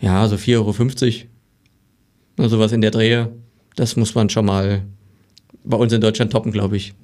ja, 0.00 0.28
so 0.28 0.36
4,50 0.36 0.56
Euro. 0.56 1.26
Also 2.38 2.58
was 2.58 2.72
in 2.72 2.80
der 2.80 2.92
Drehe. 2.92 3.32
Das 3.76 3.96
muss 3.96 4.14
man 4.14 4.28
schon 4.28 4.46
mal 4.46 4.82
bei 5.64 5.76
uns 5.76 5.92
in 5.92 6.00
Deutschland 6.00 6.32
toppen, 6.32 6.52
glaube 6.52 6.76
ich. 6.76 6.94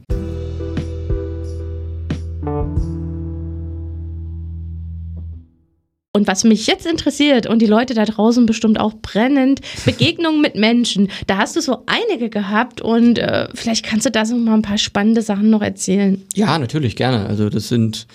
Und 6.19 6.27
was 6.27 6.43
mich 6.43 6.67
jetzt 6.67 6.85
interessiert 6.85 7.47
und 7.47 7.61
die 7.63 7.67
Leute 7.67 7.95
da 7.95 8.05
draußen 8.05 8.45
bestimmt 8.45 8.81
auch 8.81 8.95
brennend, 9.01 9.61
Begegnungen 9.85 10.41
mit 10.41 10.57
Menschen. 10.57 11.11
Da 11.29 11.37
hast 11.37 11.55
du 11.55 11.61
so 11.61 11.85
einige 11.87 12.29
gehabt 12.29 12.81
und 12.81 13.19
äh, 13.19 13.47
vielleicht 13.55 13.87
kannst 13.87 14.05
du 14.05 14.11
da 14.11 14.25
so 14.25 14.35
mal 14.35 14.55
ein 14.55 14.63
paar 14.63 14.79
spannende 14.79 15.23
Sachen 15.23 15.49
noch 15.49 15.63
erzählen. 15.63 16.21
Ja, 16.35 16.59
natürlich, 16.59 16.97
gerne. 16.97 17.27
Also 17.27 17.49
das 17.51 17.69
sind, 17.69 18.09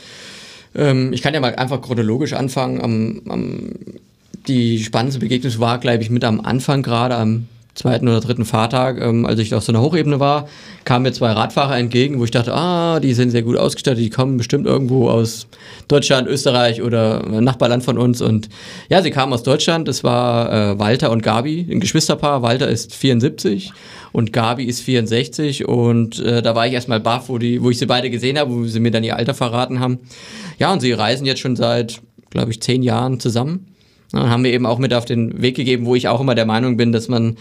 ähm, 0.75 1.13
ich 1.13 1.21
kann 1.21 1.33
ja 1.33 1.39
mal 1.39 1.55
einfach 1.55 1.81
chronologisch 1.81 2.33
anfangen. 2.33 2.81
Am, 2.81 3.21
am, 3.29 3.71
die 4.47 4.83
spannendste 4.83 5.21
Begegnung 5.21 5.57
war, 5.59 5.79
glaube 5.79 6.03
ich, 6.03 6.09
mit 6.09 6.25
am 6.25 6.41
Anfang 6.41 6.83
gerade, 6.83 7.15
am 7.15 7.47
zweiten 7.75 8.07
oder 8.07 8.19
dritten 8.19 8.45
Fahrtag, 8.45 9.01
ähm, 9.01 9.25
als 9.25 9.39
ich 9.39 9.53
auf 9.55 9.63
so 9.63 9.71
einer 9.71 9.81
Hochebene 9.81 10.19
war, 10.19 10.47
kamen 10.86 11.03
mir 11.03 11.12
zwei 11.12 11.31
Radfahrer 11.31 11.77
entgegen, 11.77 12.19
wo 12.19 12.23
ich 12.23 12.31
dachte, 12.31 12.53
ah, 12.53 12.99
die 12.99 13.13
sind 13.13 13.31
sehr 13.31 13.41
gut 13.41 13.57
ausgestattet, 13.57 13.99
die 13.99 14.09
kommen 14.09 14.38
bestimmt 14.38 14.67
irgendwo 14.67 15.09
aus 15.09 15.47
Deutschland, 15.88 16.27
Österreich 16.27 16.81
oder 16.81 17.23
Nachbarland 17.41 17.83
von 17.83 17.97
uns. 17.97 18.21
Und 18.21 18.49
ja, 18.89 19.01
sie 19.01 19.12
kamen 19.12 19.33
aus 19.33 19.43
Deutschland. 19.43 19.88
Das 19.88 20.03
war 20.03 20.51
äh, 20.51 20.79
Walter 20.79 21.09
und 21.12 21.23
Gabi, 21.23 21.67
ein 21.69 21.79
Geschwisterpaar. 21.79 22.41
Walter 22.43 22.67
ist 22.67 22.93
74 22.95 23.71
und 24.12 24.33
Gabi 24.33 24.65
ist 24.65 24.81
64. 24.81 25.67
Und 25.67 26.19
äh, 26.19 26.41
da 26.41 26.55
war 26.55 26.67
ich 26.67 26.73
erstmal 26.73 26.99
baff, 26.99 27.29
wo, 27.29 27.39
wo 27.39 27.69
ich 27.69 27.77
sie 27.79 27.88
beide 27.88 28.09
gesehen 28.09 28.38
habe, 28.38 28.53
wo 28.53 28.65
sie 28.65 28.79
mir 28.79 28.91
dann 28.91 29.03
ihr 29.03 29.17
Alter 29.17 29.33
verraten 29.33 29.79
haben. 29.79 29.99
Ja, 30.59 30.71
und 30.71 30.81
sie 30.81 30.91
reisen 30.91 31.25
jetzt 31.25 31.39
schon 31.39 31.55
seit, 31.55 32.01
glaube 32.29 32.51
ich, 32.51 32.62
zehn 32.62 32.83
Jahren 32.83 33.19
zusammen. 33.19 33.72
Ja, 34.13 34.30
haben 34.30 34.43
wir 34.43 34.54
eben 34.54 34.65
auch 34.65 34.80
mit 34.80 34.93
auf 34.93 35.06
den 35.06 35.41
Weg 35.41 35.56
gegeben, 35.56 35.86
wo 35.86 35.95
ich 35.95 36.08
auch 36.08 36.21
immer 36.21 36.36
der 36.36 36.45
Meinung 36.45 36.78
bin, 36.78 36.91
dass 36.91 37.08
man 37.08 37.38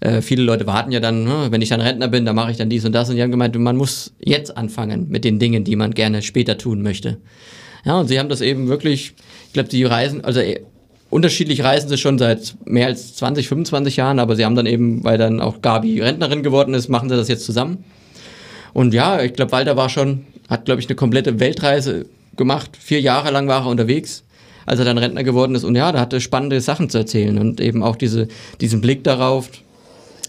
äh, 0.00 0.22
viele 0.22 0.42
Leute 0.42 0.66
warten 0.66 0.92
ja 0.92 1.00
dann, 1.00 1.24
ne, 1.24 1.48
wenn 1.50 1.62
ich 1.62 1.68
dann 1.68 1.80
Rentner 1.80 2.08
bin, 2.08 2.24
dann 2.26 2.34
mache 2.34 2.50
ich 2.50 2.56
dann 2.56 2.70
dies 2.70 2.84
und 2.84 2.92
das. 2.92 3.08
Und 3.08 3.16
die 3.16 3.22
haben 3.22 3.30
gemeint, 3.30 3.56
man 3.58 3.76
muss 3.76 4.12
jetzt 4.18 4.56
anfangen 4.56 5.08
mit 5.08 5.24
den 5.24 5.38
Dingen, 5.38 5.64
die 5.64 5.76
man 5.76 5.92
gerne 5.92 6.22
später 6.22 6.58
tun 6.58 6.82
möchte. 6.82 7.18
Ja, 7.84 7.98
und 7.98 8.08
sie 8.08 8.18
haben 8.18 8.28
das 8.28 8.40
eben 8.40 8.68
wirklich, 8.68 9.14
ich 9.46 9.52
glaube, 9.52 9.68
die 9.68 9.84
reisen, 9.84 10.24
also 10.24 10.40
äh, 10.40 10.60
unterschiedlich 11.10 11.62
reisen 11.62 11.88
sie 11.88 11.98
schon 11.98 12.18
seit 12.18 12.54
mehr 12.64 12.86
als 12.86 13.14
20, 13.16 13.48
25 13.48 13.96
Jahren, 13.96 14.18
aber 14.18 14.34
sie 14.34 14.44
haben 14.44 14.56
dann 14.56 14.66
eben, 14.66 15.04
weil 15.04 15.18
dann 15.18 15.40
auch 15.40 15.60
Gabi 15.62 16.00
Rentnerin 16.00 16.42
geworden 16.42 16.74
ist, 16.74 16.88
machen 16.88 17.08
sie 17.08 17.16
das 17.16 17.28
jetzt 17.28 17.44
zusammen. 17.44 17.84
Und 18.72 18.94
ja, 18.94 19.22
ich 19.22 19.34
glaube, 19.34 19.52
Walter 19.52 19.76
war 19.76 19.88
schon, 19.88 20.24
hat, 20.48 20.64
glaube 20.64 20.80
ich, 20.80 20.88
eine 20.88 20.96
komplette 20.96 21.38
Weltreise 21.38 22.06
gemacht. 22.36 22.70
Vier 22.80 23.00
Jahre 23.00 23.30
lang 23.30 23.46
war 23.46 23.66
er 23.66 23.70
unterwegs, 23.70 24.24
als 24.66 24.78
er 24.78 24.84
dann 24.84 24.98
Rentner 24.98 25.24
geworden 25.24 25.54
ist. 25.54 25.64
Und 25.64 25.74
ja, 25.74 25.92
da 25.92 26.00
hatte 26.00 26.20
spannende 26.20 26.60
Sachen 26.60 26.90
zu 26.90 26.98
erzählen 26.98 27.38
und 27.38 27.60
eben 27.60 27.82
auch 27.82 27.96
diese, 27.96 28.28
diesen 28.60 28.80
Blick 28.80 29.04
darauf, 29.04 29.50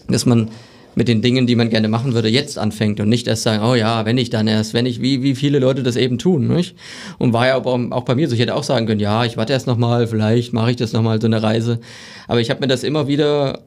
dass 0.08 0.26
man 0.26 0.50
mit 0.96 1.08
den 1.08 1.22
Dingen, 1.22 1.46
die 1.46 1.56
man 1.56 1.70
gerne 1.70 1.88
machen 1.88 2.14
würde, 2.14 2.28
jetzt 2.28 2.58
anfängt 2.58 3.00
und 3.00 3.08
nicht 3.08 3.26
erst 3.26 3.42
sagen, 3.42 3.64
oh 3.64 3.74
ja, 3.74 4.04
wenn 4.04 4.18
ich 4.18 4.30
dann 4.30 4.46
erst, 4.46 4.74
wenn 4.74 4.86
ich, 4.86 5.00
wie, 5.02 5.22
wie 5.22 5.34
viele 5.34 5.58
Leute 5.58 5.82
das 5.82 5.96
eben 5.96 6.18
tun, 6.18 6.48
nicht? 6.48 6.76
Und 7.18 7.32
war 7.32 7.46
ja 7.46 7.56
auch, 7.56 7.66
auch 7.66 8.04
bei 8.04 8.14
mir 8.14 8.28
so, 8.28 8.34
ich 8.34 8.40
hätte 8.40 8.54
auch 8.54 8.62
sagen 8.62 8.86
können, 8.86 9.00
ja, 9.00 9.24
ich 9.24 9.36
warte 9.36 9.52
erst 9.52 9.66
nochmal, 9.66 10.06
vielleicht 10.06 10.52
mache 10.52 10.70
ich 10.70 10.76
das 10.76 10.92
nochmal, 10.92 11.20
so 11.20 11.26
eine 11.26 11.42
Reise. 11.42 11.80
Aber 12.28 12.40
ich 12.40 12.50
habe 12.50 12.60
mir 12.60 12.68
das 12.68 12.84
immer 12.84 13.08
wieder 13.08 13.62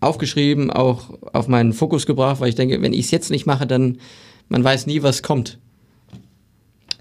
aufgeschrieben, 0.00 0.70
auch 0.70 1.10
auf 1.32 1.46
meinen 1.48 1.72
Fokus 1.72 2.06
gebracht, 2.06 2.40
weil 2.40 2.48
ich 2.48 2.54
denke, 2.54 2.80
wenn 2.82 2.92
ich 2.92 3.06
es 3.06 3.10
jetzt 3.10 3.30
nicht 3.30 3.46
mache, 3.46 3.66
dann, 3.66 3.98
man 4.48 4.64
weiß 4.64 4.86
nie, 4.86 5.02
was 5.02 5.22
kommt. 5.22 5.58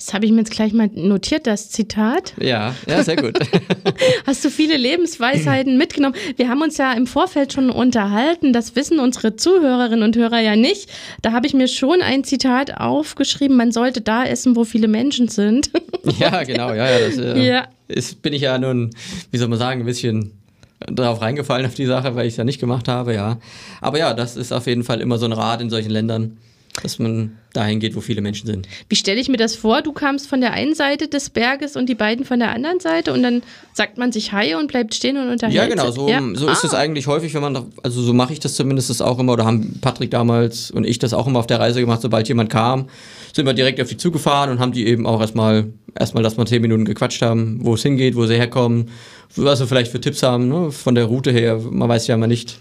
Das 0.03 0.15
habe 0.15 0.25
ich 0.25 0.31
mir 0.31 0.39
jetzt 0.39 0.49
gleich 0.49 0.73
mal 0.73 0.89
notiert, 0.95 1.45
das 1.45 1.69
Zitat. 1.69 2.33
Ja, 2.41 2.75
ja, 2.87 3.03
sehr 3.03 3.17
gut. 3.17 3.37
Hast 4.25 4.43
du 4.43 4.49
viele 4.49 4.75
Lebensweisheiten 4.75 5.77
mitgenommen? 5.77 6.15
Wir 6.37 6.49
haben 6.49 6.63
uns 6.63 6.77
ja 6.77 6.91
im 6.93 7.05
Vorfeld 7.05 7.53
schon 7.53 7.69
unterhalten, 7.69 8.51
das 8.51 8.75
wissen 8.75 8.99
unsere 8.99 9.35
Zuhörerinnen 9.35 10.01
und 10.01 10.15
Hörer 10.15 10.39
ja 10.39 10.55
nicht. 10.55 10.89
Da 11.21 11.33
habe 11.33 11.45
ich 11.45 11.53
mir 11.53 11.67
schon 11.67 12.01
ein 12.01 12.23
Zitat 12.23 12.77
aufgeschrieben, 12.77 13.55
man 13.55 13.71
sollte 13.71 14.01
da 14.01 14.25
essen, 14.25 14.55
wo 14.55 14.63
viele 14.63 14.87
Menschen 14.87 15.27
sind. 15.27 15.69
ja, 16.19 16.43
genau, 16.45 16.73
ja, 16.73 16.89
ja. 16.89 16.99
Das 17.07 17.17
äh, 17.19 17.47
ja. 17.47 17.67
Ist, 17.87 18.23
bin 18.23 18.33
ich 18.33 18.41
ja 18.41 18.57
nun, 18.57 18.89
wie 19.29 19.37
soll 19.37 19.49
man 19.49 19.59
sagen, 19.59 19.81
ein 19.81 19.85
bisschen 19.85 20.31
darauf 20.79 21.21
reingefallen 21.21 21.67
auf 21.67 21.75
die 21.75 21.85
Sache, 21.85 22.15
weil 22.15 22.25
ich 22.25 22.33
es 22.33 22.37
ja 22.37 22.43
nicht 22.43 22.59
gemacht 22.59 22.87
habe, 22.87 23.13
ja. 23.13 23.37
Aber 23.81 23.99
ja, 23.99 24.15
das 24.15 24.35
ist 24.35 24.51
auf 24.51 24.65
jeden 24.65 24.83
Fall 24.83 24.99
immer 24.99 25.19
so 25.19 25.27
ein 25.27 25.31
Rat 25.31 25.61
in 25.61 25.69
solchen 25.69 25.91
Ländern 25.91 26.39
dass 26.81 26.99
man 26.99 27.37
dahin 27.53 27.79
geht, 27.79 27.95
wo 27.95 28.01
viele 28.01 28.21
Menschen 28.21 28.47
sind. 28.47 28.67
Wie 28.87 28.95
stelle 28.95 29.19
ich 29.19 29.27
mir 29.27 29.37
das 29.37 29.55
vor? 29.55 29.81
Du 29.81 29.91
kamst 29.91 30.27
von 30.27 30.39
der 30.39 30.53
einen 30.53 30.73
Seite 30.73 31.09
des 31.09 31.29
Berges 31.29 31.75
und 31.75 31.89
die 31.89 31.95
beiden 31.95 32.23
von 32.23 32.39
der 32.39 32.51
anderen 32.51 32.79
Seite 32.79 33.11
und 33.11 33.23
dann 33.23 33.43
sagt 33.73 33.97
man 33.97 34.11
sich 34.11 34.31
Hi 34.31 34.55
und 34.55 34.67
bleibt 34.67 34.95
stehen 34.95 35.17
und 35.17 35.29
unterhält 35.29 35.55
Ja, 35.55 35.67
genau, 35.67 35.91
so, 35.91 36.07
ja? 36.07 36.21
so 36.33 36.47
ah. 36.47 36.51
ist 36.53 36.63
es 36.63 36.73
eigentlich 36.73 37.07
häufig, 37.07 37.33
wenn 37.33 37.41
man, 37.41 37.71
also 37.83 38.01
so 38.01 38.13
mache 38.13 38.31
ich 38.33 38.39
das 38.39 38.55
zumindest 38.55 39.01
auch 39.01 39.19
immer, 39.19 39.33
oder 39.33 39.45
haben 39.45 39.79
Patrick 39.81 40.11
damals 40.11 40.71
und 40.71 40.85
ich 40.85 40.97
das 40.97 41.13
auch 41.13 41.27
immer 41.27 41.39
auf 41.39 41.47
der 41.47 41.59
Reise 41.59 41.81
gemacht, 41.81 42.01
sobald 42.01 42.27
jemand 42.29 42.49
kam, 42.49 42.87
sind 43.33 43.45
wir 43.45 43.53
direkt 43.53 43.81
auf 43.81 43.89
die 43.89 43.97
zugefahren 43.97 44.49
und 44.49 44.59
haben 44.59 44.71
die 44.71 44.87
eben 44.87 45.05
auch 45.05 45.19
erstmal, 45.19 45.73
erstmal, 45.93 46.23
dass 46.23 46.37
wir 46.37 46.45
zehn 46.45 46.61
Minuten 46.61 46.85
gequatscht 46.85 47.21
haben, 47.21 47.59
wo 47.63 47.73
es 47.73 47.83
hingeht, 47.83 48.15
wo 48.15 48.25
sie 48.25 48.35
herkommen, 48.35 48.89
was 49.35 49.59
wir 49.59 49.67
vielleicht 49.67 49.91
für 49.91 49.99
Tipps 49.99 50.23
haben, 50.23 50.47
ne? 50.47 50.71
von 50.71 50.95
der 50.95 51.05
Route 51.05 51.31
her, 51.31 51.59
man 51.69 51.89
weiß 51.89 52.07
ja 52.07 52.15
immer 52.15 52.27
nicht, 52.27 52.59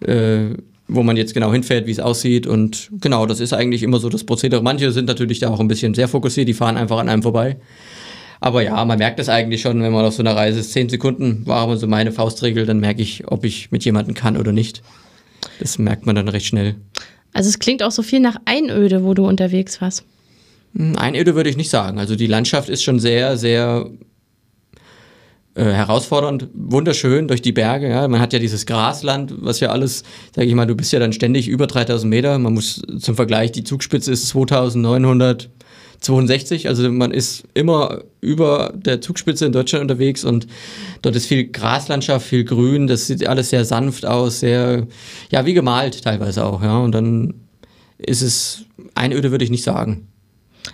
äh, 0.00 0.50
wo 0.88 1.02
man 1.02 1.16
jetzt 1.16 1.34
genau 1.34 1.52
hinfährt, 1.52 1.86
wie 1.86 1.92
es 1.92 2.00
aussieht. 2.00 2.46
Und 2.46 2.90
genau, 3.00 3.26
das 3.26 3.40
ist 3.40 3.52
eigentlich 3.52 3.82
immer 3.82 4.00
so 4.00 4.08
das 4.08 4.24
Prozedere. 4.24 4.62
Manche 4.62 4.90
sind 4.90 5.04
natürlich 5.04 5.38
da 5.38 5.50
auch 5.50 5.60
ein 5.60 5.68
bisschen 5.68 5.94
sehr 5.94 6.08
fokussiert, 6.08 6.48
die 6.48 6.54
fahren 6.54 6.76
einfach 6.76 6.98
an 6.98 7.08
einem 7.08 7.22
vorbei. 7.22 7.58
Aber 8.40 8.62
ja, 8.62 8.84
man 8.84 8.98
merkt 8.98 9.18
das 9.18 9.28
eigentlich 9.28 9.60
schon, 9.60 9.82
wenn 9.82 9.92
man 9.92 10.04
auf 10.04 10.14
so 10.14 10.22
einer 10.22 10.34
Reise 10.34 10.60
ist. 10.60 10.72
Zehn 10.72 10.88
Sekunden 10.88 11.46
war 11.46 11.58
aber 11.58 11.76
so 11.76 11.86
meine 11.86 12.12
Faustregel, 12.12 12.66
dann 12.66 12.80
merke 12.80 13.02
ich, 13.02 13.28
ob 13.28 13.44
ich 13.44 13.70
mit 13.70 13.84
jemandem 13.84 14.14
kann 14.14 14.36
oder 14.36 14.52
nicht. 14.52 14.82
Das 15.60 15.78
merkt 15.78 16.06
man 16.06 16.16
dann 16.16 16.28
recht 16.28 16.46
schnell. 16.46 16.76
Also 17.32 17.48
es 17.48 17.58
klingt 17.58 17.82
auch 17.82 17.90
so 17.90 18.02
viel 18.02 18.20
nach 18.20 18.36
Einöde, 18.44 19.04
wo 19.04 19.14
du 19.14 19.26
unterwegs 19.26 19.80
warst. 19.80 20.04
Hm, 20.74 20.96
Einöde 20.96 21.34
würde 21.34 21.50
ich 21.50 21.56
nicht 21.56 21.70
sagen. 21.70 21.98
Also 21.98 22.16
die 22.16 22.26
Landschaft 22.26 22.68
ist 22.68 22.82
schon 22.82 23.00
sehr, 23.00 23.36
sehr 23.36 23.90
äh, 25.58 25.72
herausfordernd, 25.72 26.46
wunderschön 26.54 27.26
durch 27.26 27.42
die 27.42 27.50
Berge. 27.50 27.88
Ja. 27.88 28.06
Man 28.06 28.20
hat 28.20 28.32
ja 28.32 28.38
dieses 28.38 28.64
Grasland, 28.64 29.34
was 29.38 29.58
ja 29.58 29.70
alles, 29.70 30.04
sage 30.32 30.46
ich 30.46 30.54
mal, 30.54 30.66
du 30.66 30.76
bist 30.76 30.92
ja 30.92 31.00
dann 31.00 31.12
ständig 31.12 31.48
über 31.48 31.66
3000 31.66 32.08
Meter. 32.08 32.38
Man 32.38 32.54
muss 32.54 32.80
zum 33.00 33.16
Vergleich, 33.16 33.50
die 33.50 33.64
Zugspitze 33.64 34.12
ist 34.12 34.28
2962, 34.28 36.68
also 36.68 36.88
man 36.92 37.10
ist 37.10 37.42
immer 37.54 38.04
über 38.20 38.72
der 38.76 39.00
Zugspitze 39.00 39.46
in 39.46 39.52
Deutschland 39.52 39.82
unterwegs 39.82 40.24
und 40.24 40.46
dort 41.02 41.16
ist 41.16 41.26
viel 41.26 41.48
Graslandschaft, 41.48 42.24
viel 42.24 42.44
Grün, 42.44 42.86
das 42.86 43.08
sieht 43.08 43.26
alles 43.26 43.50
sehr 43.50 43.64
sanft 43.64 44.06
aus, 44.06 44.38
sehr, 44.38 44.86
ja, 45.30 45.44
wie 45.44 45.54
gemalt 45.54 46.04
teilweise 46.04 46.44
auch, 46.44 46.62
ja. 46.62 46.78
Und 46.78 46.92
dann 46.92 47.34
ist 47.98 48.22
es 48.22 48.64
Einöde, 48.94 49.32
würde 49.32 49.44
ich 49.44 49.50
nicht 49.50 49.64
sagen. 49.64 50.06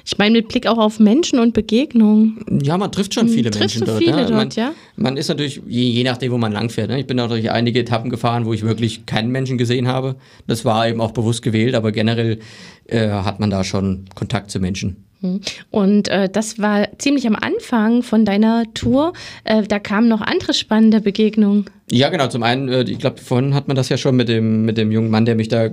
Ich 0.04 0.18
meine, 0.18 0.38
mit 0.38 0.48
Blick 0.48 0.66
auch 0.66 0.78
auf 0.78 0.98
Menschen 0.98 1.38
und 1.38 1.54
Begegnungen. 1.54 2.44
Ja, 2.62 2.78
man 2.78 2.92
trifft 2.92 3.14
schon 3.14 3.28
viele 3.28 3.50
Triffst 3.50 3.80
Menschen 3.80 3.86
du 3.86 3.98
viele 3.98 4.26
dort. 4.26 4.30
dort 4.30 4.38
man, 4.38 4.50
ja? 4.50 4.74
man 4.96 5.16
ist 5.16 5.28
natürlich, 5.28 5.60
je, 5.66 5.84
je 5.84 6.04
nachdem, 6.04 6.32
wo 6.32 6.38
man 6.38 6.52
langfährt. 6.52 6.90
Ne? 6.90 7.00
Ich 7.00 7.06
bin 7.06 7.18
auch 7.20 7.28
durch 7.28 7.50
einige 7.50 7.80
Etappen 7.80 8.10
gefahren, 8.10 8.44
wo 8.46 8.52
ich 8.52 8.62
wirklich 8.62 9.06
keinen 9.06 9.30
Menschen 9.30 9.58
gesehen 9.58 9.88
habe. 9.88 10.16
Das 10.46 10.64
war 10.64 10.88
eben 10.88 11.00
auch 11.00 11.12
bewusst 11.12 11.42
gewählt, 11.42 11.74
aber 11.74 11.92
generell 11.92 12.38
äh, 12.86 13.08
hat 13.08 13.40
man 13.40 13.50
da 13.50 13.64
schon 13.64 14.04
Kontakt 14.14 14.50
zu 14.50 14.60
Menschen. 14.60 15.04
Hm. 15.24 15.40
Und 15.70 16.08
äh, 16.08 16.28
das 16.28 16.58
war 16.58 16.88
ziemlich 16.98 17.26
am 17.26 17.34
Anfang 17.34 18.02
von 18.02 18.26
deiner 18.26 18.64
Tour. 18.74 19.14
Äh, 19.44 19.62
da 19.62 19.78
kamen 19.78 20.06
noch 20.06 20.20
andere 20.20 20.52
spannende 20.52 21.00
Begegnungen. 21.00 21.64
Ja, 21.90 22.10
genau. 22.10 22.28
Zum 22.28 22.42
einen, 22.42 22.68
äh, 22.68 22.82
ich 22.82 22.98
glaube, 22.98 23.18
vorhin 23.22 23.54
hat 23.54 23.66
man 23.66 23.74
das 23.74 23.88
ja 23.88 23.96
schon 23.96 24.16
mit 24.16 24.28
dem, 24.28 24.66
mit 24.66 24.76
dem 24.76 24.92
jungen 24.92 25.10
Mann, 25.10 25.24
der 25.24 25.34
mich 25.34 25.48
da, 25.48 25.68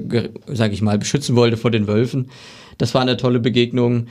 sage 0.47 0.73
ich 0.73 0.81
mal, 0.81 0.97
beschützen 0.97 1.35
wollte 1.35 1.57
vor 1.57 1.69
den 1.69 1.87
Wölfen. 1.87 2.29
Das 2.81 2.95
war 2.95 3.01
eine 3.01 3.15
tolle 3.15 3.39
Begegnung. 3.39 4.07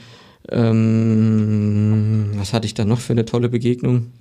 Ähm, 0.48 2.30
was 2.36 2.52
hatte 2.52 2.66
ich 2.66 2.74
da 2.74 2.84
noch 2.84 3.00
für 3.00 3.14
eine 3.14 3.24
tolle 3.24 3.48
Begegnung? 3.48 4.12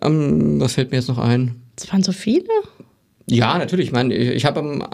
Ähm, 0.00 0.58
was 0.58 0.72
fällt 0.72 0.92
mir 0.92 0.96
jetzt 0.96 1.08
noch 1.08 1.18
ein? 1.18 1.56
Es 1.76 1.92
waren 1.92 2.02
so 2.02 2.12
viele? 2.12 2.48
Ja, 3.26 3.58
natürlich. 3.58 3.88
Ich 3.88 3.92
meine, 3.92 4.14
ich, 4.14 4.46
habe 4.46 4.60
am, 4.60 4.80
äh, 4.80 4.84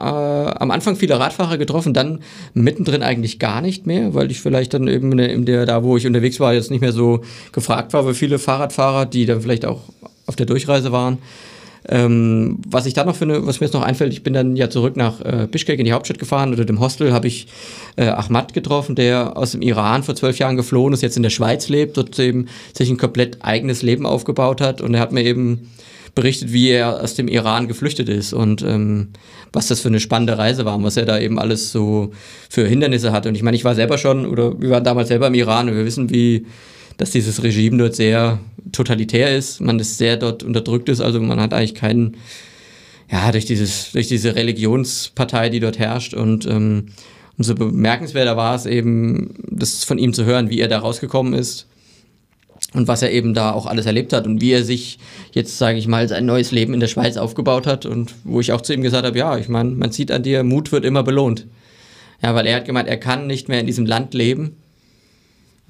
am 0.51 0.73
Anfang 0.73 0.97
viele 0.97 1.21
Radfahrer 1.21 1.59
getroffen, 1.59 1.95
dann 1.95 2.23
mittendrin 2.55 3.05
eigentlich 3.05 3.39
gar 3.39 3.61
nicht 3.61 3.87
mehr, 3.87 4.15
weil 4.15 4.33
ich 4.33 4.41
vielleicht 4.41 4.75
dann 4.75 4.89
eben 4.89 5.17
in 5.17 5.47
der, 5.47 5.65
da, 5.65 5.85
wo 5.85 5.97
ich 5.97 6.05
unterwegs 6.05 6.41
war, 6.41 6.55
jetzt 6.55 6.73
nicht 6.73 6.81
mehr 6.81 6.93
so 6.93 7.21
gefragt 7.53 7.93
war, 7.93 8.03
für 8.03 8.15
viele 8.15 8.41
Fahrradfahrer, 8.41 9.07
die 9.07 9.27
dann 9.27 9.43
vielleicht 9.43 9.65
auch 9.65 9.83
auf 10.27 10.35
der 10.35 10.47
Durchreise 10.47 10.91
waren. 10.91 11.19
Ähm, 11.89 12.61
was 12.67 12.87
ich 12.87 12.95
da 12.95 13.05
noch 13.05 13.17
finde, 13.17 13.47
was 13.47 13.61
mir 13.61 13.67
jetzt 13.67 13.75
noch 13.75 13.83
einfällt, 13.83 14.13
ich 14.13 14.23
bin 14.23 14.33
dann 14.33 14.57
ja 14.57 14.71
zurück 14.71 14.97
nach 14.97 15.21
äh, 15.21 15.47
Bishkek 15.51 15.79
in 15.79 15.85
die 15.85 15.93
Hauptstadt 15.93 16.19
gefahren 16.19 16.53
oder 16.53 16.65
dem 16.65 16.81
Hostel 16.81 17.13
habe 17.13 17.27
ich 17.27 17.47
äh, 17.97 18.07
Ahmad 18.07 18.55
getroffen, 18.55 18.95
der 18.95 19.37
aus 19.37 19.53
dem 19.53 19.61
Iran 19.61 20.03
vor 20.03 20.15
zwölf 20.15 20.39
Jahren 20.39 20.57
geflohen 20.57 20.95
ist, 20.95 21.03
jetzt 21.03 21.19
in 21.19 21.23
der 21.23 21.31
Schweiz 21.31 21.69
lebt, 21.69 21.97
dort 21.99 22.19
eben 22.19 22.47
sich 22.73 22.89
ein 22.89 22.97
komplett 22.97 23.39
eigenes 23.45 23.83
Leben 23.83 24.07
aufgebaut 24.07 24.63
hat 24.63 24.81
und 24.81 24.95
er 24.95 25.01
hat 25.01 25.13
mir 25.13 25.25
eben 25.25 25.71
berichtet, 26.15 26.53
wie 26.53 26.71
er 26.71 27.03
aus 27.03 27.15
dem 27.15 27.29
Iran 27.29 27.69
geflüchtet 27.69 28.09
ist 28.09 28.33
und 28.33 28.63
ähm, 28.63 29.09
was 29.53 29.67
das 29.67 29.81
für 29.81 29.89
eine 29.89 30.01
spannende 30.01 30.39
Reise 30.39 30.65
war 30.65 30.77
und 30.77 30.85
was 30.85 30.97
er 30.97 31.05
da 31.05 31.19
eben 31.19 31.39
alles 31.39 31.71
so 31.73 32.13
für 32.49 32.67
Hindernisse 32.67 33.13
hat. 33.13 33.27
Und 33.27 33.35
ich 33.35 33.43
meine, 33.43 33.57
ich 33.57 33.65
war 33.65 33.75
selber 33.75 33.99
schon, 33.99 34.27
oder 34.27 34.61
wir 34.61 34.71
waren 34.71 34.85
damals 34.85 35.09
selber 35.09 35.27
im 35.27 35.35
Iran 35.35 35.69
und 35.69 35.77
wir 35.77 35.85
wissen, 35.85 36.11
wie 36.11 36.47
dass 36.97 37.11
dieses 37.11 37.43
Regime 37.43 37.79
dort 37.79 37.95
sehr 37.95 38.39
totalitär 38.73 39.37
ist, 39.37 39.61
man 39.61 39.79
ist 39.79 39.99
sehr 39.99 40.17
dort 40.17 40.43
unterdrückt 40.43 40.89
ist, 40.89 41.01
also 41.01 41.21
man 41.21 41.41
hat 41.41 41.53
eigentlich 41.53 41.75
keinen, 41.75 42.17
ja, 43.11 43.31
durch, 43.33 43.45
dieses, 43.45 43.93
durch 43.93 44.09
diese 44.09 44.35
Religionspartei, 44.35 45.49
die 45.49 45.61
dort 45.61 45.79
herrscht. 45.79 46.15
Und 46.15 46.47
ähm, 46.47 46.87
umso 47.37 47.55
bemerkenswerter 47.55 48.37
war 48.37 48.55
es 48.55 48.67
eben, 48.67 49.35
das 49.49 49.85
von 49.85 49.99
ihm 49.99 50.13
zu 50.13 50.25
hören, 50.25 50.51
wie 50.51 50.61
er 50.61 50.69
da 50.69 50.79
rausgekommen 50.79 51.35
ist 51.35 51.67
und 52.75 52.89
was 52.89 53.03
er 53.03 53.13
eben 53.13 53.35
da 53.35 53.53
auch 53.53 53.67
alles 53.67 53.87
erlebt 53.87 54.13
hat 54.13 54.27
und 54.27 54.41
wie 54.41 54.53
er 54.53 54.65
sich 54.65 54.99
jetzt, 55.33 55.59
sage 55.59 55.79
ich 55.79 55.87
mal, 55.87 56.09
sein 56.09 56.27
neues 56.27 56.51
Leben 56.51 56.75
in 56.75 56.81
der 56.81 56.89
Schweiz 56.89 57.17
aufgebaut 57.17 57.67
hat. 57.67 57.87
Und 57.87 58.15
wo 58.25 58.41
ich 58.41 58.53
auch 58.53 58.61
zu 58.61 58.73
ihm 58.73 58.83
gesagt 58.83 59.07
habe, 59.07 59.19
ja, 59.19 59.37
ich 59.37 59.49
meine, 59.49 59.71
man 59.71 59.93
sieht 59.93 60.11
an 60.11 60.23
dir, 60.23 60.43
Mut 60.43 60.73
wird 60.73 60.85
immer 60.85 61.03
belohnt. 61.03 61.47
Ja, 62.23 62.35
weil 62.35 62.47
er 62.47 62.57
hat 62.57 62.65
gemeint, 62.65 62.89
er 62.89 62.97
kann 62.97 63.27
nicht 63.27 63.49
mehr 63.49 63.61
in 63.61 63.67
diesem 63.67 63.87
Land 63.87 64.15
leben, 64.15 64.57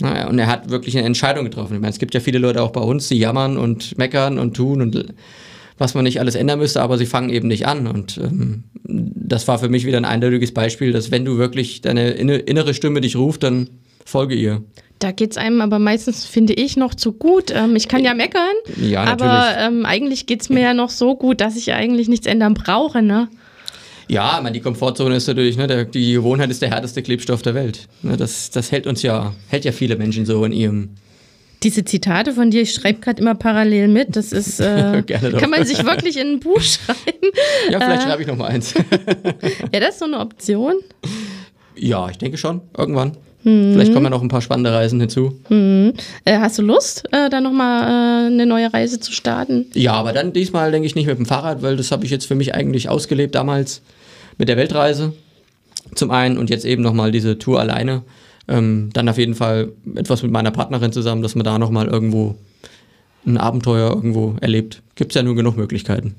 naja, 0.00 0.28
und 0.28 0.38
er 0.38 0.46
hat 0.48 0.70
wirklich 0.70 0.96
eine 0.96 1.06
Entscheidung 1.06 1.44
getroffen. 1.44 1.74
Ich 1.74 1.80
meine, 1.80 1.92
es 1.92 1.98
gibt 1.98 2.14
ja 2.14 2.20
viele 2.20 2.38
Leute 2.38 2.62
auch 2.62 2.72
bei 2.72 2.80
uns, 2.80 3.08
die 3.08 3.18
jammern 3.18 3.56
und 3.56 3.96
meckern 3.96 4.38
und 4.38 4.54
tun 4.54 4.82
und 4.82 5.14
was 5.78 5.94
man 5.94 6.04
nicht 6.04 6.20
alles 6.20 6.34
ändern 6.34 6.58
müsste, 6.58 6.82
aber 6.82 6.98
sie 6.98 7.06
fangen 7.06 7.30
eben 7.30 7.48
nicht 7.48 7.66
an. 7.66 7.86
Und 7.86 8.18
ähm, 8.18 8.64
das 8.84 9.48
war 9.48 9.58
für 9.58 9.68
mich 9.68 9.86
wieder 9.86 9.98
ein 9.98 10.04
eindeutiges 10.04 10.52
Beispiel, 10.52 10.92
dass 10.92 11.10
wenn 11.10 11.24
du 11.24 11.38
wirklich 11.38 11.80
deine 11.80 12.10
innere 12.10 12.74
Stimme 12.74 13.00
dich 13.00 13.16
ruft, 13.16 13.42
dann 13.42 13.68
folge 14.04 14.34
ihr. 14.34 14.62
Da 15.00 15.10
geht 15.10 15.32
es 15.32 15.36
einem 15.36 15.60
aber 15.60 15.78
meistens, 15.78 16.24
finde 16.24 16.54
ich, 16.54 16.76
noch 16.76 16.94
zu 16.94 17.12
gut. 17.12 17.52
Ähm, 17.54 17.74
ich 17.76 17.88
kann 17.88 18.04
ja 18.04 18.14
meckern, 18.14 18.54
ja, 18.80 19.04
aber 19.04 19.48
ähm, 19.58 19.84
eigentlich 19.84 20.26
geht 20.26 20.42
es 20.42 20.48
mir 20.48 20.62
ja 20.62 20.74
noch 20.74 20.90
so 20.90 21.16
gut, 21.16 21.40
dass 21.40 21.56
ich 21.56 21.72
eigentlich 21.72 22.08
nichts 22.08 22.26
ändern 22.26 22.54
brauche. 22.54 23.02
Ne? 23.02 23.28
Ja, 24.08 24.40
meine, 24.42 24.52
die 24.52 24.60
Komfortzone 24.60 25.16
ist 25.16 25.26
natürlich, 25.26 25.56
ne, 25.56 25.66
der, 25.66 25.84
die 25.84 26.12
Gewohnheit 26.12 26.50
ist 26.50 26.62
der 26.62 26.70
härteste 26.70 27.02
Klebstoff 27.02 27.42
der 27.42 27.54
Welt. 27.54 27.88
Ne, 28.02 28.16
das, 28.16 28.50
das 28.50 28.70
hält 28.70 28.86
uns 28.86 29.02
ja, 29.02 29.34
hält 29.48 29.64
ja 29.64 29.72
viele 29.72 29.96
Menschen 29.96 30.26
so 30.26 30.44
in 30.44 30.52
ihrem 30.52 30.90
diese 31.64 31.82
Zitate 31.84 32.32
von 32.32 32.50
dir, 32.50 32.60
ich 32.60 32.74
schreibe 32.74 33.00
gerade 33.00 33.22
immer 33.22 33.34
parallel 33.34 33.88
mit. 33.88 34.16
Das 34.16 34.32
ist, 34.32 34.60
äh, 34.60 35.02
kann 35.02 35.50
man 35.50 35.64
sich 35.64 35.82
wirklich 35.82 36.18
in 36.18 36.34
ein 36.34 36.40
Buch 36.40 36.60
schreiben. 36.60 37.32
Ja, 37.70 37.80
vielleicht 37.80 38.02
äh, 38.02 38.06
schreibe 38.06 38.22
ich 38.22 38.28
noch 38.28 38.36
mal 38.36 38.48
eins. 38.48 38.74
ja, 39.72 39.80
das 39.80 39.94
ist 39.94 39.98
so 39.98 40.04
eine 40.04 40.20
Option. 40.20 40.74
Ja, 41.74 42.08
ich 42.10 42.18
denke 42.18 42.36
schon, 42.36 42.60
irgendwann. 42.76 43.16
Mhm. 43.44 43.74
Vielleicht 43.74 43.92
kommen 43.92 44.04
ja 44.04 44.10
noch 44.10 44.22
ein 44.22 44.28
paar 44.28 44.40
spannende 44.40 44.72
Reisen 44.72 44.98
hinzu. 45.00 45.38
Mhm. 45.48 45.92
Äh, 46.24 46.38
hast 46.38 46.58
du 46.58 46.62
Lust, 46.62 47.04
äh, 47.12 47.30
da 47.30 47.40
nochmal 47.40 47.82
äh, 47.82 48.26
eine 48.26 48.46
neue 48.46 48.72
Reise 48.72 49.00
zu 49.00 49.12
starten? 49.12 49.66
Ja, 49.74 49.92
aber 49.92 50.12
dann 50.12 50.32
diesmal 50.32 50.72
denke 50.72 50.86
ich 50.86 50.94
nicht 50.94 51.06
mit 51.06 51.18
dem 51.18 51.26
Fahrrad, 51.26 51.62
weil 51.62 51.76
das 51.76 51.92
habe 51.92 52.04
ich 52.04 52.10
jetzt 52.10 52.26
für 52.26 52.34
mich 52.34 52.54
eigentlich 52.54 52.88
ausgelebt 52.88 53.34
damals 53.34 53.82
mit 54.38 54.48
der 54.48 54.56
Weltreise 54.56 55.12
zum 55.94 56.10
einen 56.10 56.38
und 56.38 56.50
jetzt 56.50 56.64
eben 56.64 56.82
nochmal 56.82 57.12
diese 57.12 57.38
Tour 57.38 57.60
alleine. 57.60 58.02
Ähm, 58.48 58.90
dann 58.92 59.08
auf 59.08 59.18
jeden 59.18 59.34
Fall 59.34 59.72
etwas 59.94 60.22
mit 60.22 60.32
meiner 60.32 60.50
Partnerin 60.50 60.92
zusammen, 60.92 61.22
dass 61.22 61.34
man 61.34 61.44
da 61.44 61.58
nochmal 61.58 61.86
irgendwo 61.86 62.34
ein 63.26 63.38
Abenteuer 63.38 63.90
irgendwo 63.90 64.36
erlebt. 64.40 64.82
Gibt 64.96 65.12
es 65.12 65.16
ja 65.16 65.22
nur 65.22 65.34
genug 65.34 65.56
Möglichkeiten. 65.56 66.14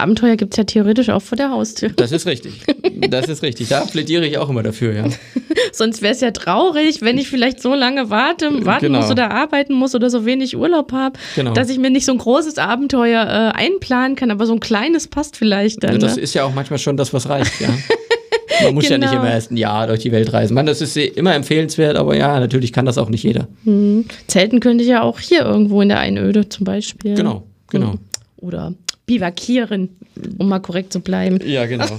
Abenteuer 0.00 0.36
gibt 0.36 0.54
es 0.54 0.58
ja 0.58 0.64
theoretisch 0.64 1.08
auch 1.10 1.22
vor 1.22 1.36
der 1.36 1.50
Haustür. 1.50 1.90
Das 1.90 2.12
ist 2.12 2.26
richtig. 2.26 2.62
Das 3.08 3.28
ist 3.28 3.42
richtig. 3.42 3.68
Da 3.68 3.84
plädiere 3.84 4.26
ich 4.26 4.38
auch 4.38 4.48
immer 4.48 4.62
dafür, 4.62 4.92
ja. 4.94 5.04
Sonst 5.72 6.02
wäre 6.02 6.12
es 6.12 6.20
ja 6.20 6.30
traurig, 6.30 7.02
wenn 7.02 7.18
ich 7.18 7.28
vielleicht 7.28 7.60
so 7.60 7.74
lange 7.74 8.10
warte, 8.10 8.64
warten 8.64 8.86
genau. 8.86 9.00
muss 9.00 9.10
oder 9.10 9.30
arbeiten 9.30 9.74
muss 9.74 9.94
oder 9.94 10.10
so 10.10 10.24
wenig 10.24 10.56
Urlaub 10.56 10.92
habe, 10.92 11.18
genau. 11.34 11.52
dass 11.52 11.68
ich 11.68 11.78
mir 11.78 11.90
nicht 11.90 12.06
so 12.06 12.12
ein 12.12 12.18
großes 12.18 12.58
Abenteuer 12.58 13.22
äh, 13.22 13.58
einplanen 13.58 14.16
kann, 14.16 14.30
aber 14.30 14.46
so 14.46 14.52
ein 14.52 14.60
kleines 14.60 15.08
passt 15.08 15.36
vielleicht 15.36 15.82
dann. 15.84 15.98
das 15.98 16.16
ne? 16.16 16.22
ist 16.22 16.34
ja 16.34 16.44
auch 16.44 16.54
manchmal 16.54 16.78
schon 16.78 16.96
das, 16.96 17.12
was 17.12 17.28
reicht, 17.28 17.60
ja. 17.60 17.68
Man 18.62 18.74
muss 18.74 18.84
genau. 18.84 18.94
ja 18.94 18.98
nicht 18.98 19.10
genau. 19.10 19.22
immer 19.22 19.32
erst 19.32 19.50
ein 19.50 19.56
Jahr 19.56 19.86
durch 19.86 20.00
die 20.00 20.12
Welt 20.12 20.32
reisen. 20.32 20.54
Man, 20.54 20.64
das 20.64 20.80
ist 20.80 20.96
immer 20.96 21.34
empfehlenswert, 21.34 21.96
aber 21.96 22.16
ja, 22.16 22.40
natürlich 22.40 22.72
kann 22.72 22.86
das 22.86 22.96
auch 22.96 23.08
nicht 23.08 23.22
jeder. 23.22 23.48
Mhm. 23.64 24.06
Zelten 24.28 24.60
könnte 24.60 24.82
ich 24.82 24.90
ja 24.90 25.02
auch 25.02 25.20
hier 25.20 25.42
irgendwo 25.42 25.82
in 25.82 25.88
der 25.88 25.98
Einöde 25.98 26.48
zum 26.48 26.64
Beispiel. 26.64 27.14
Genau, 27.14 27.42
genau. 27.68 27.96
Oder 28.38 28.72
bivakieren, 29.06 29.88
um 30.38 30.48
mal 30.48 30.58
korrekt 30.58 30.92
zu 30.92 30.98
bleiben. 31.00 31.38
Ja, 31.46 31.66
genau. 31.66 31.86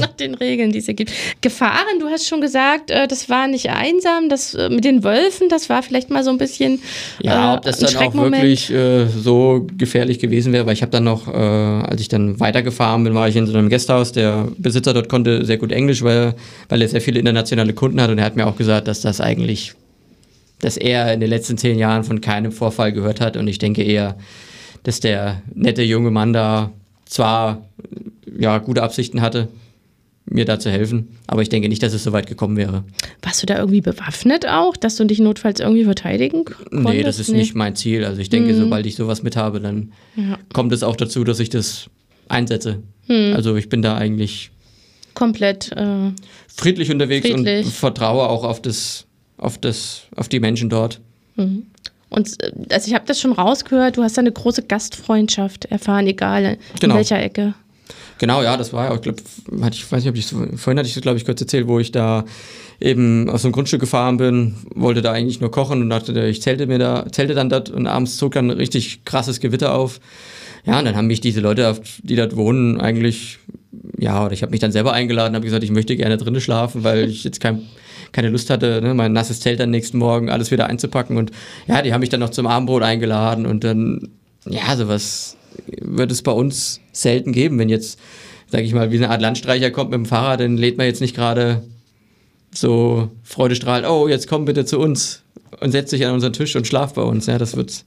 Nach 0.00 0.08
den 0.08 0.34
Regeln, 0.34 0.72
die 0.72 0.78
es 0.78 0.86
hier 0.86 0.94
gibt. 0.94 1.12
Gefahren, 1.40 2.00
du 2.00 2.08
hast 2.08 2.26
schon 2.26 2.40
gesagt, 2.40 2.90
äh, 2.90 3.06
das 3.06 3.28
war 3.28 3.46
nicht 3.46 3.70
einsam, 3.70 4.28
das 4.28 4.54
äh, 4.54 4.68
mit 4.68 4.84
den 4.84 5.04
Wölfen, 5.04 5.48
das 5.48 5.68
war 5.68 5.84
vielleicht 5.84 6.10
mal 6.10 6.24
so 6.24 6.30
ein 6.30 6.38
bisschen. 6.38 6.80
Ja, 7.22 7.54
äh, 7.54 7.56
ob 7.56 7.62
das 7.62 7.78
dann 7.78 7.96
auch 7.96 8.14
wirklich 8.14 8.70
äh, 8.70 9.06
so 9.06 9.66
gefährlich 9.76 10.18
gewesen 10.18 10.52
wäre, 10.52 10.66
weil 10.66 10.72
ich 10.72 10.82
habe 10.82 10.90
dann 10.90 11.04
noch, 11.04 11.28
äh, 11.28 11.36
als 11.36 12.00
ich 12.00 12.08
dann 12.08 12.40
weitergefahren 12.40 13.04
bin, 13.04 13.14
war 13.14 13.28
ich 13.28 13.36
in 13.36 13.46
so 13.46 13.56
einem 13.56 13.68
Gasthaus. 13.68 14.10
Der 14.10 14.48
Besitzer 14.58 14.94
dort 14.94 15.08
konnte 15.08 15.44
sehr 15.44 15.58
gut 15.58 15.70
Englisch, 15.70 16.02
weil, 16.02 16.34
weil 16.68 16.82
er 16.82 16.88
sehr 16.88 17.00
viele 17.00 17.20
internationale 17.20 17.72
Kunden 17.72 18.00
hat 18.00 18.10
und 18.10 18.18
er 18.18 18.24
hat 18.24 18.34
mir 18.34 18.46
auch 18.46 18.56
gesagt, 18.56 18.88
dass 18.88 19.00
das 19.00 19.20
eigentlich, 19.20 19.74
dass 20.60 20.76
er 20.76 21.12
in 21.12 21.20
den 21.20 21.30
letzten 21.30 21.56
zehn 21.56 21.78
Jahren 21.78 22.02
von 22.02 22.20
keinem 22.20 22.50
Vorfall 22.50 22.92
gehört 22.92 23.20
hat 23.20 23.36
und 23.36 23.46
ich 23.46 23.58
denke 23.58 23.84
eher, 23.84 24.16
dass 24.86 25.00
der 25.00 25.42
nette 25.52 25.82
junge 25.82 26.12
Mann 26.12 26.32
da 26.32 26.70
zwar 27.06 27.66
ja, 28.38 28.58
gute 28.58 28.84
Absichten 28.84 29.20
hatte, 29.20 29.48
mir 30.26 30.44
da 30.44 30.60
zu 30.60 30.70
helfen, 30.70 31.08
aber 31.26 31.42
ich 31.42 31.48
denke 31.48 31.68
nicht, 31.68 31.82
dass 31.82 31.92
es 31.92 32.04
so 32.04 32.12
weit 32.12 32.28
gekommen 32.28 32.56
wäre. 32.56 32.84
Warst 33.20 33.42
du 33.42 33.46
da 33.46 33.58
irgendwie 33.58 33.80
bewaffnet 33.80 34.46
auch, 34.46 34.76
dass 34.76 34.94
du 34.94 35.04
dich 35.04 35.18
notfalls 35.18 35.58
irgendwie 35.58 35.84
verteidigen 35.84 36.44
konntest? 36.44 36.84
Nee, 36.84 37.02
das 37.02 37.18
ist 37.18 37.30
nee. 37.30 37.38
nicht 37.38 37.56
mein 37.56 37.74
Ziel. 37.74 38.04
Also 38.04 38.20
ich 38.20 38.28
denke, 38.28 38.52
mhm. 38.52 38.58
sobald 38.58 38.86
ich 38.86 38.94
sowas 38.94 39.24
mit 39.24 39.34
habe, 39.34 39.58
dann 39.58 39.92
ja. 40.14 40.38
kommt 40.52 40.72
es 40.72 40.84
auch 40.84 40.94
dazu, 40.94 41.24
dass 41.24 41.40
ich 41.40 41.50
das 41.50 41.90
einsetze. 42.28 42.80
Mhm. 43.08 43.32
Also 43.34 43.56
ich 43.56 43.68
bin 43.68 43.82
da 43.82 43.96
eigentlich 43.96 44.52
komplett 45.14 45.72
äh, 45.72 46.12
friedlich 46.46 46.92
unterwegs 46.92 47.26
friedlich. 47.26 47.66
und 47.66 47.72
vertraue 47.72 48.28
auch 48.28 48.44
auf 48.44 48.62
das, 48.62 49.06
auf 49.36 49.58
das, 49.58 50.02
auf 50.14 50.28
die 50.28 50.38
Menschen 50.38 50.70
dort. 50.70 51.00
Mhm. 51.34 51.66
Und 52.08 52.42
äh, 52.42 52.52
also 52.70 52.88
ich 52.88 52.94
habe 52.94 53.04
das 53.06 53.20
schon 53.20 53.32
rausgehört, 53.32 53.96
du 53.96 54.02
hast 54.02 54.18
eine 54.18 54.32
große 54.32 54.62
Gastfreundschaft 54.62 55.66
erfahren, 55.66 56.06
egal 56.06 56.44
in 56.44 56.58
genau. 56.80 56.94
welcher 56.96 57.22
Ecke. 57.22 57.54
Genau, 58.18 58.42
ja, 58.42 58.56
das 58.56 58.72
war 58.72 58.88
ja, 58.88 58.94
ich 58.94 59.02
glaube, 59.02 59.22
ich 59.70 59.92
weiß 59.92 60.02
nicht, 60.02 60.10
ob 60.10 60.16
ich 60.16 60.26
vorhin 60.26 60.78
hatte 60.78 60.88
ich 60.88 60.94
das, 60.94 61.02
glaube 61.02 61.18
ich, 61.18 61.24
kurz 61.24 61.40
erzählt, 61.40 61.68
wo 61.68 61.78
ich 61.78 61.92
da 61.92 62.24
eben 62.80 63.28
aus 63.28 63.44
einem 63.44 63.52
Grundstück 63.52 63.80
gefahren 63.80 64.16
bin, 64.16 64.54
wollte 64.74 65.02
da 65.02 65.12
eigentlich 65.12 65.40
nur 65.40 65.50
kochen 65.50 65.82
und 65.82 65.90
dachte, 65.90 66.18
ich 66.26 66.42
zelte 66.42 66.66
mir 66.66 66.78
da, 66.78 67.06
zelte 67.10 67.34
dann 67.34 67.50
dort 67.50 67.70
und 67.70 67.86
abends 67.86 68.16
zog 68.16 68.32
dann 68.32 68.50
ein 68.50 68.56
richtig 68.56 69.04
krasses 69.04 69.40
Gewitter 69.40 69.74
auf. 69.74 70.00
Ja, 70.64 70.78
und 70.78 70.84
dann 70.84 70.96
haben 70.96 71.06
mich 71.06 71.20
diese 71.20 71.40
Leute, 71.40 71.78
die 72.02 72.16
dort 72.16 72.36
wohnen, 72.36 72.80
eigentlich, 72.80 73.38
ja, 73.98 74.24
oder 74.24 74.32
ich 74.32 74.42
habe 74.42 74.50
mich 74.50 74.60
dann 74.60 74.72
selber 74.72 74.92
eingeladen, 74.92 75.34
habe 75.34 75.44
gesagt, 75.44 75.62
ich 75.62 75.70
möchte 75.70 75.96
gerne 75.96 76.16
drinnen 76.16 76.40
schlafen, 76.40 76.84
weil 76.84 77.08
ich 77.08 77.22
jetzt 77.22 77.40
kein 77.40 77.62
keine 78.12 78.28
Lust 78.28 78.50
hatte, 78.50 78.80
ne, 78.82 78.94
mein 78.94 79.12
nasses 79.12 79.40
Zelt 79.40 79.60
dann 79.60 79.70
nächsten 79.70 79.98
Morgen 79.98 80.30
alles 80.30 80.50
wieder 80.50 80.66
einzupacken. 80.66 81.16
Und 81.16 81.30
ja, 81.66 81.82
die 81.82 81.92
haben 81.92 82.00
mich 82.00 82.08
dann 82.08 82.20
noch 82.20 82.30
zum 82.30 82.46
Abendbrot 82.46 82.82
eingeladen 82.82 83.46
und 83.46 83.64
dann, 83.64 84.08
ja, 84.48 84.76
sowas 84.76 85.36
wird 85.80 86.10
es 86.10 86.22
bei 86.22 86.32
uns 86.32 86.80
selten 86.92 87.32
geben. 87.32 87.58
Wenn 87.58 87.68
jetzt, 87.68 87.98
sag 88.48 88.62
ich 88.62 88.74
mal, 88.74 88.90
wie 88.90 88.96
eine 88.96 89.10
Art 89.10 89.20
Landstreicher 89.20 89.70
kommt 89.70 89.90
mit 89.90 89.98
dem 89.98 90.06
Fahrrad, 90.06 90.40
dann 90.40 90.56
lädt 90.56 90.76
man 90.76 90.86
jetzt 90.86 91.00
nicht 91.00 91.14
gerade 91.14 91.62
so 92.52 93.10
freudestrahlend, 93.22 93.88
oh, 93.88 94.08
jetzt 94.08 94.28
komm 94.28 94.44
bitte 94.44 94.64
zu 94.64 94.78
uns 94.78 95.22
und 95.60 95.72
setz 95.72 95.90
dich 95.90 96.06
an 96.06 96.14
unseren 96.14 96.32
Tisch 96.32 96.56
und 96.56 96.66
schlaf 96.66 96.94
bei 96.94 97.02
uns. 97.02 97.26
Ja, 97.26 97.38
das 97.38 97.56
wird. 97.56 97.84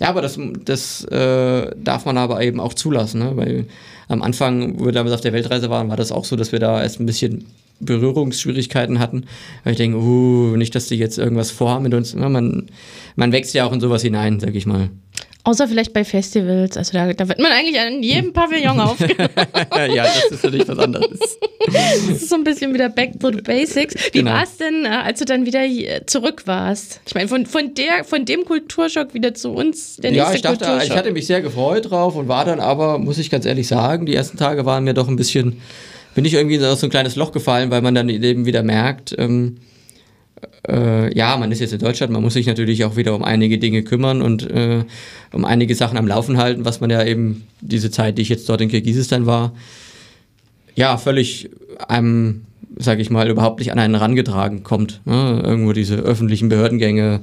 Ja, 0.00 0.08
aber 0.08 0.22
das, 0.22 0.38
das 0.64 1.04
äh, 1.04 1.74
darf 1.76 2.04
man 2.04 2.18
aber 2.18 2.40
eben 2.42 2.60
auch 2.60 2.74
zulassen, 2.74 3.20
ne? 3.20 3.32
weil 3.34 3.66
am 4.06 4.22
Anfang, 4.22 4.78
wo 4.78 4.86
wir 4.86 4.92
damals 4.92 5.14
auf 5.14 5.20
der 5.20 5.32
Weltreise 5.32 5.70
waren, 5.70 5.88
war 5.88 5.96
das 5.96 6.12
auch 6.12 6.24
so, 6.24 6.36
dass 6.36 6.52
wir 6.52 6.60
da 6.60 6.82
erst 6.82 7.00
ein 7.00 7.06
bisschen 7.06 7.46
Berührungsschwierigkeiten 7.80 8.98
hatten. 8.98 9.24
Weil 9.64 9.72
ich 9.72 9.78
denke, 9.78 9.98
uh, 9.98 10.56
nicht, 10.56 10.74
dass 10.74 10.86
die 10.86 10.96
jetzt 10.96 11.18
irgendwas 11.18 11.50
vorhaben 11.50 11.84
mit 11.84 11.94
uns. 11.94 12.14
Man, 12.14 12.66
man 13.16 13.32
wächst 13.32 13.54
ja 13.54 13.64
auch 13.64 13.72
in 13.72 13.80
sowas 13.80 14.02
hinein, 14.02 14.40
sag 14.40 14.54
ich 14.54 14.66
mal. 14.66 14.90
Außer 15.48 15.66
vielleicht 15.66 15.94
bei 15.94 16.04
Festivals. 16.04 16.76
Also 16.76 16.92
da, 16.92 17.10
da 17.10 17.26
wird 17.26 17.38
man 17.38 17.50
eigentlich 17.52 17.80
an 17.80 18.02
jedem 18.02 18.34
Pavillon 18.34 18.78
aufgenommen. 18.80 19.30
ja, 19.94 20.02
das 20.02 20.30
ist 20.30 20.44
natürlich 20.44 20.68
was 20.68 20.78
anderes. 20.78 21.18
das 21.66 21.96
ist 22.10 22.28
so 22.28 22.34
ein 22.34 22.44
bisschen 22.44 22.74
wieder 22.74 22.90
back 22.90 23.18
to 23.18 23.30
the 23.30 23.40
basics. 23.40 23.94
Wie 24.12 24.18
genau. 24.18 24.32
war 24.32 24.42
es 24.42 24.58
denn, 24.58 24.84
äh, 24.84 24.88
als 24.88 25.20
du 25.20 25.24
dann 25.24 25.46
wieder 25.46 25.64
zurück 26.06 26.42
warst? 26.44 27.00
Ich 27.06 27.14
meine, 27.14 27.28
von, 27.28 27.46
von, 27.46 27.72
der, 27.72 28.04
von 28.04 28.26
dem 28.26 28.44
Kulturschock 28.44 29.14
wieder 29.14 29.32
zu 29.32 29.52
uns, 29.52 29.96
der 29.96 30.10
nächste 30.10 30.28
Ja, 30.28 30.34
ich 30.34 30.42
dachte, 30.42 30.80
ich 30.84 30.90
hatte 30.90 31.12
mich 31.12 31.26
sehr 31.26 31.40
gefreut 31.40 31.90
drauf 31.90 32.14
und 32.14 32.28
war 32.28 32.44
dann 32.44 32.60
aber, 32.60 32.98
muss 32.98 33.16
ich 33.16 33.30
ganz 33.30 33.46
ehrlich 33.46 33.68
sagen, 33.68 34.04
die 34.04 34.14
ersten 34.14 34.36
Tage 34.36 34.66
waren 34.66 34.84
mir 34.84 34.92
doch 34.92 35.08
ein 35.08 35.16
bisschen 35.16 35.62
bin 36.18 36.24
ich 36.24 36.34
irgendwie 36.34 36.56
in 36.56 36.62
so 36.62 36.84
ein 36.84 36.90
kleines 36.90 37.14
Loch 37.14 37.30
gefallen, 37.30 37.70
weil 37.70 37.80
man 37.80 37.94
dann 37.94 38.08
eben 38.08 38.44
wieder 38.44 38.64
merkt, 38.64 39.14
ähm, 39.16 39.58
äh, 40.68 41.16
ja, 41.16 41.36
man 41.36 41.52
ist 41.52 41.60
jetzt 41.60 41.72
in 41.72 41.78
Deutschland, 41.78 42.12
man 42.12 42.20
muss 42.20 42.32
sich 42.32 42.44
natürlich 42.44 42.84
auch 42.84 42.96
wieder 42.96 43.14
um 43.14 43.22
einige 43.22 43.56
Dinge 43.56 43.84
kümmern 43.84 44.20
und 44.20 44.42
äh, 44.50 44.82
um 45.32 45.44
einige 45.44 45.76
Sachen 45.76 45.96
am 45.96 46.08
Laufen 46.08 46.36
halten, 46.36 46.64
was 46.64 46.80
man 46.80 46.90
ja 46.90 47.04
eben 47.04 47.46
diese 47.60 47.92
Zeit, 47.92 48.18
die 48.18 48.22
ich 48.22 48.30
jetzt 48.30 48.48
dort 48.48 48.60
in 48.60 48.68
Kirgisistan 48.68 49.26
war, 49.26 49.52
ja, 50.74 50.96
völlig 50.96 51.50
einem, 51.86 52.46
sag 52.76 52.98
ich 52.98 53.10
mal, 53.10 53.30
überhaupt 53.30 53.60
nicht 53.60 53.70
an 53.70 53.78
einen 53.78 53.94
rangetragen 53.94 54.64
kommt. 54.64 55.00
Ne? 55.04 55.40
Irgendwo 55.44 55.72
diese 55.72 55.94
öffentlichen 55.98 56.48
Behördengänge, 56.48 57.20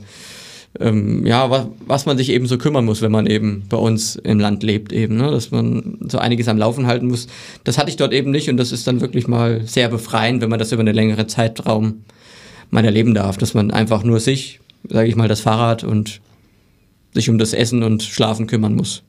ähm, 0.79 1.25
ja, 1.25 1.49
was, 1.49 1.67
was 1.85 2.05
man 2.05 2.17
sich 2.17 2.29
eben 2.29 2.47
so 2.47 2.57
kümmern 2.57 2.85
muss, 2.85 3.01
wenn 3.01 3.11
man 3.11 3.27
eben 3.27 3.63
bei 3.69 3.77
uns 3.77 4.15
im 4.17 4.39
Land 4.39 4.63
lebt, 4.63 4.91
eben, 4.91 5.17
ne? 5.17 5.31
dass 5.31 5.51
man 5.51 5.97
so 6.07 6.17
einiges 6.17 6.47
am 6.47 6.57
Laufen 6.57 6.87
halten 6.87 7.07
muss. 7.07 7.27
Das 7.63 7.77
hatte 7.77 7.89
ich 7.89 7.95
dort 7.95 8.13
eben 8.13 8.31
nicht 8.31 8.49
und 8.49 8.57
das 8.57 8.71
ist 8.71 8.87
dann 8.87 9.01
wirklich 9.01 9.27
mal 9.27 9.61
sehr 9.65 9.89
befreiend, 9.89 10.41
wenn 10.41 10.49
man 10.49 10.59
das 10.59 10.71
über 10.71 10.81
einen 10.81 10.95
längeren 10.95 11.29
Zeitraum 11.29 12.03
mal 12.71 12.83
erleben 12.83 13.13
darf, 13.13 13.37
dass 13.37 13.53
man 13.53 13.71
einfach 13.71 14.03
nur 14.03 14.19
sich, 14.19 14.59
sage 14.87 15.07
ich 15.07 15.15
mal, 15.15 15.27
das 15.27 15.41
Fahrrad 15.41 15.83
und 15.83 16.21
sich 17.13 17.29
um 17.29 17.37
das 17.37 17.53
Essen 17.53 17.83
und 17.83 18.03
Schlafen 18.03 18.47
kümmern 18.47 18.75
muss. 18.75 19.03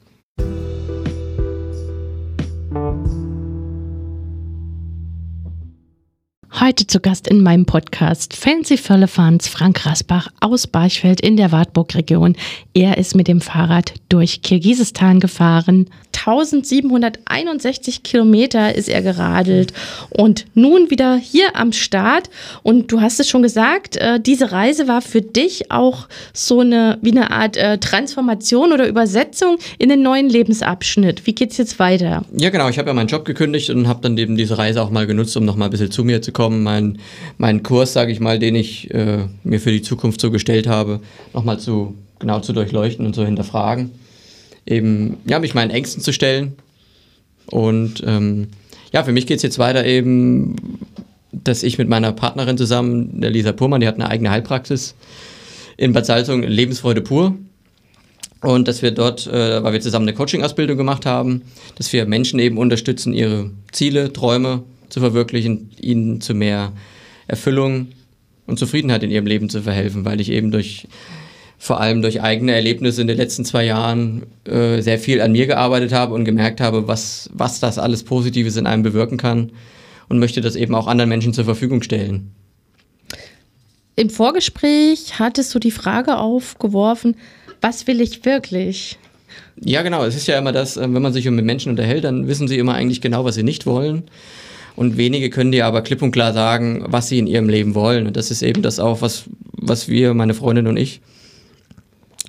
Heute 6.58 6.86
zu 6.86 7.00
Gast 7.00 7.28
in 7.28 7.42
meinem 7.42 7.66
Podcast 7.66 8.34
Fancy 8.34 8.78
Firlefanz 8.78 9.46
Frank 9.46 9.84
Rasbach 9.84 10.28
aus 10.40 10.66
Barchfeld 10.66 11.20
in 11.20 11.36
der 11.36 11.52
Wartburg-Region. 11.52 12.34
Er 12.72 12.96
ist 12.96 13.14
mit 13.14 13.28
dem 13.28 13.42
Fahrrad 13.42 13.92
durch 14.08 14.40
Kirgisistan 14.40 15.20
gefahren. 15.20 15.90
1761 16.16 18.02
Kilometer 18.02 18.74
ist 18.74 18.88
er 18.88 19.02
geradelt 19.02 19.72
und 20.10 20.46
nun 20.54 20.90
wieder 20.90 21.16
hier 21.16 21.54
am 21.54 21.72
Start. 21.72 22.30
Und 22.62 22.90
du 22.90 23.00
hast 23.00 23.20
es 23.20 23.28
schon 23.28 23.42
gesagt, 23.42 23.96
äh, 23.96 24.18
diese 24.18 24.50
Reise 24.50 24.88
war 24.88 25.02
für 25.02 25.22
dich 25.22 25.70
auch 25.70 26.08
so 26.32 26.60
eine, 26.60 26.98
wie 27.02 27.10
eine 27.10 27.30
Art 27.30 27.56
äh, 27.56 27.78
Transformation 27.78 28.72
oder 28.72 28.88
Übersetzung 28.88 29.58
in 29.78 29.88
den 29.88 30.02
neuen 30.02 30.28
Lebensabschnitt. 30.28 31.26
Wie 31.26 31.34
geht's 31.34 31.58
jetzt 31.58 31.78
weiter? 31.78 32.24
Ja, 32.36 32.50
genau. 32.50 32.68
Ich 32.70 32.78
habe 32.78 32.88
ja 32.88 32.94
meinen 32.94 33.08
Job 33.08 33.24
gekündigt 33.24 33.70
und 33.70 33.86
habe 33.86 34.00
dann 34.02 34.16
eben 34.16 34.36
diese 34.36 34.58
Reise 34.58 34.82
auch 34.82 34.90
mal 34.90 35.06
genutzt, 35.06 35.36
um 35.36 35.44
noch 35.44 35.56
mal 35.56 35.66
ein 35.66 35.70
bisschen 35.70 35.90
zu 35.90 36.02
mir 36.02 36.22
zu 36.22 36.32
kommen, 36.32 36.45
meinen 36.50 36.98
mein 37.38 37.62
Kurs, 37.62 37.92
sage 37.92 38.12
ich 38.12 38.20
mal, 38.20 38.38
den 38.38 38.54
ich 38.54 38.92
äh, 38.92 39.24
mir 39.44 39.60
für 39.60 39.72
die 39.72 39.82
Zukunft 39.82 40.20
so 40.20 40.30
gestellt 40.30 40.66
habe, 40.66 41.00
noch 41.34 41.44
mal 41.44 41.58
zu 41.58 41.94
genau 42.18 42.40
zu 42.40 42.52
durchleuchten 42.52 43.06
und 43.06 43.14
zu 43.14 43.24
hinterfragen. 43.24 43.90
Eben, 44.66 45.18
ja, 45.26 45.38
mich 45.38 45.54
meinen 45.54 45.70
Ängsten 45.70 46.02
zu 46.02 46.12
stellen. 46.12 46.54
Und 47.46 48.02
ähm, 48.04 48.48
ja, 48.92 49.04
für 49.04 49.12
mich 49.12 49.26
geht 49.26 49.36
es 49.36 49.42
jetzt 49.42 49.58
weiter 49.58 49.84
eben, 49.84 50.56
dass 51.32 51.62
ich 51.62 51.78
mit 51.78 51.88
meiner 51.88 52.12
Partnerin 52.12 52.58
zusammen, 52.58 53.20
der 53.20 53.30
Lisa 53.30 53.52
Purmann, 53.52 53.80
die 53.80 53.86
hat 53.86 53.96
eine 53.96 54.08
eigene 54.08 54.30
Heilpraxis 54.30 54.94
in 55.76 55.92
Bad 55.92 56.06
Salzung, 56.06 56.42
Lebensfreude 56.42 57.02
pur. 57.02 57.36
Und 58.42 58.68
dass 58.68 58.82
wir 58.82 58.90
dort, 58.90 59.26
äh, 59.26 59.62
weil 59.62 59.72
wir 59.72 59.80
zusammen 59.80 60.08
eine 60.08 60.16
Coaching-Ausbildung 60.16 60.76
gemacht 60.76 61.06
haben, 61.06 61.42
dass 61.76 61.92
wir 61.92 62.06
Menschen 62.06 62.38
eben 62.38 62.58
unterstützen, 62.58 63.12
ihre 63.12 63.50
Ziele, 63.72 64.12
Träume 64.12 64.62
zu 64.88 65.00
verwirklichen, 65.00 65.70
ihnen 65.80 66.20
zu 66.20 66.34
mehr 66.34 66.72
Erfüllung 67.26 67.88
und 68.46 68.58
Zufriedenheit 68.58 69.02
in 69.02 69.10
ihrem 69.10 69.26
Leben 69.26 69.48
zu 69.48 69.62
verhelfen, 69.62 70.04
weil 70.04 70.20
ich 70.20 70.30
eben 70.30 70.50
durch 70.50 70.86
vor 71.58 71.80
allem 71.80 72.02
durch 72.02 72.22
eigene 72.22 72.52
Erlebnisse 72.52 73.00
in 73.00 73.06
den 73.06 73.16
letzten 73.16 73.44
zwei 73.44 73.64
Jahren 73.64 74.24
äh, 74.44 74.82
sehr 74.82 74.98
viel 74.98 75.20
an 75.20 75.32
mir 75.32 75.46
gearbeitet 75.46 75.92
habe 75.92 76.14
und 76.14 76.24
gemerkt 76.24 76.60
habe, 76.60 76.86
was, 76.86 77.30
was 77.32 77.60
das 77.60 77.78
alles 77.78 78.04
Positives 78.04 78.56
in 78.56 78.66
einem 78.66 78.82
bewirken 78.82 79.16
kann 79.16 79.52
und 80.08 80.18
möchte 80.18 80.40
das 80.40 80.54
eben 80.54 80.74
auch 80.74 80.86
anderen 80.86 81.08
Menschen 81.08 81.32
zur 81.32 81.44
Verfügung 81.44 81.82
stellen. 81.82 82.30
Im 83.96 84.10
Vorgespräch 84.10 85.18
hattest 85.18 85.54
du 85.54 85.58
die 85.58 85.70
Frage 85.70 86.18
aufgeworfen, 86.18 87.16
was 87.62 87.86
will 87.86 88.02
ich 88.02 88.26
wirklich? 88.26 88.98
Ja, 89.58 89.82
genau. 89.82 90.04
Es 90.04 90.14
ist 90.14 90.26
ja 90.26 90.38
immer 90.38 90.52
das, 90.52 90.76
äh, 90.76 90.82
wenn 90.82 91.02
man 91.02 91.12
sich 91.12 91.28
mit 91.30 91.44
Menschen 91.44 91.70
unterhält, 91.70 92.04
dann 92.04 92.28
wissen 92.28 92.48
sie 92.48 92.58
immer 92.58 92.74
eigentlich 92.74 93.00
genau, 93.00 93.24
was 93.24 93.34
sie 93.34 93.42
nicht 93.42 93.64
wollen. 93.64 94.04
Und 94.76 94.98
wenige 94.98 95.30
können 95.30 95.52
dir 95.52 95.66
aber 95.66 95.80
klipp 95.82 96.02
und 96.02 96.12
klar 96.12 96.32
sagen, 96.34 96.84
was 96.86 97.08
sie 97.08 97.18
in 97.18 97.26
ihrem 97.26 97.48
Leben 97.48 97.74
wollen. 97.74 98.06
Und 98.06 98.16
das 98.16 98.30
ist 98.30 98.42
eben 98.42 98.62
das 98.62 98.78
auch, 98.78 99.00
was, 99.00 99.24
was 99.52 99.88
wir, 99.88 100.12
meine 100.12 100.34
Freundin 100.34 100.66
und 100.66 100.76
ich, 100.76 101.00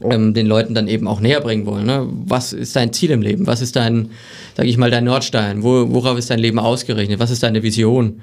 ähm, 0.01 0.33
den 0.33 0.47
Leuten 0.47 0.73
dann 0.73 0.87
eben 0.87 1.07
auch 1.07 1.19
näher 1.19 1.41
bringen 1.41 1.65
wollen. 1.65 1.85
Ne? 1.85 2.07
Was 2.25 2.53
ist 2.53 2.75
dein 2.75 2.93
Ziel 2.93 3.11
im 3.11 3.21
Leben? 3.21 3.47
Was 3.47 3.61
ist 3.61 3.75
dein, 3.75 4.11
sage 4.55 4.69
ich 4.69 4.77
mal, 4.77 4.91
dein 4.91 5.03
Nordstein? 5.03 5.61
Wo, 5.61 5.91
worauf 5.91 6.17
ist 6.17 6.29
dein 6.29 6.39
Leben 6.39 6.59
ausgerichtet? 6.59 7.19
Was 7.19 7.31
ist 7.31 7.43
deine 7.43 7.63
Vision? 7.63 8.21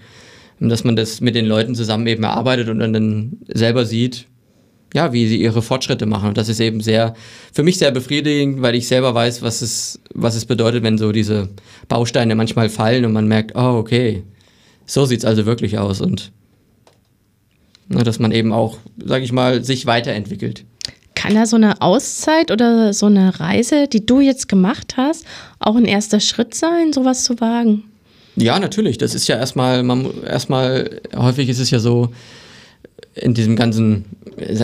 Und 0.61 0.69
dass 0.69 0.85
man 0.85 0.97
das 0.97 1.21
mit 1.21 1.35
den 1.35 1.47
Leuten 1.47 1.75
zusammen 1.75 2.07
eben 2.07 2.23
erarbeitet 2.23 2.69
und 2.69 2.79
dann 2.79 3.39
selber 3.49 3.85
sieht, 3.85 4.27
ja, 4.95 5.13
wie 5.13 5.27
sie 5.27 5.43
ihre 5.43 5.61
Fortschritte 5.61 6.07
machen. 6.07 6.29
Und 6.29 6.39
das 6.39 6.49
ist 6.49 6.61
eben 6.61 6.81
sehr, 6.81 7.15
für 7.53 7.65
mich 7.65 7.79
sehr 7.79 7.91
befriedigend, 7.91 8.63
weil 8.63 8.77
ich 8.77 8.87
selber 8.87 9.13
weiß, 9.13 9.43
was 9.43 9.61
es, 9.61 10.01
was 10.15 10.37
es 10.37 10.47
bedeutet, 10.47 10.85
wenn 10.85 10.99
so 10.99 11.11
diese 11.11 11.49
Bausteine 11.89 12.37
manchmal 12.37 12.69
fallen 12.69 13.05
und 13.05 13.13
man 13.13 13.27
merkt, 13.27 13.57
oh, 13.57 13.77
okay, 13.77 14.23
so 14.87 15.05
sieht 15.05 15.19
es 15.19 15.25
also 15.25 15.47
wirklich 15.47 15.79
aus. 15.79 16.01
Und 16.01 16.31
ne, 17.89 18.05
dass 18.05 18.21
man 18.21 18.31
eben 18.31 18.53
auch, 18.53 18.79
sage 19.05 19.25
ich 19.25 19.33
mal, 19.33 19.65
sich 19.65 19.85
weiterentwickelt. 19.87 20.65
Kann 21.17 21.35
da 21.35 21.47
so 21.47 21.57
eine 21.57 21.83
Auszeit 21.83 22.53
oder 22.53 22.93
so 22.93 23.07
eine 23.07 23.41
Reise, 23.41 23.89
die 23.89 24.07
du 24.07 24.21
jetzt 24.21 24.49
gemacht 24.49 24.95
hast, 24.97 25.25
auch 25.59 25.75
ein 25.75 25.87
erster 25.87 26.21
Schritt 26.21 26.55
sein, 26.55 26.93
sowas 26.93 27.25
zu 27.25 27.41
wagen? 27.41 27.83
Ja, 28.37 28.61
natürlich. 28.61 28.99
Das 28.99 29.15
ist 29.15 29.27
ja 29.27 29.37
erstmal, 29.37 29.83
man 29.83 30.23
erstmal, 30.23 31.01
häufig 31.17 31.49
ist 31.49 31.61
es 31.61 31.71
ja 31.71 31.81
so, 31.81 32.11
in 33.15 33.35
diesem 33.35 33.57
ganzen, 33.57 34.05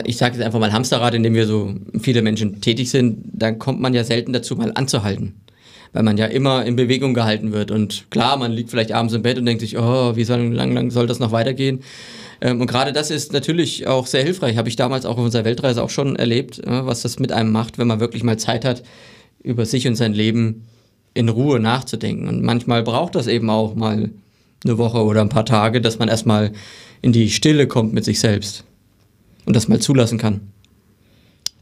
ich 0.05 0.16
sage 0.16 0.36
jetzt 0.36 0.45
einfach 0.45 0.61
mal 0.61 0.72
Hamsterrad, 0.72 1.14
in 1.14 1.22
dem 1.22 1.34
wir 1.34 1.47
so 1.47 1.74
viele 2.01 2.22
Menschen 2.22 2.61
tätig 2.61 2.91
sind, 2.91 3.18
dann 3.32 3.59
kommt 3.59 3.80
man 3.80 3.95
ja 3.95 4.05
selten 4.05 4.32
dazu, 4.32 4.57
mal 4.57 4.72
anzuhalten. 4.74 5.34
Weil 5.93 6.05
man 6.05 6.16
ja 6.16 6.26
immer 6.26 6.64
in 6.64 6.76
Bewegung 6.76 7.14
gehalten 7.14 7.53
wird. 7.53 7.72
Und 7.72 8.07
klar, 8.11 8.36
man 8.36 8.53
liegt 8.53 8.70
vielleicht 8.70 8.93
abends 8.93 9.12
im 9.12 9.22
Bett 9.22 9.38
und 9.38 9.47
denkt 9.47 9.61
sich, 9.61 9.76
oh, 9.76 10.14
wie 10.14 10.22
soll, 10.22 10.41
lang, 10.41 10.72
lang 10.72 10.93
soll 10.93 11.09
das 11.09 11.18
noch 11.18 11.32
weitergehen? 11.32 11.80
Ähm, 12.41 12.61
und 12.61 12.68
gerade 12.68 12.93
das 12.93 13.11
ist 13.11 13.32
natürlich 13.32 13.88
auch 13.88 14.07
sehr 14.07 14.22
hilfreich. 14.22 14.57
Habe 14.57 14.68
ich 14.68 14.76
damals 14.76 15.05
auch 15.05 15.18
auf 15.18 15.24
unserer 15.24 15.45
Weltreise 15.45 15.82
auch 15.82 15.91
schon 15.91 16.14
erlebt, 16.14 16.62
was 16.64 17.03
das 17.03 17.18
mit 17.18 17.32
einem 17.32 17.51
macht, 17.51 17.78
wenn 17.78 17.88
man 17.88 17.99
wirklich 17.99 18.22
mal 18.22 18.38
Zeit 18.38 18.64
hat, 18.64 18.84
über 19.43 19.66
sich 19.66 19.88
und 19.88 19.97
sein 19.97 20.14
Leben 20.14 20.66
in 21.14 21.28
Ruhe 21.28 21.59
nachzudenken. 21.59 22.28
Und 22.28 22.43
manchmal 22.43 22.82
braucht 22.82 23.16
das 23.16 23.26
eben 23.26 23.51
auch 23.51 23.74
mal 23.74 24.11
eine 24.64 24.78
Woche 24.78 25.03
oder 25.05 25.22
ein 25.22 25.28
paar 25.28 25.47
Tage, 25.47 25.80
dass 25.80 25.99
man 25.99 26.09
erstmal 26.09 26.53
in 27.03 27.13
die 27.13 27.31
Stille 27.31 27.67
kommt 27.67 27.93
mit 27.93 28.05
sich 28.05 28.21
selbst 28.21 28.65
und 29.47 29.57
das 29.57 29.69
mal 29.69 29.81
zulassen 29.81 30.19
kann. 30.19 30.41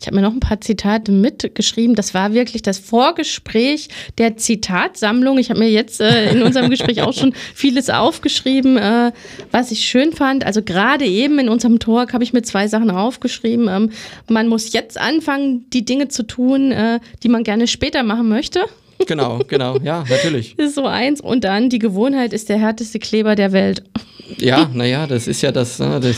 Ich 0.00 0.06
habe 0.06 0.16
mir 0.16 0.22
noch 0.22 0.32
ein 0.32 0.40
paar 0.40 0.60
Zitate 0.60 1.10
mitgeschrieben. 1.10 1.96
Das 1.96 2.14
war 2.14 2.32
wirklich 2.32 2.62
das 2.62 2.78
Vorgespräch 2.78 3.88
der 4.16 4.36
Zitatsammlung. 4.36 5.38
Ich 5.38 5.50
habe 5.50 5.58
mir 5.58 5.70
jetzt 5.70 6.00
äh, 6.00 6.30
in 6.30 6.42
unserem 6.42 6.70
Gespräch 6.70 7.02
auch 7.02 7.12
schon 7.12 7.34
vieles 7.52 7.90
aufgeschrieben, 7.90 8.76
äh, 8.76 9.12
was 9.50 9.72
ich 9.72 9.80
schön 9.80 10.12
fand. 10.12 10.46
Also 10.46 10.62
gerade 10.62 11.04
eben 11.04 11.40
in 11.40 11.48
unserem 11.48 11.80
Talk 11.80 12.12
habe 12.12 12.22
ich 12.22 12.32
mir 12.32 12.42
zwei 12.42 12.68
Sachen 12.68 12.90
aufgeschrieben. 12.92 13.66
Ähm, 13.68 13.90
man 14.28 14.46
muss 14.46 14.72
jetzt 14.72 15.00
anfangen, 15.00 15.68
die 15.70 15.84
Dinge 15.84 16.06
zu 16.06 16.22
tun, 16.22 16.70
äh, 16.70 17.00
die 17.24 17.28
man 17.28 17.42
gerne 17.42 17.66
später 17.66 18.04
machen 18.04 18.28
möchte. 18.28 18.60
Genau, 19.06 19.40
genau, 19.46 19.78
ja, 19.78 20.04
natürlich. 20.08 20.54
Das 20.56 20.66
ist 20.68 20.74
so 20.74 20.86
eins. 20.86 21.20
Und 21.20 21.44
dann, 21.44 21.70
die 21.70 21.78
Gewohnheit 21.78 22.32
ist 22.32 22.48
der 22.48 22.58
härteste 22.58 22.98
Kleber 22.98 23.34
der 23.34 23.52
Welt. 23.52 23.82
Ja, 24.38 24.70
naja, 24.72 25.06
das 25.06 25.26
ist 25.26 25.42
ja 25.42 25.52
das, 25.52 25.78
ne, 25.78 26.00
das 26.00 26.16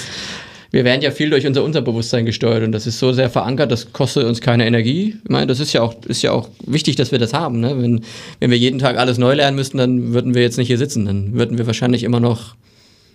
wir 0.70 0.84
werden 0.84 1.02
ja 1.02 1.10
viel 1.10 1.30
durch 1.30 1.46
unser 1.46 1.64
Unterbewusstsein 1.64 2.26
gesteuert 2.26 2.62
und 2.62 2.72
das 2.72 2.86
ist 2.86 2.98
so 2.98 3.12
sehr 3.12 3.28
verankert, 3.28 3.72
das 3.72 3.92
kostet 3.92 4.24
uns 4.24 4.40
keine 4.40 4.66
Energie. 4.66 5.16
Ich 5.22 5.30
meine, 5.30 5.48
das 5.48 5.58
ist 5.58 5.72
ja 5.72 5.82
auch, 5.82 5.94
ist 6.06 6.22
ja 6.22 6.30
auch 6.30 6.48
wichtig, 6.64 6.94
dass 6.96 7.10
wir 7.10 7.18
das 7.18 7.32
haben. 7.32 7.60
Ne? 7.60 7.76
Wenn, 7.80 8.02
wenn 8.38 8.50
wir 8.50 8.58
jeden 8.58 8.78
Tag 8.78 8.96
alles 8.96 9.18
neu 9.18 9.34
lernen 9.34 9.56
müssten, 9.56 9.78
dann 9.78 10.12
würden 10.12 10.34
wir 10.34 10.42
jetzt 10.42 10.58
nicht 10.58 10.68
hier 10.68 10.78
sitzen. 10.78 11.06
Dann 11.06 11.34
würden 11.34 11.58
wir 11.58 11.66
wahrscheinlich 11.66 12.04
immer 12.04 12.20
noch 12.20 12.54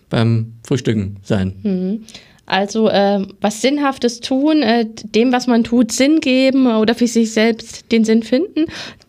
beim 0.09 0.53
Frühstücken 0.67 1.17
sein. 1.23 1.53
Mhm. 1.63 2.05
Also 2.45 2.89
äh, 2.89 3.25
was 3.41 3.61
Sinnhaftes 3.61 4.19
tun, 4.19 4.61
äh, 4.61 4.85
dem, 5.03 5.31
was 5.31 5.47
man 5.47 5.63
tut, 5.63 5.91
Sinn 5.91 6.19
geben 6.19 6.67
oder 6.67 6.93
für 6.93 7.07
sich 7.07 7.33
selbst 7.33 7.91
den 7.91 8.05
Sinn 8.05 8.23
finden. 8.23 8.65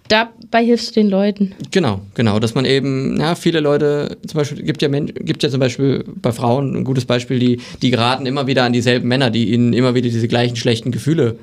Dabei 0.09 0.65
hilfst 0.65 0.91
du 0.91 1.01
den 1.01 1.11
Leuten. 1.11 1.53
Genau, 1.71 2.01
genau, 2.15 2.39
dass 2.39 2.55
man 2.55 2.65
eben, 2.65 3.19
ja, 3.21 3.35
viele 3.35 3.61
Leute, 3.61 4.17
zum 4.27 4.39
Beispiel, 4.39 4.63
gibt 4.63 4.81
ja, 4.81 4.89
gibt 4.89 5.43
ja 5.43 5.51
zum 5.51 5.61
Beispiel 5.61 6.05
bei 6.07 6.33
Frauen 6.33 6.77
ein 6.77 6.85
gutes 6.85 7.05
Beispiel, 7.05 7.39
die, 7.39 7.61
die 7.83 7.91
geraten 7.91 8.25
immer 8.25 8.47
wieder 8.47 8.65
an 8.65 8.73
dieselben 8.73 9.09
Männer, 9.09 9.31
die 9.31 9.53
ihnen 9.53 9.73
immer 9.73 9.95
wieder 9.95 10.09
diese 10.09 10.29
gleichen 10.29 10.57
schlechten 10.57 10.93
Gefühle 10.93 11.39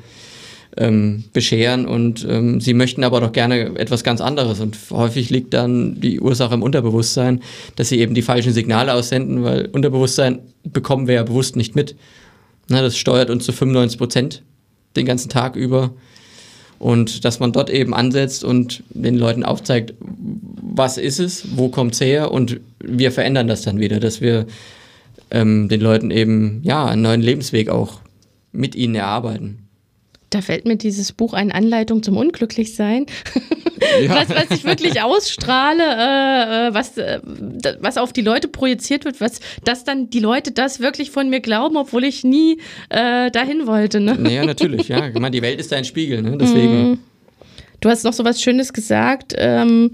ähm, 0.78 1.26
bescheren 1.34 1.86
und 1.86 2.26
ähm, 2.30 2.59
sie 2.59 2.74
möchten 2.74 3.03
aber 3.03 3.21
doch 3.21 3.32
gerne 3.32 3.78
etwas 3.78 4.03
ganz 4.03 4.21
anderes 4.21 4.59
und 4.59 4.78
häufig 4.91 5.30
liegt 5.30 5.53
dann 5.53 5.99
die 5.99 6.19
Ursache 6.19 6.53
im 6.53 6.63
Unterbewusstsein, 6.63 7.41
dass 7.76 7.89
sie 7.89 7.99
eben 7.99 8.15
die 8.15 8.21
falschen 8.21 8.53
Signale 8.53 8.93
aussenden, 8.93 9.43
weil 9.43 9.67
Unterbewusstsein 9.67 10.39
bekommen 10.63 11.07
wir 11.07 11.15
ja 11.15 11.24
bewusst 11.24 11.55
nicht 11.55 11.76
mit. 11.76 11.95
Na, 12.69 12.82
das 12.82 12.97
steuert 12.97 13.30
uns 13.30 13.45
zu 13.45 13.51
95 13.51 13.97
Prozent 13.97 14.43
den 14.95 15.05
ganzen 15.05 15.30
Tag 15.30 15.55
über 15.55 15.93
und 16.80 17.24
dass 17.24 17.39
man 17.39 17.51
dort 17.51 17.69
eben 17.69 17.93
ansetzt 17.93 18.43
und 18.43 18.84
den 18.89 19.15
Leuten 19.15 19.43
aufzeigt, 19.43 19.93
was 19.99 20.97
ist 20.97 21.19
es, 21.19 21.55
wo 21.55 21.69
kommt 21.69 21.93
es 21.93 22.01
her 22.01 22.32
und 22.32 22.59
wir 22.80 23.11
verändern 23.11 23.47
das 23.47 23.61
dann 23.61 23.80
wieder, 23.80 23.99
dass 23.99 24.21
wir 24.21 24.47
ähm, 25.30 25.69
den 25.69 25.82
Leuten 25.82 26.11
eben 26.11 26.61
ja 26.63 26.86
einen 26.86 27.01
neuen 27.01 27.21
Lebensweg 27.21 27.69
auch 27.69 27.99
mit 28.51 28.76
ihnen 28.76 28.95
erarbeiten. 28.95 29.62
Da 30.34 30.41
fällt 30.41 30.65
mir 30.65 30.77
dieses 30.77 31.11
Buch 31.11 31.34
eine 31.34 31.53
Anleitung 31.53 32.01
zum 32.01 32.17
Unglücklichsein, 32.17 33.05
ja. 34.01 34.09
was, 34.09 34.29
was 34.29 34.49
ich 34.49 34.63
wirklich 34.63 34.99
ausstrahle, 35.03 35.84
äh, 35.84 36.69
äh, 36.69 36.73
was, 36.73 36.97
äh, 36.97 37.19
was 37.79 37.99
auf 37.99 38.13
die 38.13 38.21
Leute 38.21 38.47
projiziert 38.47 39.05
wird, 39.05 39.21
was, 39.21 39.41
dass 39.63 39.84
dann 39.84 40.09
die 40.09 40.19
Leute 40.19 40.51
das 40.51 40.79
wirklich 40.79 41.11
von 41.11 41.29
mir 41.29 41.39
glauben, 41.39 41.77
obwohl 41.77 42.03
ich 42.03 42.23
nie 42.23 42.59
äh, 42.89 43.29
dahin 43.29 43.67
wollte. 43.67 43.99
Ne? 43.99 44.15
Naja, 44.17 44.43
natürlich, 44.43 44.88
ja. 44.88 45.07
Ich 45.07 45.13
meine, 45.13 45.29
die 45.29 45.43
Welt 45.43 45.59
ist 45.59 45.71
ein 45.71 45.86
Spiegel, 45.86 46.23
ne? 46.23 46.36
deswegen. 46.36 46.89
Mhm. 46.89 46.99
Du 47.79 47.89
hast 47.89 48.03
noch 48.03 48.13
so 48.13 48.25
was 48.25 48.41
Schönes 48.41 48.73
gesagt. 48.73 49.36
Ähm, 49.38 49.91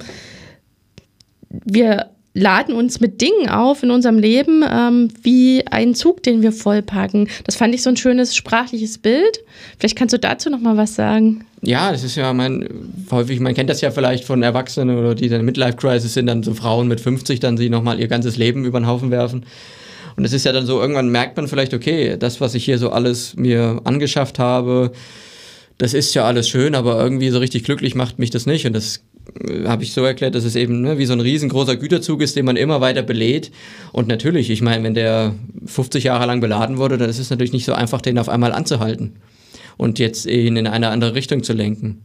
wir 1.49 2.11
laden 2.33 2.75
uns 2.75 2.99
mit 2.99 3.21
Dingen 3.21 3.49
auf 3.49 3.83
in 3.83 3.91
unserem 3.91 4.19
Leben, 4.19 4.63
ähm, 4.69 5.09
wie 5.23 5.65
einen 5.67 5.95
Zug, 5.95 6.23
den 6.23 6.41
wir 6.41 6.51
vollpacken. 6.51 7.27
Das 7.45 7.55
fand 7.55 7.73
ich 7.73 7.81
so 7.81 7.89
ein 7.89 7.97
schönes 7.97 8.35
sprachliches 8.35 8.97
Bild. 8.97 9.39
Vielleicht 9.79 9.97
kannst 9.97 10.13
du 10.13 10.19
dazu 10.19 10.49
noch 10.49 10.59
mal 10.59 10.77
was 10.77 10.95
sagen. 10.95 11.45
Ja, 11.61 11.91
das 11.91 12.03
ist 12.03 12.15
ja 12.15 12.31
mein, 12.33 12.69
häufig, 13.11 13.39
man 13.39 13.53
kennt 13.53 13.69
das 13.69 13.81
ja 13.81 13.91
vielleicht 13.91 14.23
von 14.23 14.43
Erwachsenen 14.43 14.97
oder 14.97 15.15
die 15.15 15.27
dann 15.27 15.43
Midlife-Crisis 15.43 16.13
sind, 16.13 16.27
dann 16.27 16.43
so 16.43 16.53
Frauen 16.53 16.87
mit 16.87 17.01
50, 17.01 17.39
dann 17.39 17.57
sie 17.57 17.69
nochmal 17.69 17.99
ihr 17.99 18.07
ganzes 18.07 18.37
Leben 18.37 18.63
über 18.63 18.79
den 18.79 18.87
Haufen 18.87 19.11
werfen. 19.11 19.45
Und 20.15 20.25
es 20.25 20.33
ist 20.33 20.45
ja 20.45 20.51
dann 20.51 20.65
so, 20.65 20.79
irgendwann 20.79 21.09
merkt 21.09 21.37
man 21.37 21.47
vielleicht, 21.47 21.73
okay, 21.73 22.17
das, 22.17 22.41
was 22.41 22.53
ich 22.53 22.65
hier 22.65 22.77
so 22.77 22.91
alles 22.91 23.35
mir 23.35 23.81
angeschafft 23.85 24.37
habe, 24.39 24.91
das 25.77 25.93
ist 25.93 26.13
ja 26.13 26.25
alles 26.25 26.49
schön, 26.49 26.75
aber 26.75 27.01
irgendwie 27.01 27.29
so 27.29 27.39
richtig 27.39 27.63
glücklich 27.63 27.95
macht 27.95 28.19
mich 28.19 28.29
das 28.29 28.45
nicht. 28.45 28.65
Und 28.65 28.73
das 28.73 29.01
habe 29.65 29.83
ich 29.83 29.93
so 29.93 30.03
erklärt, 30.03 30.35
dass 30.35 30.45
es 30.45 30.55
eben 30.55 30.81
ne, 30.81 30.97
wie 30.97 31.05
so 31.05 31.13
ein 31.13 31.19
riesengroßer 31.19 31.75
Güterzug 31.75 32.21
ist, 32.21 32.35
den 32.35 32.45
man 32.45 32.55
immer 32.55 32.81
weiter 32.81 33.01
belädt. 33.01 33.51
Und 33.91 34.07
natürlich, 34.07 34.49
ich 34.49 34.61
meine, 34.61 34.83
wenn 34.83 34.93
der 34.93 35.35
50 35.65 36.03
Jahre 36.03 36.25
lang 36.25 36.41
beladen 36.41 36.77
wurde, 36.77 36.97
dann 36.97 37.09
ist 37.09 37.19
es 37.19 37.29
natürlich 37.29 37.53
nicht 37.53 37.65
so 37.65 37.73
einfach, 37.73 38.01
den 38.01 38.17
auf 38.17 38.29
einmal 38.29 38.51
anzuhalten 38.51 39.13
und 39.77 39.99
jetzt 39.99 40.25
ihn 40.25 40.57
in 40.57 40.67
eine 40.67 40.89
andere 40.89 41.15
Richtung 41.15 41.43
zu 41.43 41.53
lenken. 41.53 42.03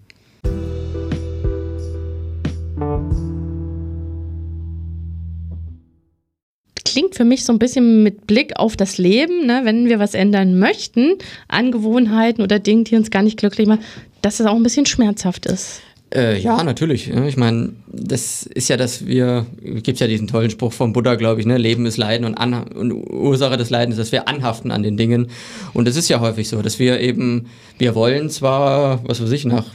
klingt 6.94 7.16
für 7.16 7.24
mich 7.24 7.44
so 7.44 7.52
ein 7.52 7.58
bisschen 7.58 8.04
mit 8.04 8.28
Blick 8.28 8.52
auf 8.56 8.76
das 8.76 8.98
Leben, 8.98 9.46
ne, 9.46 9.62
wenn 9.64 9.88
wir 9.88 9.98
was 9.98 10.14
ändern 10.14 10.60
möchten, 10.60 11.14
Angewohnheiten 11.48 12.40
oder 12.40 12.60
Dinge, 12.60 12.84
die 12.84 12.94
uns 12.94 13.10
gar 13.10 13.24
nicht 13.24 13.36
glücklich 13.36 13.66
machen, 13.66 13.82
dass 14.22 14.38
es 14.38 14.46
auch 14.46 14.54
ein 14.54 14.62
bisschen 14.62 14.86
schmerzhaft 14.86 15.44
ist. 15.46 15.80
Äh, 16.14 16.38
ja, 16.38 16.62
natürlich. 16.62 17.10
Ich 17.10 17.36
meine, 17.36 17.72
das 17.88 18.44
ist 18.44 18.68
ja, 18.68 18.76
dass 18.76 19.04
wir, 19.04 19.46
gibt 19.60 19.98
ja 19.98 20.06
diesen 20.06 20.28
tollen 20.28 20.50
Spruch 20.50 20.72
vom 20.72 20.92
Buddha, 20.92 21.16
glaube 21.16 21.40
ich, 21.40 21.46
ne? 21.46 21.58
Leben 21.58 21.86
ist 21.86 21.96
Leiden 21.96 22.24
und, 22.24 22.36
und 22.36 22.92
Ursache 22.92 23.56
des 23.56 23.70
Leidens, 23.70 23.96
dass 23.96 24.12
wir 24.12 24.28
anhaften 24.28 24.70
an 24.70 24.84
den 24.84 24.96
Dingen. 24.96 25.28
Und 25.72 25.88
es 25.88 25.96
ist 25.96 26.08
ja 26.08 26.20
häufig 26.20 26.48
so, 26.48 26.62
dass 26.62 26.78
wir 26.78 27.00
eben, 27.00 27.46
wir 27.78 27.96
wollen 27.96 28.30
zwar, 28.30 29.00
was 29.08 29.20
weiß 29.20 29.32
ich, 29.32 29.44
nach, 29.44 29.66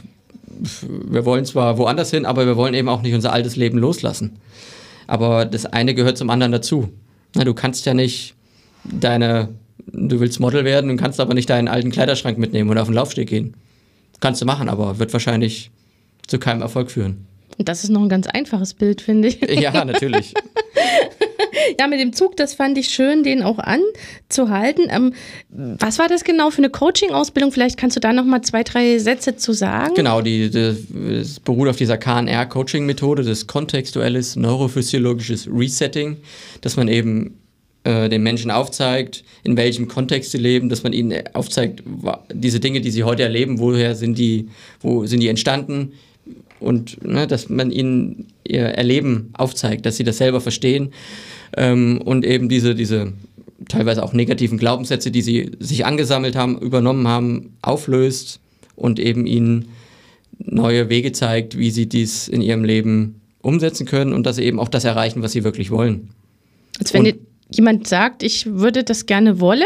wir 0.80 1.26
wollen 1.26 1.44
zwar 1.44 1.76
woanders 1.76 2.10
hin, 2.10 2.24
aber 2.24 2.46
wir 2.46 2.56
wollen 2.56 2.72
eben 2.72 2.88
auch 2.88 3.02
nicht 3.02 3.14
unser 3.14 3.34
altes 3.34 3.56
Leben 3.56 3.76
loslassen. 3.76 4.36
Aber 5.06 5.44
das 5.44 5.66
eine 5.66 5.94
gehört 5.94 6.16
zum 6.16 6.30
anderen 6.30 6.52
dazu. 6.52 6.88
Na, 7.34 7.44
du 7.44 7.52
kannst 7.52 7.84
ja 7.84 7.92
nicht 7.92 8.34
deine, 8.84 9.50
du 9.92 10.20
willst 10.20 10.40
Model 10.40 10.64
werden 10.64 10.88
und 10.88 10.96
kannst 10.96 11.20
aber 11.20 11.34
nicht 11.34 11.50
deinen 11.50 11.68
alten 11.68 11.90
Kleiderschrank 11.90 12.38
mitnehmen 12.38 12.70
oder 12.70 12.80
auf 12.80 12.88
den 12.88 12.94
Laufsteg 12.94 13.28
gehen. 13.28 13.54
Kannst 14.20 14.40
du 14.40 14.46
machen, 14.46 14.70
aber 14.70 14.98
wird 14.98 15.12
wahrscheinlich 15.12 15.70
zu 16.30 16.38
keinem 16.38 16.62
Erfolg 16.62 16.90
führen. 16.90 17.26
Und 17.58 17.68
das 17.68 17.84
ist 17.84 17.90
noch 17.90 18.00
ein 18.00 18.08
ganz 18.08 18.26
einfaches 18.26 18.72
Bild, 18.72 19.02
finde 19.02 19.28
ich. 19.28 19.40
Ja, 19.60 19.84
natürlich. 19.84 20.32
ja, 21.78 21.86
mit 21.88 22.00
dem 22.00 22.14
Zug, 22.14 22.36
das 22.36 22.54
fand 22.54 22.78
ich 22.78 22.88
schön, 22.88 23.22
den 23.22 23.42
auch 23.42 23.58
anzuhalten. 23.58 24.86
Ähm, 24.88 25.12
was 25.50 25.98
war 25.98 26.08
das 26.08 26.24
genau 26.24 26.50
für 26.50 26.58
eine 26.58 26.70
Coaching-Ausbildung? 26.70 27.52
Vielleicht 27.52 27.76
kannst 27.76 27.96
du 27.96 28.00
da 28.00 28.14
noch 28.14 28.24
mal 28.24 28.40
zwei, 28.40 28.62
drei 28.62 28.98
Sätze 28.98 29.36
zu 29.36 29.52
sagen. 29.52 29.94
Genau, 29.94 30.22
die, 30.22 30.48
die 30.50 30.74
das 31.18 31.40
beruht 31.40 31.68
auf 31.68 31.76
dieser 31.76 31.98
KNR-Coaching-Methode, 31.98 33.24
das 33.24 33.46
kontextuelles 33.46 34.36
neurophysiologisches 34.36 35.46
Resetting, 35.52 36.16
dass 36.62 36.76
man 36.76 36.88
eben 36.88 37.40
äh, 37.84 38.08
den 38.08 38.22
Menschen 38.22 38.50
aufzeigt, 38.50 39.24
in 39.42 39.56
welchem 39.56 39.88
Kontext 39.88 40.30
sie 40.30 40.38
leben, 40.38 40.68
dass 40.68 40.82
man 40.82 40.92
ihnen 40.92 41.24
aufzeigt, 41.34 41.82
diese 42.32 42.60
Dinge, 42.60 42.80
die 42.80 42.90
sie 42.90 43.04
heute 43.04 43.22
erleben, 43.22 43.58
woher 43.58 43.94
sind 43.94 44.16
die, 44.18 44.48
wo 44.80 45.04
sind 45.06 45.20
die 45.20 45.28
entstanden, 45.28 45.92
und 46.60 47.02
ne, 47.04 47.26
dass 47.26 47.48
man 47.48 47.70
ihnen 47.70 48.26
ihr 48.44 48.62
Erleben 48.62 49.30
aufzeigt, 49.32 49.86
dass 49.86 49.96
sie 49.96 50.04
das 50.04 50.18
selber 50.18 50.40
verstehen 50.40 50.92
ähm, 51.56 52.00
und 52.04 52.24
eben 52.24 52.48
diese, 52.48 52.74
diese 52.74 53.12
teilweise 53.68 54.02
auch 54.02 54.12
negativen 54.12 54.58
Glaubenssätze, 54.58 55.10
die 55.10 55.22
sie 55.22 55.50
sich 55.58 55.84
angesammelt 55.84 56.36
haben, 56.36 56.58
übernommen 56.58 57.08
haben, 57.08 57.56
auflöst 57.62 58.40
und 58.76 58.98
eben 58.98 59.26
ihnen 59.26 59.68
neue 60.38 60.88
Wege 60.88 61.12
zeigt, 61.12 61.58
wie 61.58 61.70
sie 61.70 61.86
dies 61.86 62.28
in 62.28 62.40
ihrem 62.42 62.64
Leben 62.64 63.20
umsetzen 63.42 63.86
können 63.86 64.12
und 64.12 64.26
dass 64.26 64.36
sie 64.36 64.44
eben 64.44 64.58
auch 64.58 64.68
das 64.68 64.84
erreichen, 64.84 65.22
was 65.22 65.32
sie 65.32 65.44
wirklich 65.44 65.70
wollen. 65.70 66.10
Als 66.78 66.92
wenn 66.94 67.06
und, 67.06 67.14
jemand 67.54 67.86
sagt, 67.86 68.22
ich 68.22 68.46
würde 68.46 68.84
das 68.84 69.06
gerne 69.06 69.40
wollen, 69.40 69.62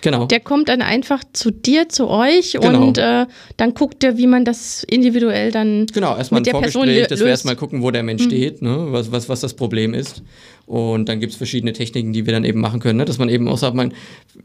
Genau. 0.00 0.26
Der 0.26 0.40
kommt 0.40 0.68
dann 0.68 0.82
einfach 0.82 1.24
zu 1.32 1.50
dir, 1.50 1.88
zu 1.88 2.08
euch 2.08 2.52
genau. 2.52 2.86
und 2.86 2.98
äh, 2.98 3.26
dann 3.56 3.74
guckt 3.74 4.04
er, 4.04 4.16
wie 4.16 4.26
man 4.26 4.44
das 4.44 4.84
individuell 4.84 5.50
dann 5.50 5.86
genau, 5.86 6.16
erstmal 6.16 6.42
der 6.42 6.52
Vorgespräch, 6.52 7.08
dass 7.08 7.20
wir 7.20 7.26
erstmal 7.26 7.56
gucken, 7.56 7.82
wo 7.82 7.90
der 7.90 8.02
Mensch 8.02 8.22
mhm. 8.24 8.28
steht, 8.28 8.62
ne? 8.62 8.88
was, 8.90 9.10
was, 9.10 9.28
was 9.28 9.40
das 9.40 9.54
Problem 9.54 9.94
ist. 9.94 10.22
Und 10.66 11.08
dann 11.08 11.20
gibt 11.20 11.32
es 11.32 11.36
verschiedene 11.36 11.72
Techniken, 11.72 12.12
die 12.12 12.26
wir 12.26 12.32
dann 12.32 12.44
eben 12.44 12.60
machen 12.60 12.80
können, 12.80 12.98
ne? 12.98 13.04
dass 13.04 13.18
man 13.18 13.28
eben 13.28 13.48
auch 13.48 13.58
sagt, 13.58 13.74
man, 13.74 13.92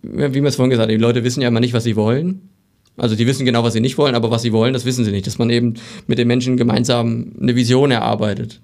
wie 0.02 0.34
wir 0.34 0.44
es 0.46 0.56
vorhin 0.56 0.72
gesagt 0.72 0.90
haben, 0.90 0.98
die 0.98 1.02
Leute 1.02 1.24
wissen 1.24 1.42
ja 1.42 1.50
immer 1.50 1.60
nicht, 1.60 1.74
was 1.74 1.84
sie 1.84 1.96
wollen. 1.96 2.50
Also 2.96 3.16
die 3.16 3.26
wissen 3.26 3.46
genau, 3.46 3.64
was 3.64 3.74
sie 3.74 3.82
nicht 3.82 3.98
wollen, 3.98 4.16
aber 4.16 4.30
was 4.30 4.44
sie 4.44 4.54
wollen, 4.54 4.74
das 4.74 4.86
wissen 4.86 5.04
sie 5.04 5.12
nicht. 5.12 5.26
Dass 5.26 5.40
man 5.40 5.50
eben 5.50 5.74
mit 6.08 6.20
den 6.20 6.28
Menschen 6.28 6.58
gemeinsam 6.58 7.34
eine 7.42 7.56
Vision 7.56 7.92
erarbeitet. 7.92 8.62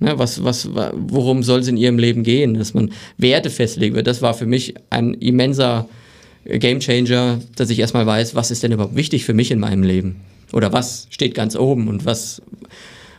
Ne, 0.00 0.16
was, 0.16 0.44
was, 0.44 0.70
worum 0.94 1.42
soll 1.42 1.60
es 1.60 1.68
in 1.68 1.76
ihrem 1.76 1.98
Leben 1.98 2.22
gehen? 2.22 2.54
Dass 2.54 2.72
man 2.72 2.92
Werte 3.16 3.50
festlegt. 3.50 4.06
Das 4.06 4.22
war 4.22 4.32
für 4.32 4.46
mich 4.46 4.74
ein 4.90 5.14
immenser 5.14 5.88
Game 6.48 6.80
Changer, 6.80 7.40
dass 7.56 7.70
ich 7.70 7.78
erstmal 7.78 8.06
weiß, 8.06 8.34
was 8.34 8.50
ist 8.50 8.62
denn 8.62 8.72
überhaupt 8.72 8.96
wichtig 8.96 9.24
für 9.24 9.34
mich 9.34 9.50
in 9.50 9.60
meinem 9.60 9.82
Leben? 9.82 10.16
Oder 10.52 10.72
was 10.72 11.06
steht 11.10 11.34
ganz 11.34 11.56
oben 11.56 11.88
und 11.88 12.06
was, 12.06 12.40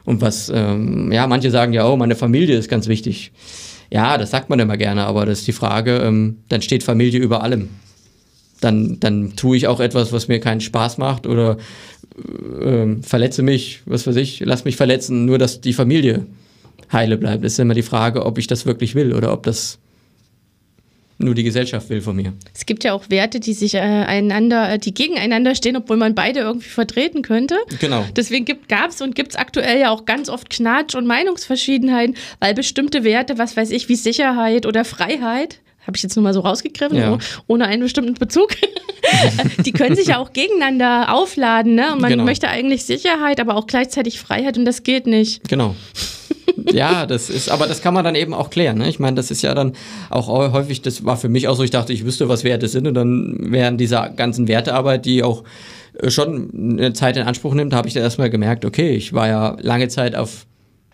und 0.04 0.22
was, 0.22 0.52
ähm, 0.54 1.12
ja, 1.12 1.28
manche 1.28 1.52
sagen 1.52 1.74
ja, 1.74 1.88
oh, 1.88 1.96
meine 1.96 2.16
Familie 2.16 2.58
ist 2.58 2.70
ganz 2.70 2.88
wichtig. 2.88 3.32
Ja, 3.92 4.18
das 4.18 4.32
sagt 4.32 4.50
man 4.50 4.60
immer 4.60 4.78
gerne, 4.78 5.06
aber 5.06 5.26
das 5.26 5.40
ist 5.40 5.48
die 5.48 5.54
Frage, 5.54 5.98
ähm, 5.98 6.38
dann 6.50 6.62
steht 6.62 6.84
Familie 6.84 7.20
über 7.20 7.44
allem. 7.44 7.70
Dann, 8.62 9.00
dann 9.00 9.36
tue 9.36 9.58
ich 9.58 9.68
auch 9.68 9.80
etwas, 9.80 10.12
was 10.12 10.28
mir 10.28 10.40
keinen 10.40 10.62
Spaß 10.62 10.98
macht 10.98 11.28
oder 11.28 11.58
äh, 12.62 12.96
verletze 13.02 13.44
mich, 13.44 13.82
was 13.86 14.08
weiß 14.08 14.16
ich, 14.16 14.42
lass 14.42 14.66
mich 14.66 14.76
verletzen, 14.76 15.26
nur 15.26 15.38
dass 15.38 15.62
die 15.62 15.74
Familie 15.74 16.26
heile 16.92 17.18
bleibt. 17.18 17.44
Das 17.44 17.54
ist 17.54 17.60
immer 17.60 17.76
die 17.76 17.84
Frage, 17.84 18.26
ob 18.26 18.38
ich 18.38 18.48
das 18.48 18.66
wirklich 18.66 18.96
will 18.96 19.14
oder 19.14 19.32
ob 19.32 19.44
das 19.44 19.78
nur 21.20 21.36
die 21.36 21.44
Gesellschaft 21.44 21.90
will 21.90 22.02
von 22.02 22.16
mir. 22.16 22.34
Es 22.56 22.66
gibt 22.66 22.84
ja 22.86 22.94
auch 22.94 23.10
Werte, 23.10 23.42
die 23.42 23.54
sich 23.54 23.76
äh, 23.76 23.80
einander, 23.80 24.74
äh, 24.74 24.80
die 24.80 24.94
gegeneinander 24.94 25.54
stehen, 25.54 25.76
obwohl 25.76 25.98
man 25.98 26.16
beide 26.16 26.40
irgendwie 26.40 26.70
vertreten 26.70 27.22
könnte. 27.22 27.58
Genau. 27.80 28.06
Deswegen 28.16 28.46
gab 28.70 28.90
es 28.90 29.02
und 29.02 29.16
gibt 29.16 29.32
es 29.32 29.36
aktuell 29.36 29.80
ja 29.80 29.92
auch 29.92 30.06
ganz 30.06 30.30
oft 30.30 30.50
Knatsch 30.50 30.96
und 30.96 31.06
Meinungsverschiedenheiten, 31.06 32.16
weil 32.40 32.54
bestimmte 32.54 33.04
Werte, 33.04 33.38
was 33.38 33.58
weiß 33.58 33.72
ich, 33.72 33.90
wie 33.90 33.96
Sicherheit 33.96 34.66
oder 34.66 34.86
Freiheit, 34.86 35.60
habe 35.86 35.98
ich 35.98 36.04
jetzt 36.04 36.16
nur 36.16 36.24
mal 36.24 36.34
so 36.34 36.40
rausgegriffen, 36.42 36.98
ja. 36.98 37.18
ohne 37.48 37.66
einen 37.66 37.82
bestimmten 37.82 38.14
Bezug. 38.14 38.56
die 39.66 39.72
können 39.72 39.96
sich 39.96 40.08
ja 40.08 40.20
auch 40.20 40.32
gegeneinander 40.32 41.14
aufladen, 41.14 41.76
ne? 41.76 41.94
Und 41.94 42.02
man 42.02 42.12
genau. 42.12 42.24
möchte 42.24 42.48
eigentlich 42.48 42.86
Sicherheit, 42.86 43.40
aber 43.40 43.56
auch 43.56 43.68
gleichzeitig 43.68 44.20
Freiheit 44.20 44.58
und 44.58 44.66
das 44.66 44.84
geht 44.84 45.08
nicht. 45.08 45.48
Genau 45.50 45.76
ja, 46.72 47.06
das 47.06 47.30
ist, 47.30 47.50
aber 47.50 47.68
das 47.68 47.82
kann 47.82 47.94
man 47.94 48.04
dann 48.04 48.16
eben 48.16 48.34
auch 48.34 48.50
klären. 48.50 48.78
Ne? 48.78 48.90
Ich 48.90 49.00
meine, 49.00 49.16
das 49.16 49.32
ist 49.32 49.42
ja 49.42 49.54
dann 49.54 49.74
auch 50.10 50.28
häufig, 50.28 50.82
das 50.82 51.06
war 51.06 51.18
für 51.18 51.30
mich 51.30 51.48
auch 51.48 51.56
so, 51.56 51.64
ich 51.64 51.72
dachte, 51.72 51.94
ich 51.94 52.06
wüsste, 52.06 52.30
was 52.30 52.44
Werte 52.44 52.68
sind 52.68 52.88
und 52.88 52.94
dann 52.94 53.38
während 53.40 53.80
dieser 53.80 54.10
ganzen 54.10 54.48
Wertearbeit, 54.48 55.06
die 55.06 55.24
auch 55.24 55.44
äh, 56.00 56.10
schon 56.10 56.78
eine 56.78 56.94
Zeit 56.94 57.18
in 57.18 57.24
Anspruch 57.24 57.54
nimmt, 57.54 57.74
habe 57.74 57.88
ich 57.88 57.94
dann 57.94 58.04
erstmal 58.04 58.30
gemerkt, 58.30 58.66
okay, 58.66 58.92
ich 58.92 59.14
war 59.14 59.28
ja 59.28 59.58
lange 59.62 59.88
Zeit 59.88 60.16
auf 60.16 60.46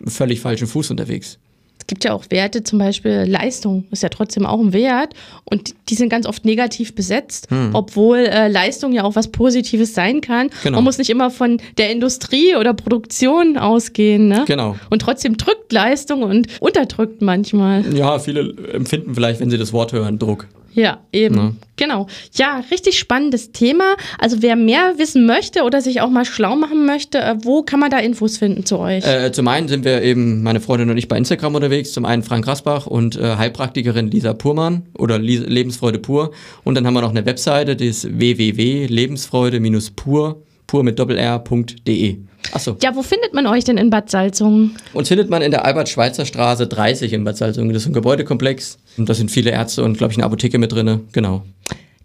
völlig 0.06 0.40
falschem 0.40 0.68
Fuß 0.68 0.90
unterwegs. 0.90 1.38
Es 1.86 1.88
gibt 1.88 2.02
ja 2.02 2.14
auch 2.14 2.24
Werte, 2.30 2.64
zum 2.64 2.80
Beispiel 2.80 3.26
Leistung 3.28 3.84
ist 3.92 4.02
ja 4.02 4.08
trotzdem 4.08 4.44
auch 4.44 4.58
ein 4.58 4.72
Wert 4.72 5.14
und 5.44 5.72
die 5.88 5.94
sind 5.94 6.08
ganz 6.08 6.26
oft 6.26 6.44
negativ 6.44 6.96
besetzt, 6.96 7.48
hm. 7.48 7.70
obwohl 7.74 8.18
äh, 8.18 8.48
Leistung 8.48 8.92
ja 8.92 9.04
auch 9.04 9.14
was 9.14 9.28
Positives 9.28 9.94
sein 9.94 10.20
kann. 10.20 10.50
Genau. 10.64 10.78
Man 10.78 10.84
muss 10.84 10.98
nicht 10.98 11.10
immer 11.10 11.30
von 11.30 11.60
der 11.78 11.92
Industrie 11.92 12.56
oder 12.56 12.74
Produktion 12.74 13.56
ausgehen. 13.56 14.26
Ne? 14.26 14.42
Genau. 14.48 14.74
Und 14.90 15.00
trotzdem 15.00 15.36
drückt 15.36 15.72
Leistung 15.72 16.24
und 16.24 16.48
unterdrückt 16.58 17.22
manchmal. 17.22 17.84
Ja, 17.94 18.18
viele 18.18 18.52
empfinden 18.72 19.14
vielleicht, 19.14 19.38
wenn 19.38 19.50
sie 19.50 19.58
das 19.58 19.72
Wort 19.72 19.92
hören, 19.92 20.18
Druck. 20.18 20.48
Ja, 20.76 21.00
eben. 21.10 21.36
Ja. 21.36 21.52
Genau. 21.76 22.06
Ja, 22.34 22.62
richtig 22.70 22.98
spannendes 22.98 23.50
Thema. 23.50 23.96
Also 24.18 24.42
wer 24.42 24.56
mehr 24.56 24.98
wissen 24.98 25.24
möchte 25.24 25.62
oder 25.62 25.80
sich 25.80 26.02
auch 26.02 26.10
mal 26.10 26.26
schlau 26.26 26.54
machen 26.54 26.84
möchte, 26.84 27.18
äh, 27.18 27.36
wo 27.42 27.62
kann 27.62 27.80
man 27.80 27.90
da 27.90 27.98
Infos 27.98 28.36
finden 28.36 28.66
zu 28.66 28.78
euch? 28.78 29.06
Äh, 29.06 29.32
zum 29.32 29.48
einen 29.48 29.68
sind 29.68 29.86
wir 29.86 30.02
eben, 30.02 30.42
meine 30.42 30.60
Freundin 30.60 30.90
und 30.90 30.98
ich, 30.98 31.08
bei 31.08 31.16
Instagram 31.16 31.54
unterwegs. 31.54 31.92
Zum 31.92 32.04
einen 32.04 32.22
Frank 32.22 32.46
Rasbach 32.46 32.86
und 32.86 33.16
äh, 33.16 33.36
Heilpraktikerin 33.36 34.10
Lisa 34.10 34.34
Purmann 34.34 34.82
oder 34.98 35.18
Lebensfreude 35.18 35.98
pur. 35.98 36.32
Und 36.62 36.74
dann 36.74 36.86
haben 36.86 36.92
wir 36.92 37.00
noch 37.00 37.08
eine 37.08 37.24
Webseite, 37.24 37.74
die 37.74 37.86
ist 37.86 38.18
www.lebensfreude-pur, 38.18 40.42
pur 40.66 40.84
mit 40.84 40.98
doppelr.de. 40.98 42.18
Achso. 42.52 42.76
Ja, 42.82 42.94
wo 42.94 43.02
findet 43.02 43.34
man 43.34 43.46
euch 43.46 43.64
denn 43.64 43.78
in 43.78 43.90
Bad 43.90 44.10
Salzungen? 44.10 44.76
Uns 44.92 45.08
findet 45.08 45.30
man 45.30 45.42
in 45.42 45.50
der 45.50 45.64
Albert-Schweitzer 45.64 46.26
Straße 46.26 46.66
30 46.66 47.12
in 47.12 47.24
Bad 47.24 47.36
Salzungen. 47.36 47.72
Das 47.72 47.82
ist 47.82 47.88
ein 47.88 47.92
Gebäudekomplex. 47.92 48.78
Und 48.96 49.08
da 49.08 49.14
sind 49.14 49.30
viele 49.30 49.50
Ärzte 49.50 49.84
und, 49.84 49.98
glaube 49.98 50.12
ich, 50.12 50.18
eine 50.18 50.26
Apotheke 50.26 50.58
mit 50.58 50.72
drin. 50.72 51.00
Genau. 51.12 51.42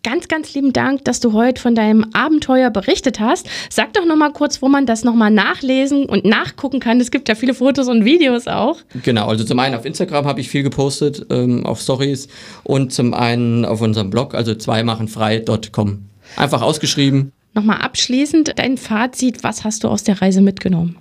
Ganz, 0.03 0.27
ganz 0.27 0.55
lieben 0.55 0.73
Dank, 0.73 1.05
dass 1.05 1.19
du 1.19 1.33
heute 1.33 1.61
von 1.61 1.75
deinem 1.75 2.07
Abenteuer 2.13 2.71
berichtet 2.71 3.19
hast. 3.19 3.47
Sag 3.69 3.93
doch 3.93 4.03
noch 4.03 4.15
mal 4.15 4.31
kurz, 4.31 4.59
wo 4.63 4.67
man 4.67 4.87
das 4.87 5.03
noch 5.03 5.13
mal 5.13 5.29
nachlesen 5.29 6.05
und 6.05 6.25
nachgucken 6.25 6.79
kann. 6.79 6.99
Es 6.99 7.11
gibt 7.11 7.29
ja 7.29 7.35
viele 7.35 7.53
Fotos 7.53 7.87
und 7.87 8.03
Videos 8.03 8.47
auch. 8.47 8.77
Genau, 9.03 9.27
also 9.27 9.43
zum 9.43 9.59
einen 9.59 9.75
auf 9.75 9.85
Instagram 9.85 10.25
habe 10.25 10.41
ich 10.41 10.49
viel 10.49 10.63
gepostet, 10.63 11.27
ähm, 11.29 11.67
auf 11.67 11.81
Stories 11.81 12.29
und 12.63 12.91
zum 12.91 13.13
einen 13.13 13.63
auf 13.63 13.81
unserem 13.81 14.09
Blog, 14.09 14.33
also 14.33 14.55
zweimachenfrei.com. 14.55 15.99
Einfach 16.35 16.63
ausgeschrieben. 16.63 17.31
Nochmal 17.53 17.79
abschließend 17.79 18.53
dein 18.57 18.77
Fazit, 18.77 19.43
was 19.43 19.63
hast 19.63 19.83
du 19.83 19.89
aus 19.89 20.03
der 20.03 20.21
Reise 20.21 20.41
mitgenommen? 20.41 20.97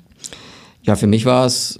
Ja, 0.82 0.96
für 0.96 1.06
mich 1.06 1.24
war 1.24 1.46
es 1.46 1.78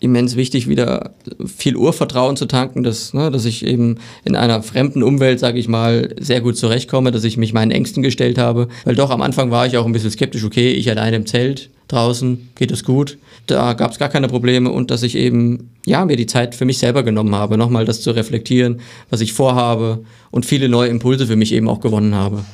immens 0.00 0.36
wichtig, 0.36 0.68
wieder 0.68 1.14
viel 1.46 1.76
Urvertrauen 1.76 2.36
zu 2.36 2.46
tanken, 2.46 2.82
dass, 2.82 3.14
ne, 3.14 3.30
dass 3.30 3.44
ich 3.44 3.64
eben 3.64 3.98
in 4.24 4.36
einer 4.36 4.62
fremden 4.62 5.02
Umwelt, 5.02 5.40
sage 5.40 5.58
ich 5.58 5.68
mal, 5.68 6.14
sehr 6.18 6.40
gut 6.40 6.56
zurechtkomme, 6.56 7.12
dass 7.12 7.24
ich 7.24 7.36
mich 7.36 7.52
meinen 7.52 7.70
Ängsten 7.70 8.02
gestellt 8.02 8.38
habe. 8.38 8.68
Weil 8.84 8.94
doch 8.94 9.10
am 9.10 9.22
Anfang 9.22 9.50
war 9.50 9.66
ich 9.66 9.76
auch 9.76 9.86
ein 9.86 9.92
bisschen 9.92 10.10
skeptisch, 10.10 10.44
okay, 10.44 10.72
ich 10.72 10.90
alleine 10.90 11.16
im 11.16 11.26
Zelt, 11.26 11.70
draußen, 11.88 12.50
geht 12.56 12.72
es 12.72 12.84
gut. 12.84 13.18
Da 13.46 13.72
gab 13.74 13.92
es 13.92 13.98
gar 13.98 14.08
keine 14.08 14.28
Probleme 14.28 14.70
und 14.70 14.90
dass 14.90 15.02
ich 15.02 15.16
eben, 15.16 15.70
ja, 15.86 16.04
mir 16.04 16.16
die 16.16 16.26
Zeit 16.26 16.54
für 16.54 16.64
mich 16.64 16.78
selber 16.78 17.02
genommen 17.02 17.34
habe, 17.34 17.56
nochmal 17.56 17.84
das 17.84 18.02
zu 18.02 18.10
reflektieren, 18.10 18.80
was 19.08 19.20
ich 19.20 19.32
vorhabe 19.32 20.04
und 20.30 20.44
viele 20.44 20.68
neue 20.68 20.90
Impulse 20.90 21.26
für 21.26 21.36
mich 21.36 21.52
eben 21.52 21.68
auch 21.68 21.80
gewonnen 21.80 22.14
habe. 22.14 22.44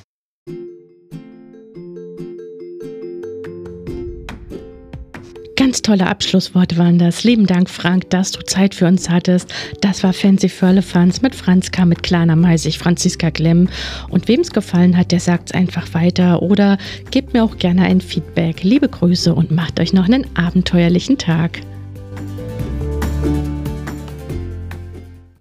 Ganz 5.73 5.81
tolle 5.81 6.07
Abschlussworte 6.07 6.77
waren 6.77 6.99
das. 6.99 7.25
Lieben 7.25 7.47
Dank, 7.47 7.71
Frank, 7.71 8.11
dass 8.11 8.31
du 8.31 8.45
Zeit 8.45 8.75
für 8.75 8.87
uns 8.87 9.09
hattest. 9.09 9.55
Das 9.81 10.03
war 10.03 10.13
Fancy 10.13 10.51
Firlefanz 10.51 11.23
mit 11.23 11.35
Franz 11.35 11.71
K., 11.71 11.87
mit 11.87 12.03
Klana 12.03 12.37
Meisig, 12.37 12.79
Franziska 12.79 13.31
Klemm. 13.31 13.71
Und 14.11 14.29
wem 14.29 14.41
es 14.41 14.51
gefallen 14.51 14.99
hat, 14.99 15.13
der 15.13 15.21
sagt 15.21 15.49
es 15.49 15.55
einfach 15.55 15.95
weiter 15.95 16.43
oder 16.43 16.77
gebt 17.11 17.33
mir 17.33 17.43
auch 17.43 17.57
gerne 17.57 17.85
ein 17.85 18.03
Feedback. 18.03 18.63
Liebe 18.63 18.87
Grüße 18.87 19.35
und 19.35 19.51
macht 19.51 19.81
euch 19.81 19.95
noch 19.95 20.05
einen 20.05 20.27
abenteuerlichen 20.37 21.17
Tag. 21.17 21.61